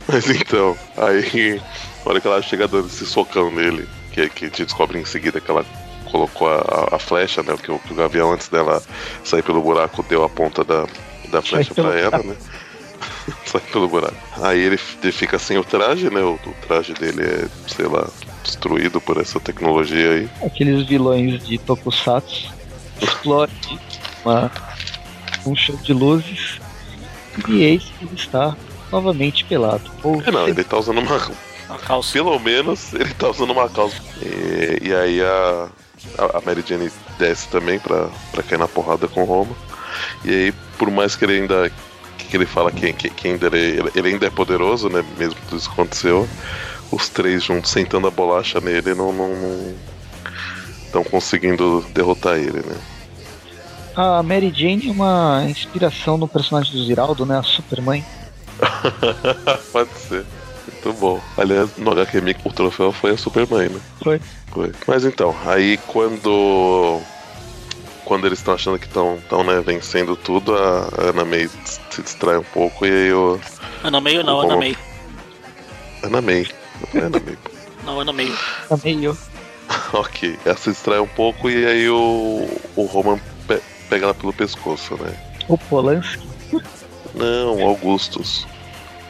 [0.06, 1.60] Mas então, aí,
[2.04, 5.04] na hora que ela chega dando esse socão nele, que, que a gente descobre em
[5.04, 5.64] seguida que ela
[6.10, 7.56] colocou a, a flecha, né?
[7.56, 8.82] Que o, que o Gavião, antes dela
[9.24, 10.86] sair pelo buraco, deu a ponta da,
[11.30, 12.36] da flecha pra ela, né?
[13.46, 14.16] Sai pelo buraco.
[14.42, 16.20] Aí ele, ele, fica sem o traje, né?
[16.20, 18.06] O, o, traje dele é, sei lá,
[18.42, 20.30] destruído por essa tecnologia aí.
[20.44, 22.52] Aqueles vilões de Tokusatsu
[23.00, 23.78] explode
[24.24, 24.50] uma,
[25.46, 26.60] um show de luzes
[27.48, 28.56] e eis que ele está
[28.90, 29.90] novamente pelado.
[30.02, 31.30] Ou é, não, ele tá usando uma,
[31.70, 32.12] uma calça.
[32.12, 33.96] Pelo menos ele tá usando uma calça.
[34.22, 35.68] E, e aí a,
[36.34, 39.54] a Mary Jane desce também pra, pra cair na porrada com Roma.
[40.24, 41.70] E aí, por mais que ele ainda.
[42.18, 45.04] que ele fala que, que, que ainda ele, ele, ainda é poderoso, né?
[45.18, 46.28] Mesmo que tudo isso aconteceu.
[46.90, 49.12] Os três juntos sentando a bolacha nele não
[50.84, 52.76] estão conseguindo derrotar ele, né?
[53.94, 57.38] A Mary Jane é uma inspiração no personagem do Ziraldo, né?
[57.38, 58.04] A Supermãe.
[59.72, 60.24] Pode ser.
[60.72, 61.20] Muito bom.
[61.36, 63.80] Aliás, no HQ o troféu foi a Superman, né?
[64.02, 64.20] Foi.
[64.52, 64.72] Foi.
[64.86, 67.00] Mas então, aí quando.
[68.04, 72.38] Quando eles estão achando que estão tão, né, vencendo tudo, a Ana May se distrai
[72.38, 73.38] um pouco e aí o.
[73.84, 74.76] Ana May ou não, Ana May?
[76.02, 76.46] Ana May.
[76.92, 77.38] Não é Ana May.
[77.84, 78.32] não, Ana May.
[78.70, 79.16] Ana May.
[79.92, 80.38] ok.
[80.44, 84.96] Ela se distrai um pouco e aí o, o Roman pe pega ela pelo pescoço,
[84.96, 85.14] né?
[85.46, 86.26] O Polanski?
[87.14, 88.46] Não, Augustus.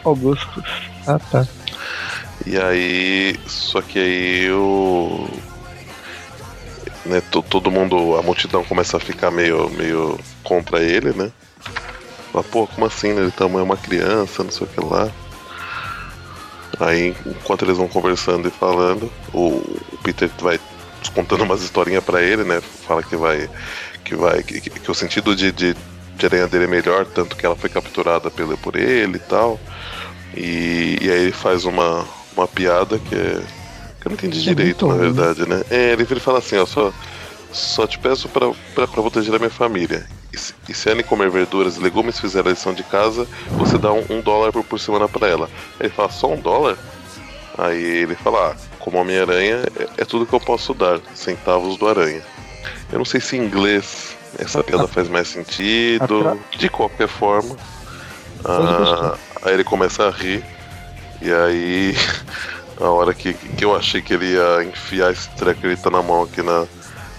[0.05, 0.90] Augustus.
[1.07, 1.47] Ah, tá.
[2.47, 5.29] E aí, só que aí o.
[7.05, 11.33] Né, todo mundo, a multidão começa a ficar meio, meio contra ele, né?
[12.31, 13.13] Fala, pô, como assim?
[13.13, 13.23] Né?
[13.23, 15.11] Ele tá uma criança, não sei o que lá.
[16.79, 19.61] Aí, enquanto eles vão conversando e falando, o,
[20.03, 20.59] Peter vai
[21.15, 22.61] contando umas historinhas para ele, né?
[22.87, 23.51] Fala que vai.
[24.05, 24.43] Que vai.
[24.43, 25.77] Que, que o sentido de, de,
[26.17, 29.61] de aranha dele é melhor, tanto que ela foi capturada pelo, por ele e tal.
[30.37, 32.05] E, e aí ele faz uma,
[32.37, 33.43] uma piada que é.
[34.01, 35.63] Que eu não entendi é direito, na verdade, né?
[35.71, 36.93] É, ele, ele fala assim, ó, só,
[37.53, 40.07] só te peço pra proteger a minha família.
[40.33, 43.77] E se, e se Anne comer verduras e legumes fizer a lição de casa, você
[43.77, 45.51] dá um, um dólar por, por semana pra ela.
[45.79, 46.79] Aí ele fala, só um dólar?
[47.59, 51.87] Aí ele fala, ah, como Homem-Aranha, é, é tudo que eu posso dar, centavos do
[51.87, 52.23] aranha.
[52.91, 56.39] Eu não sei se em inglês essa piada faz mais sentido.
[56.57, 57.57] De qualquer forma.
[58.45, 60.45] Ah, aí ele começa a rir.
[61.23, 61.95] E aí,
[62.81, 66.03] a hora que, que eu achei que ele ia enfiar esse treco, ele tá na
[66.03, 66.67] mão aqui na,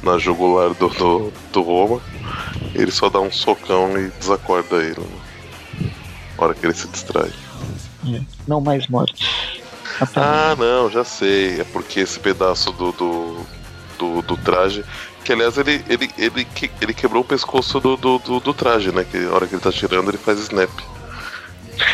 [0.02, 2.02] na jugular do, do, do Roma,
[2.74, 5.00] ele só dá um socão e desacorda ele.
[5.00, 5.92] Né?
[6.38, 7.32] A hora que ele se distrai.
[8.08, 9.52] É, não mais mortes.
[10.16, 11.62] Ah, não, já sei.
[11.62, 13.46] É porque esse pedaço do, do,
[14.00, 14.84] do, do traje.
[15.24, 16.48] Que aliás ele, ele, ele,
[16.82, 19.06] ele quebrou o pescoço do, do, do, do traje, né?
[19.10, 20.72] Que a hora que ele tá tirando ele faz snap.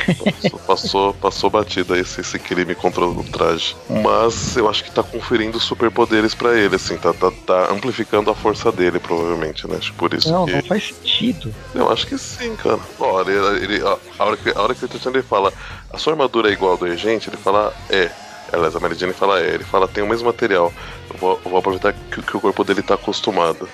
[0.08, 3.76] Passou, passou, passou batida esse, esse crime contra o traje.
[3.90, 8.36] Mas eu acho que tá conferindo superpoderes para ele, assim, tá, tá, tá, amplificando a
[8.36, 9.78] força dele, provavelmente, né?
[9.78, 10.54] Acho por isso não, que...
[10.54, 11.54] não faz sentido.
[11.74, 12.80] Eu acho que sim, cara.
[13.00, 15.54] Olha, ele, ele, a, a, hora que, a hora que ele fala,
[15.92, 18.10] a sua armadura é igual do regente, ele fala, é.
[18.52, 19.56] Aliás, a Meridiane fala, é.
[19.56, 20.74] Ele fala, tem o mesmo material.
[21.10, 23.68] Eu vou, eu vou aproveitar que, que o corpo dele tá acostumado.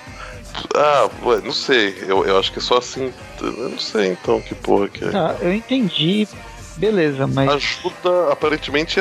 [0.74, 1.08] Ah,
[1.42, 1.94] não sei.
[2.06, 3.12] Eu, eu acho que é só assim.
[3.40, 5.10] Eu não sei então que porra que é.
[5.10, 6.28] Tá, eu entendi.
[6.76, 7.48] Beleza, mas.
[7.48, 8.98] Ajuda, aparentemente,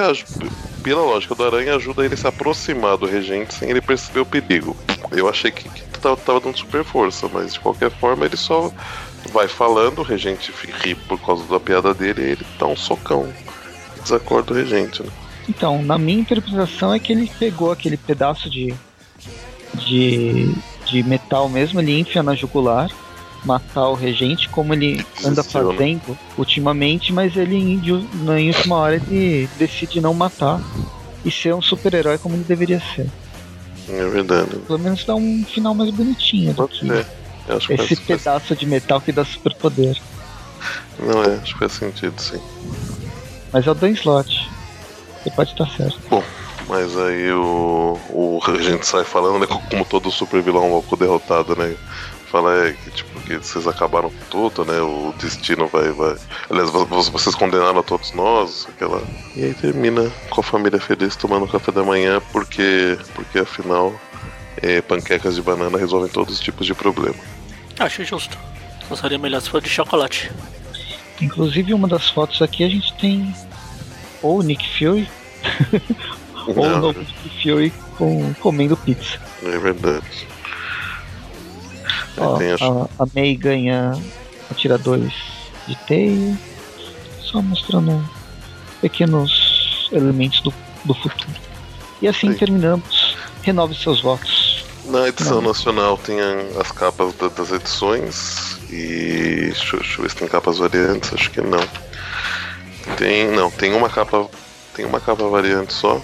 [0.84, 4.26] pela lógica do aranha, ajuda ele a se aproximar do regente sem ele perceber o
[4.26, 4.76] perigo.
[5.12, 8.72] Eu achei que, que tava, tava dando super força, mas de qualquer forma ele só
[9.32, 10.52] vai falando, o regente
[10.84, 13.32] ri por causa da piada dele e ele dá um socão.
[14.04, 15.10] Desacorda o regente, né?
[15.48, 18.74] Então, na minha interpretação é que ele pegou aquele pedaço de.
[19.74, 20.54] de
[20.94, 22.90] de metal mesmo, ele enfia na jugular,
[23.44, 29.99] matar o regente, como ele anda fazendo ultimamente, mas ele em última hora ele decide
[29.99, 30.61] não matar
[31.26, 33.10] e ser um super-herói como ele deveria ser.
[33.90, 34.56] É verdade.
[34.68, 38.60] Pelo menos dá um final mais bonitinho do que esse pedaço faz...
[38.60, 39.99] de metal que dá superpoder.
[40.99, 42.40] Não é, acho que faz sentido, sim.
[43.52, 44.49] Mas é o Dan Slot.
[45.22, 45.99] Você pode estar certo.
[46.10, 46.24] Bom,
[46.68, 49.48] mas aí o, o a gente sai falando, né?
[49.69, 51.76] Como todo super vilão louco derrotado, né?
[52.31, 54.80] Fala é, que tipo, que vocês acabaram com tudo, né?
[54.81, 55.91] O destino vai.
[55.91, 56.15] vai...
[56.49, 56.72] Aliás,
[57.10, 59.02] vocês condenaram a todos nós, aquela.
[59.35, 62.98] E aí termina com a família feliz tomando café da manhã, porque.
[63.14, 63.94] Porque afinal
[64.64, 67.19] é, panquecas de banana resolvem todos os tipos de problema.
[67.80, 68.38] Acho justo.
[68.88, 70.31] Só seria melhor se for de chocolate.
[71.22, 73.34] Inclusive uma das fotos aqui a gente tem
[74.22, 75.07] ou o Nick Fury
[76.48, 79.20] ou o novo Nick Fury com, comendo pizza.
[79.44, 80.28] É verdade.
[82.18, 82.38] Ó,
[82.99, 83.91] a, a May ganha,
[84.52, 85.11] atira dois
[85.68, 86.38] de teia.
[87.22, 88.07] Só mostrando
[88.82, 90.53] pequenos elementos do,
[90.86, 91.34] do futuro.
[92.02, 92.38] E assim Sim.
[92.38, 93.15] terminamos.
[93.41, 94.64] Renove seus votos.
[94.86, 95.49] Na edição Não.
[95.49, 96.18] nacional tem
[96.60, 101.32] as capas da- das edições e deixa, deixa eu ver se tem capas variantes, acho
[101.32, 101.60] que não.
[102.98, 104.28] Tem, não, tem uma capa,
[104.76, 106.02] tem uma capa variante só.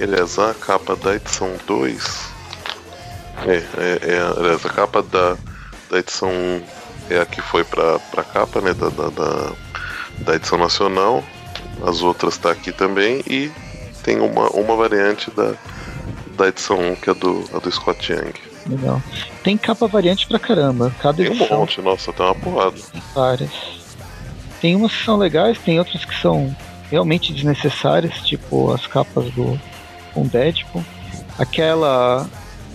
[0.00, 2.38] Aliás, a capa da edição 2
[3.46, 5.36] é, é, é aliás, a capa da,
[5.90, 6.62] da edição 1
[7.10, 9.52] é a que foi pra, pra capa, né, da, da, da,
[10.20, 11.22] da edição nacional.
[11.86, 13.50] As outras tá aqui também e
[14.02, 15.54] tem uma, uma variante da,
[16.36, 18.32] da edição 1, que é do, a do Scott Young.
[18.66, 19.02] Legal.
[19.42, 20.94] Tem capa variante pra caramba.
[21.00, 22.76] Cada Tem um edição monte, nossa, tem uma porrada.
[22.92, 23.50] tem várias.
[24.60, 26.54] Tem umas que são legais, tem outras que são
[26.90, 29.58] realmente desnecessárias, tipo as capas do
[30.18, 30.84] com Deadpool.
[31.38, 32.26] Aquela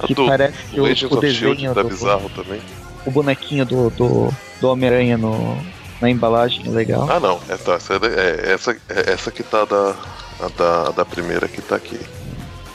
[0.06, 2.62] que do parece o o, o Shield desenho tá do, bizarro também.
[3.06, 4.30] o bonequinho do, do,
[4.62, 5.58] do Homem-Aranha no,
[6.02, 7.08] na embalagem, é legal.
[7.10, 9.96] Ah não, é, tá, essa, é, essa, é essa que tá da,
[10.40, 12.00] a da, da primeira que tá aqui.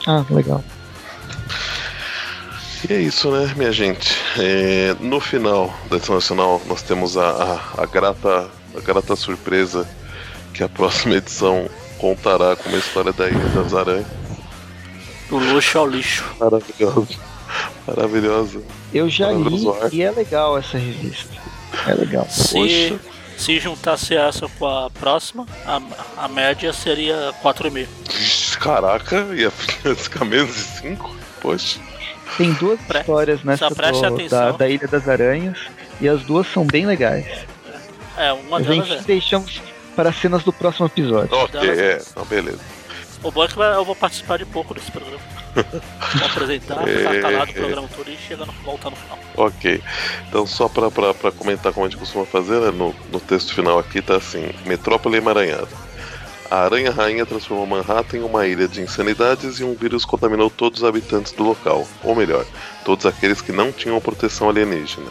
[0.07, 0.62] Ah, legal.
[2.89, 4.16] E é isso, né, minha gente?
[4.39, 9.89] É, no final da edição nacional, nós temos a, a, a grata, a grata surpresa
[10.55, 11.69] que a próxima edição
[11.99, 14.18] contará com uma história da Ilha das Aranhas.
[15.29, 16.25] Do luxo ao lixo.
[16.39, 17.07] Maravilhosa.
[17.87, 18.63] Maravilhosa.
[18.93, 19.97] Eu já li Maravilhoso arte.
[19.97, 21.35] e é legal essa revista.
[21.87, 22.27] É legal.
[22.31, 23.01] Se, Poxa.
[23.37, 25.81] se juntasse essa com a próxima, a,
[26.17, 27.87] a média seria 4,5.
[28.11, 29.51] Ixi, Caraca, ia
[29.97, 31.17] ficar menos de 5?
[31.41, 31.79] Poxa.
[32.37, 34.39] Tem duas Pre- histórias nessa só preste do- atenção.
[34.39, 35.59] da, da Ilha das Aranhas
[36.01, 37.27] e as duas são bem legais.
[38.17, 39.03] É, uma A delas gente é.
[39.03, 39.61] deixamos
[39.97, 41.35] para cenas do próximo episódio.
[41.37, 42.59] Ok, é, então beleza.
[43.23, 45.20] O bom é que eu vou participar de pouco desse programa.
[45.55, 47.51] Vou apresentar, ficar calado é.
[47.51, 49.19] o programa todo e chega no, voltar no final.
[49.36, 49.82] Ok.
[50.28, 52.70] Então, só pra, pra, pra comentar como a gente costuma fazer, né?
[52.70, 55.69] no, no texto final aqui tá assim: Metrópole emaranhada.
[56.51, 60.81] A aranha rainha transformou Manhattan em uma ilha de insanidades e um vírus contaminou todos
[60.81, 61.86] os habitantes do local.
[62.03, 62.47] Ou melhor,
[62.86, 65.11] todos aqueles que não tinham proteção alienígena.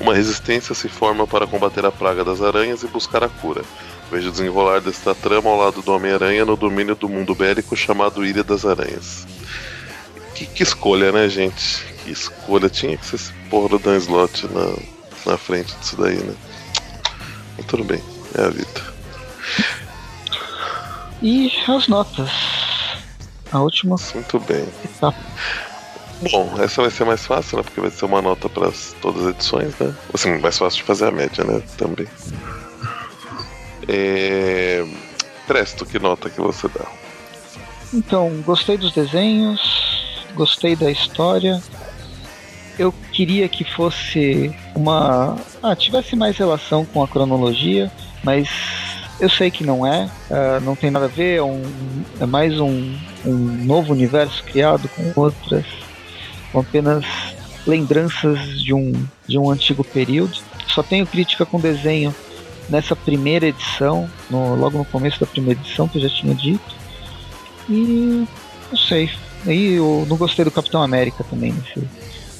[0.00, 3.62] Uma resistência se forma para combater a praga das aranhas e buscar a cura.
[4.10, 8.24] Veja o desenrolar desta trama ao lado do Homem-Aranha no domínio do mundo bélico chamado
[8.24, 9.26] Ilha das Aranhas.
[10.34, 11.84] Que, que escolha, né, gente?
[12.04, 12.68] Que escolha.
[12.68, 16.34] Tinha que ser esse porra do Dan Slott na, na frente disso daí, né?
[17.56, 18.02] Mas tudo bem,
[18.34, 18.96] é a vida.
[21.22, 22.30] E as notas.
[23.50, 24.68] A última Muito bem.
[24.84, 25.16] etapa.
[26.30, 27.62] Bom, essa vai ser mais fácil, né?
[27.62, 28.70] Porque vai ser uma nota para
[29.00, 29.94] todas as edições, né?
[30.12, 31.62] Assim, mais fácil de fazer a média, né?
[31.76, 32.06] Também.
[33.88, 34.84] É...
[35.46, 36.86] Presto, que nota que você dá?
[37.94, 39.60] Então, gostei dos desenhos,
[40.34, 41.62] gostei da história.
[42.78, 45.36] Eu queria que fosse uma.
[45.62, 47.90] Ah, tivesse mais relação com a cronologia,
[48.24, 48.48] mas
[49.18, 51.62] eu sei que não é, ah, não tem nada a ver, é, um,
[52.20, 52.94] é mais um,
[53.24, 55.64] um novo universo criado com outras,
[56.52, 57.04] com apenas
[57.66, 58.92] lembranças de um,
[59.26, 60.36] de um antigo período.
[60.68, 62.14] Só tenho crítica com desenho
[62.68, 66.74] nessa primeira edição, no- logo no começo da primeira edição, que eu já tinha dito.
[67.68, 68.26] E
[68.70, 69.10] não sei.
[69.46, 71.88] Aí eu não gostei do Capitão América também, nesse,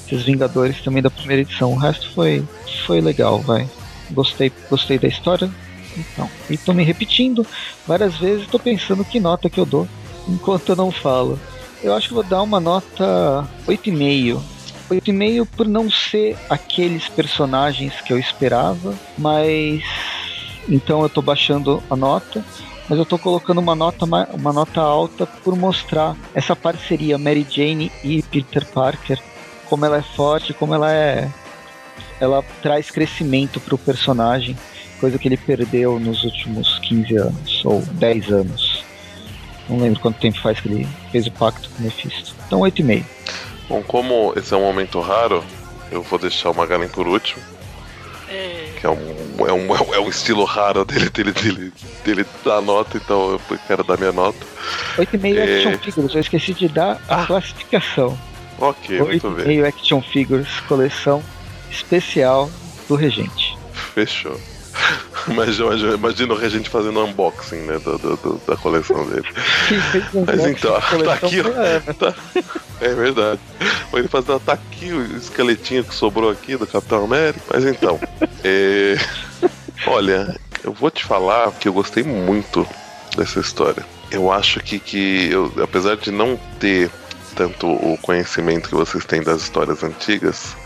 [0.07, 1.73] esses Vingadores também da primeira edição.
[1.73, 2.45] O resto foi,
[2.87, 3.69] foi legal, vai.
[4.11, 5.51] Gostei, gostei da história.
[5.97, 7.47] Então, e tô me repetindo
[7.87, 9.89] várias vezes, tô pensando que nota que eu dou
[10.29, 11.39] enquanto eu não falo.
[11.83, 14.41] Eu acho que vou dar uma nota 8,5.
[14.91, 19.83] 8,5 por não ser aqueles personagens que eu esperava, mas
[20.69, 22.45] então eu tô baixando a nota
[22.89, 27.45] mas eu tô colocando uma nota, ma- uma nota alta por mostrar essa parceria Mary
[27.51, 29.21] Jane e Peter Parker,
[29.69, 31.29] como ela é forte, como ela é.
[32.21, 34.57] Ela traz crescimento pro personagem,
[35.01, 38.85] coisa que ele perdeu nos últimos 15 anos, ou 10 anos.
[39.69, 42.37] Não lembro quanto tempo faz que ele fez o pacto com o Mephisto.
[42.47, 43.05] Então 8,5.
[43.69, 45.43] Bom, como esse é um momento raro,
[45.91, 47.43] eu vou deixar o Magalhães por último,
[48.29, 51.73] É, que é um, é um, é um estilo raro dele, dele, dele,
[52.05, 54.39] dele dar nota, então eu quero dar minha nota.
[54.99, 55.57] 8,5 É.
[55.59, 57.27] Action Figures, eu esqueci de dar a Ah.
[57.27, 58.19] classificação.
[58.59, 59.61] Ok, muito bem.
[59.61, 61.23] 8,5 Action Figures, coleção
[61.71, 62.51] especial
[62.89, 63.57] do Regente.
[63.95, 64.41] Fechou.
[65.29, 69.27] Imagina, imagina, imagina o Regente fazendo unboxing, né, do, do- do- da coleção dele.
[70.27, 71.81] Mas então, tá aqui, Ana.
[71.95, 72.15] Tá.
[72.81, 73.41] É verdade.
[73.93, 77.41] Ele fazendo, tá aqui o esqueletinho que sobrou aqui do Capitão América.
[77.53, 77.99] Mas então,
[78.45, 78.97] é...
[79.87, 82.67] olha, eu vou te falar que eu gostei muito
[83.17, 83.85] dessa história.
[84.11, 86.91] Eu acho que, que eu, apesar de não ter
[87.35, 90.57] tanto o conhecimento que vocês têm das histórias antigas,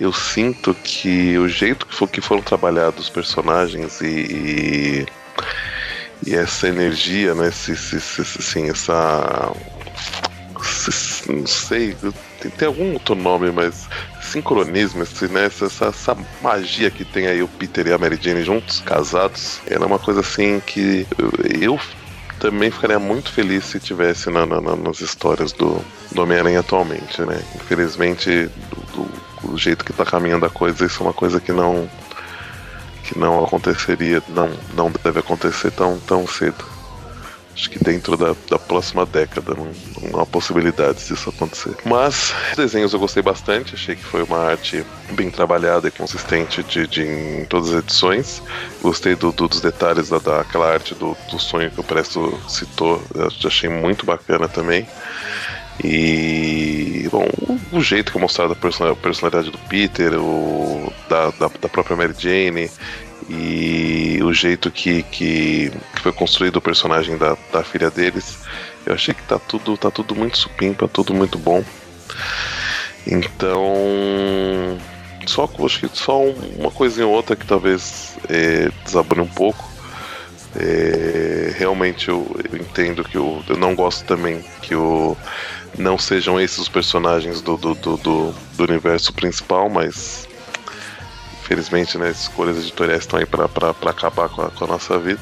[0.00, 5.06] eu sinto que o jeito que, for, que foram trabalhados os personagens e, e,
[6.26, 7.48] e essa energia, né?
[7.48, 9.52] Esse, esse, esse, assim, essa.
[11.28, 11.96] Não sei,
[12.40, 13.88] tem, tem algum outro nome, mas
[14.22, 18.42] sincronismo, esse, né, essa, essa, magia que tem aí o Peter e a Mary Jane
[18.42, 21.80] juntos, casados, era uma coisa assim que eu, eu
[22.40, 25.80] também ficaria muito feliz se tivesse na, na, nas histórias do,
[26.12, 27.42] do Homem-Aranha atualmente, né?
[27.54, 31.52] Infelizmente, do, do, do, jeito que tá caminhando a coisa, isso é uma coisa que
[31.52, 31.88] não
[33.02, 36.64] que não aconteceria, não, não deve acontecer tão, tão cedo.
[37.54, 39.70] Acho que dentro da, da próxima década não,
[40.10, 41.76] não há possibilidades disso acontecer.
[41.84, 46.86] Mas desenhos eu gostei bastante, achei que foi uma arte bem trabalhada e consistente de,
[46.88, 48.42] de em todas as edições.
[48.82, 53.00] Gostei do, do, dos detalhes da, daquela arte do, do sonho que o Presto citou,
[53.44, 54.88] achei muito bacana também.
[55.82, 57.26] E, bom,
[57.72, 62.14] o, jeito que é mostrado a personalidade do Peter, o, da, da, da própria Mary
[62.16, 62.70] Jane
[63.28, 68.38] e o jeito que, que, que, foi construído o personagem da, da filha deles,
[68.86, 71.64] eu achei que tá tudo, tá tudo muito supimpa, tudo muito bom.
[73.06, 74.78] Então,
[75.26, 79.73] só acho que só uma coisinha ou outra que talvez é, desabone um pouco.
[80.56, 85.16] É, realmente eu, eu, entendo que eu, eu não gosto também que o,
[85.76, 90.28] não sejam esses os personagens do, do, do, do, do universo principal, mas
[91.44, 93.44] Infelizmente, né, escolhas editoriais estão aí para
[93.90, 95.20] acabar com a, com a nossa vida.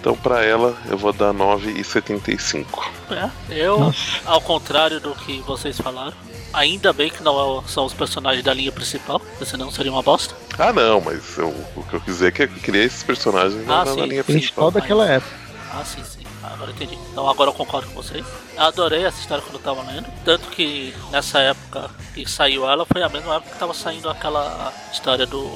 [0.00, 2.66] Então, para ela, eu vou dar 9,75.
[3.10, 3.98] É, eu, Nossa.
[4.24, 6.14] ao contrário do que vocês falaram,
[6.54, 10.34] ainda bem que não são os personagens da linha principal, senão seria uma bosta.
[10.58, 13.62] Ah, não, mas eu, o que eu quis dizer é que eu criei esses personagens
[13.68, 14.70] ah, na, na, linha principal.
[14.70, 15.34] daquela época.
[15.70, 16.20] Ah, sim, sim.
[16.42, 16.98] Agora entendi.
[17.12, 18.24] Então agora eu concordo com vocês.
[18.56, 20.06] Eu adorei essa história quando eu tava lendo.
[20.24, 24.72] Tanto que nessa época que saiu ela foi a mesma época que tava saindo aquela
[24.90, 25.46] história do.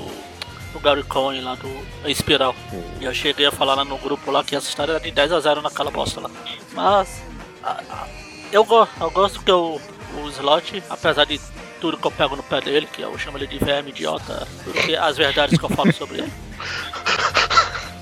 [0.75, 2.55] Do Gary Cohen lá do Espiral.
[3.01, 5.33] E eu cheguei a falar lá no grupo lá que essa história era de 10
[5.33, 6.31] a 0 naquela bosta lá.
[6.73, 7.23] Mas.
[7.63, 8.09] A, a,
[8.53, 9.81] eu, go, eu gosto que o,
[10.23, 11.41] o slot, apesar de
[11.81, 14.95] tudo que eu pego no pé dele, que eu chamo ele de verme idiota, porque
[14.95, 16.33] as verdades que eu falo sobre ele.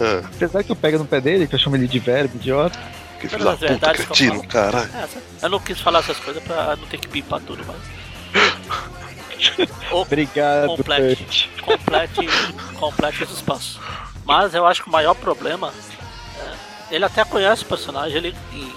[0.00, 0.18] É.
[0.24, 2.76] Apesar que eu pego no pé dele, que eu chamo ele de verbo, idiota.
[3.20, 4.90] Que filho da puta, cretino, caralho.
[4.96, 5.06] É,
[5.42, 8.92] eu não quis falar essas coisas pra não ter que pipar tudo, mas.
[9.90, 12.26] Obrigado, complete, complete,
[12.78, 13.80] complete os espaços.
[14.24, 15.72] Mas eu acho que o maior problema.
[16.38, 18.72] É, ele até conhece o personagem, ele, em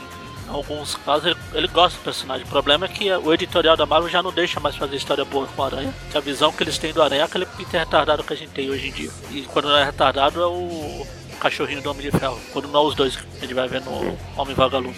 [0.49, 2.45] alguns casos ele, ele, gosta do personagem.
[2.45, 5.47] O problema é que o editorial da Marvel já não deixa mais fazer história boa
[5.47, 5.93] com o Aranha.
[6.11, 8.51] Que a visão que eles têm do Aranha é aquele Peter retardado que a gente
[8.51, 9.11] tem hoje em dia.
[9.31, 11.05] E quando não é retardado é o
[11.39, 12.39] cachorrinho do Homem de Ferro.
[12.51, 14.95] Quando não é os dois que a gente vai ver no Homem Vagalume.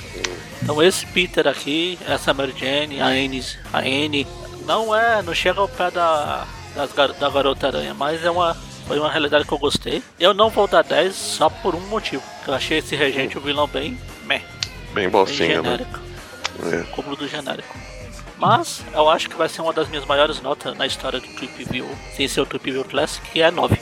[0.61, 4.27] Então esse Peter aqui, essa Mary Jane, a Anne, a Anne
[4.67, 6.45] não é, não chega ao pé da,
[6.75, 10.01] da Garota Aranha, mas é uma foi uma realidade que eu gostei.
[10.17, 12.23] Eu não vou dar 10 só por um motivo.
[12.47, 14.41] Eu achei esse regente o vilão bem meh.
[14.93, 15.85] Bem bocinha, né?
[16.71, 16.83] É.
[16.95, 17.75] Como do genérico.
[18.37, 21.65] Mas eu acho que vai ser uma das minhas maiores notas na história do Trip
[21.65, 23.77] View, sem ser o Trip View Classic, que é 9.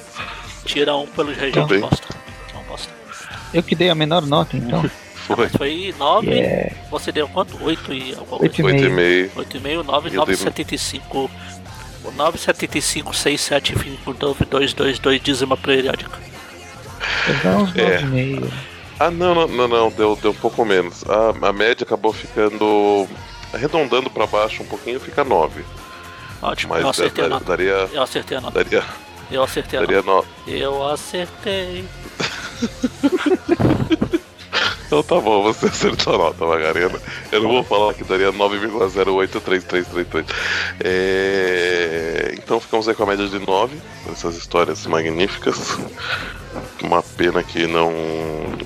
[0.65, 2.07] Tira um pelo região bosta.
[2.53, 2.91] Não bosta.
[3.53, 4.89] Eu que dei a menor nota então.
[5.27, 5.49] Foi.
[5.49, 6.29] Foi 9.
[6.29, 6.75] Yeah.
[6.91, 7.61] Você deu quanto?
[7.63, 8.55] 8 e alguma coisa?
[8.55, 9.31] 8,5.
[9.35, 11.29] 8,5, 9, 9,75.
[12.05, 13.75] 9,75, 6, 7,
[14.05, 16.17] 9, 2, 2, 2, dízima periódica.
[17.43, 18.45] Dou uns 9,5.
[18.45, 18.75] É.
[18.99, 21.03] Ah, não, não, não, não, deu, deu um pouco menos.
[21.09, 23.07] A, a média acabou ficando.
[23.53, 25.63] arredondando para baixo um pouquinho, fica 9.
[26.41, 27.45] Ótimo, Mas eu acertei dar, a nota.
[27.45, 28.63] Daria, eu acertei a nota.
[28.63, 28.83] Daria,
[29.31, 30.27] eu acertei a daria nota.
[30.45, 30.53] No...
[30.53, 31.85] Eu acertei.
[34.99, 36.99] então tá bom, você acertou a nota, Magarena.
[37.31, 40.25] Eu não vou falar que daria 9,083333.
[40.83, 42.35] É...
[42.37, 43.77] Então ficamos aí com a média de 9,
[44.11, 45.77] essas histórias magníficas.
[46.81, 47.91] Uma pena que não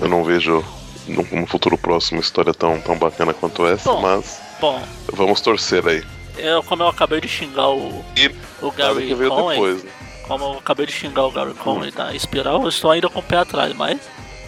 [0.00, 0.64] eu não vejo
[1.06, 4.80] num, futuro próximo história tão, tão bacana quanto essa, bom, mas bom.
[5.12, 6.04] vamos torcer aí.
[6.38, 8.30] Eu, como eu acabei de xingar o, e
[8.62, 9.90] o Gary Conway, depois, né?
[10.26, 11.92] como eu acabei de xingar o Gary Conway hum.
[11.94, 13.98] da Espiral, eu estou ainda com o pé atrás, mas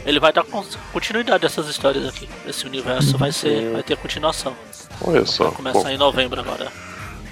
[0.04, 0.44] ele vai dar
[0.92, 2.28] continuidade dessas histórias aqui.
[2.46, 4.54] Esse universo vai ser, vai ter continuação.
[5.00, 5.44] Olha só.
[5.44, 5.88] Vai começar bom.
[5.88, 6.72] em novembro agora.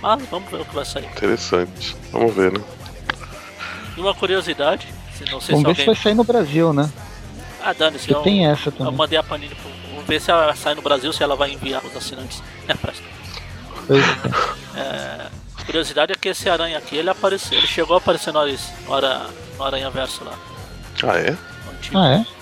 [0.01, 1.07] Mas vamos ver o que vai sair.
[1.07, 1.97] Interessante.
[2.11, 2.65] Vamos ver, né?
[3.97, 5.75] E uma curiosidade, se não sei Vamos se ver alguém...
[5.75, 6.91] se vai sair no Brasil, né?
[7.63, 8.11] Ah, dane-se.
[8.11, 8.87] Eu, tem essa também.
[8.87, 9.55] Eu mandei a Panini.
[9.91, 12.43] Vamos ver se ela sai no Brasil, se ela vai enviar os assinantes.
[12.67, 13.03] É, presta.
[14.77, 15.27] É,
[15.67, 17.59] curiosidade é que esse aranha aqui, ele apareceu.
[17.59, 19.27] Ele chegou a aparecer no, Aranha,
[19.59, 20.33] no Aranha Verso lá.
[21.03, 21.37] Ah, é?
[21.95, 22.40] Ah, é?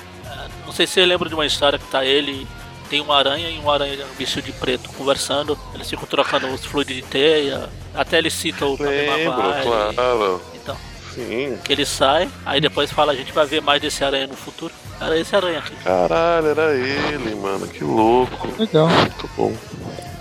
[0.78, 0.82] É?
[0.82, 2.46] Não sei se você lembra de uma história que tá ele
[2.88, 5.59] tem uma aranha e um aranha vestido de preto conversando.
[5.74, 7.68] Eles ficam trocando os fluidos de teia.
[7.94, 10.40] Até ele cita o Lembro, claro.
[10.55, 10.76] Então,
[11.12, 11.59] Sim.
[11.64, 14.72] que ele sai, aí depois fala, a gente vai ver mais desse aranha no futuro.
[15.00, 15.74] Era esse aranha aqui.
[15.82, 17.66] Caralho, era ele, mano.
[17.66, 18.48] Que louco.
[18.59, 19.55] Legal, Muito bom.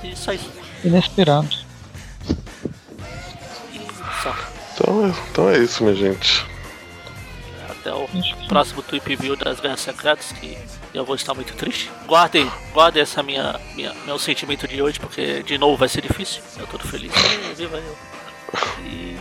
[0.04, 0.40] Isso aí.
[0.84, 1.50] inesperado.
[4.74, 6.46] Então é, então é isso, minha gente.
[7.88, 8.08] Até o
[8.50, 10.58] próximo Tweep View das Guerras Secretas, que
[10.94, 11.90] eu vou estar muito triste.
[12.06, 16.42] Guardem, guardem essa minha, minha meu sentimento de hoje, porque de novo vai ser difícil.
[16.60, 17.12] Eu tô feliz.
[17.14, 17.98] É, viva eu.
[18.84, 19.18] E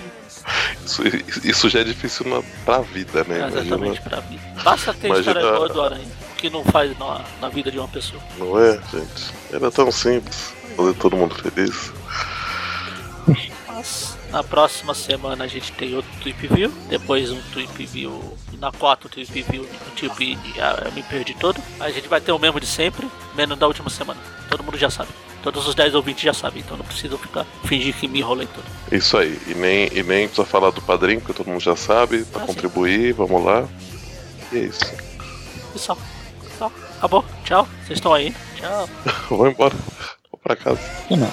[0.85, 1.03] Isso,
[1.45, 3.41] isso já é difícil na, pra vida, né?
[3.43, 4.41] é exatamente Imagina, pra mim.
[4.65, 7.89] Basta ter Imagina- história boa do Aranha, que não faz na, na vida de uma
[7.89, 8.21] pessoa.
[8.39, 9.33] não é, gente?
[9.53, 10.55] Era tão simples.
[10.77, 11.93] Fazer todo mundo feliz.
[13.77, 18.57] Mas na próxima semana a gente tem outro Tweep View, depois um Tweep View, e
[18.57, 20.39] na quarta Tweep View, um Tweep
[20.87, 21.61] eu me perdi todo.
[21.79, 24.19] A gente vai ter o mesmo de sempre, menos da última semana.
[24.49, 25.11] Todo mundo já sabe.
[25.43, 28.65] Todos os 10 ouvintes já sabem, então não preciso ficar fingir que me enrolei todo.
[28.91, 29.39] Isso aí.
[29.47, 32.25] E nem, e nem precisa falar do padrinho, porque todo mundo já sabe.
[32.25, 32.55] Pra Ah, sim.
[32.55, 33.69] contribuir, vamos lá.
[34.53, 34.85] E é isso.
[35.75, 35.97] E só.
[36.59, 36.73] Só.
[36.97, 37.25] Acabou.
[37.45, 37.69] Tchau.
[37.85, 38.35] Vocês estão aí.
[38.57, 38.89] Tchau.
[39.29, 39.75] Vou embora.
[40.33, 40.81] Vou pra casa.
[41.05, 41.33] Até mais.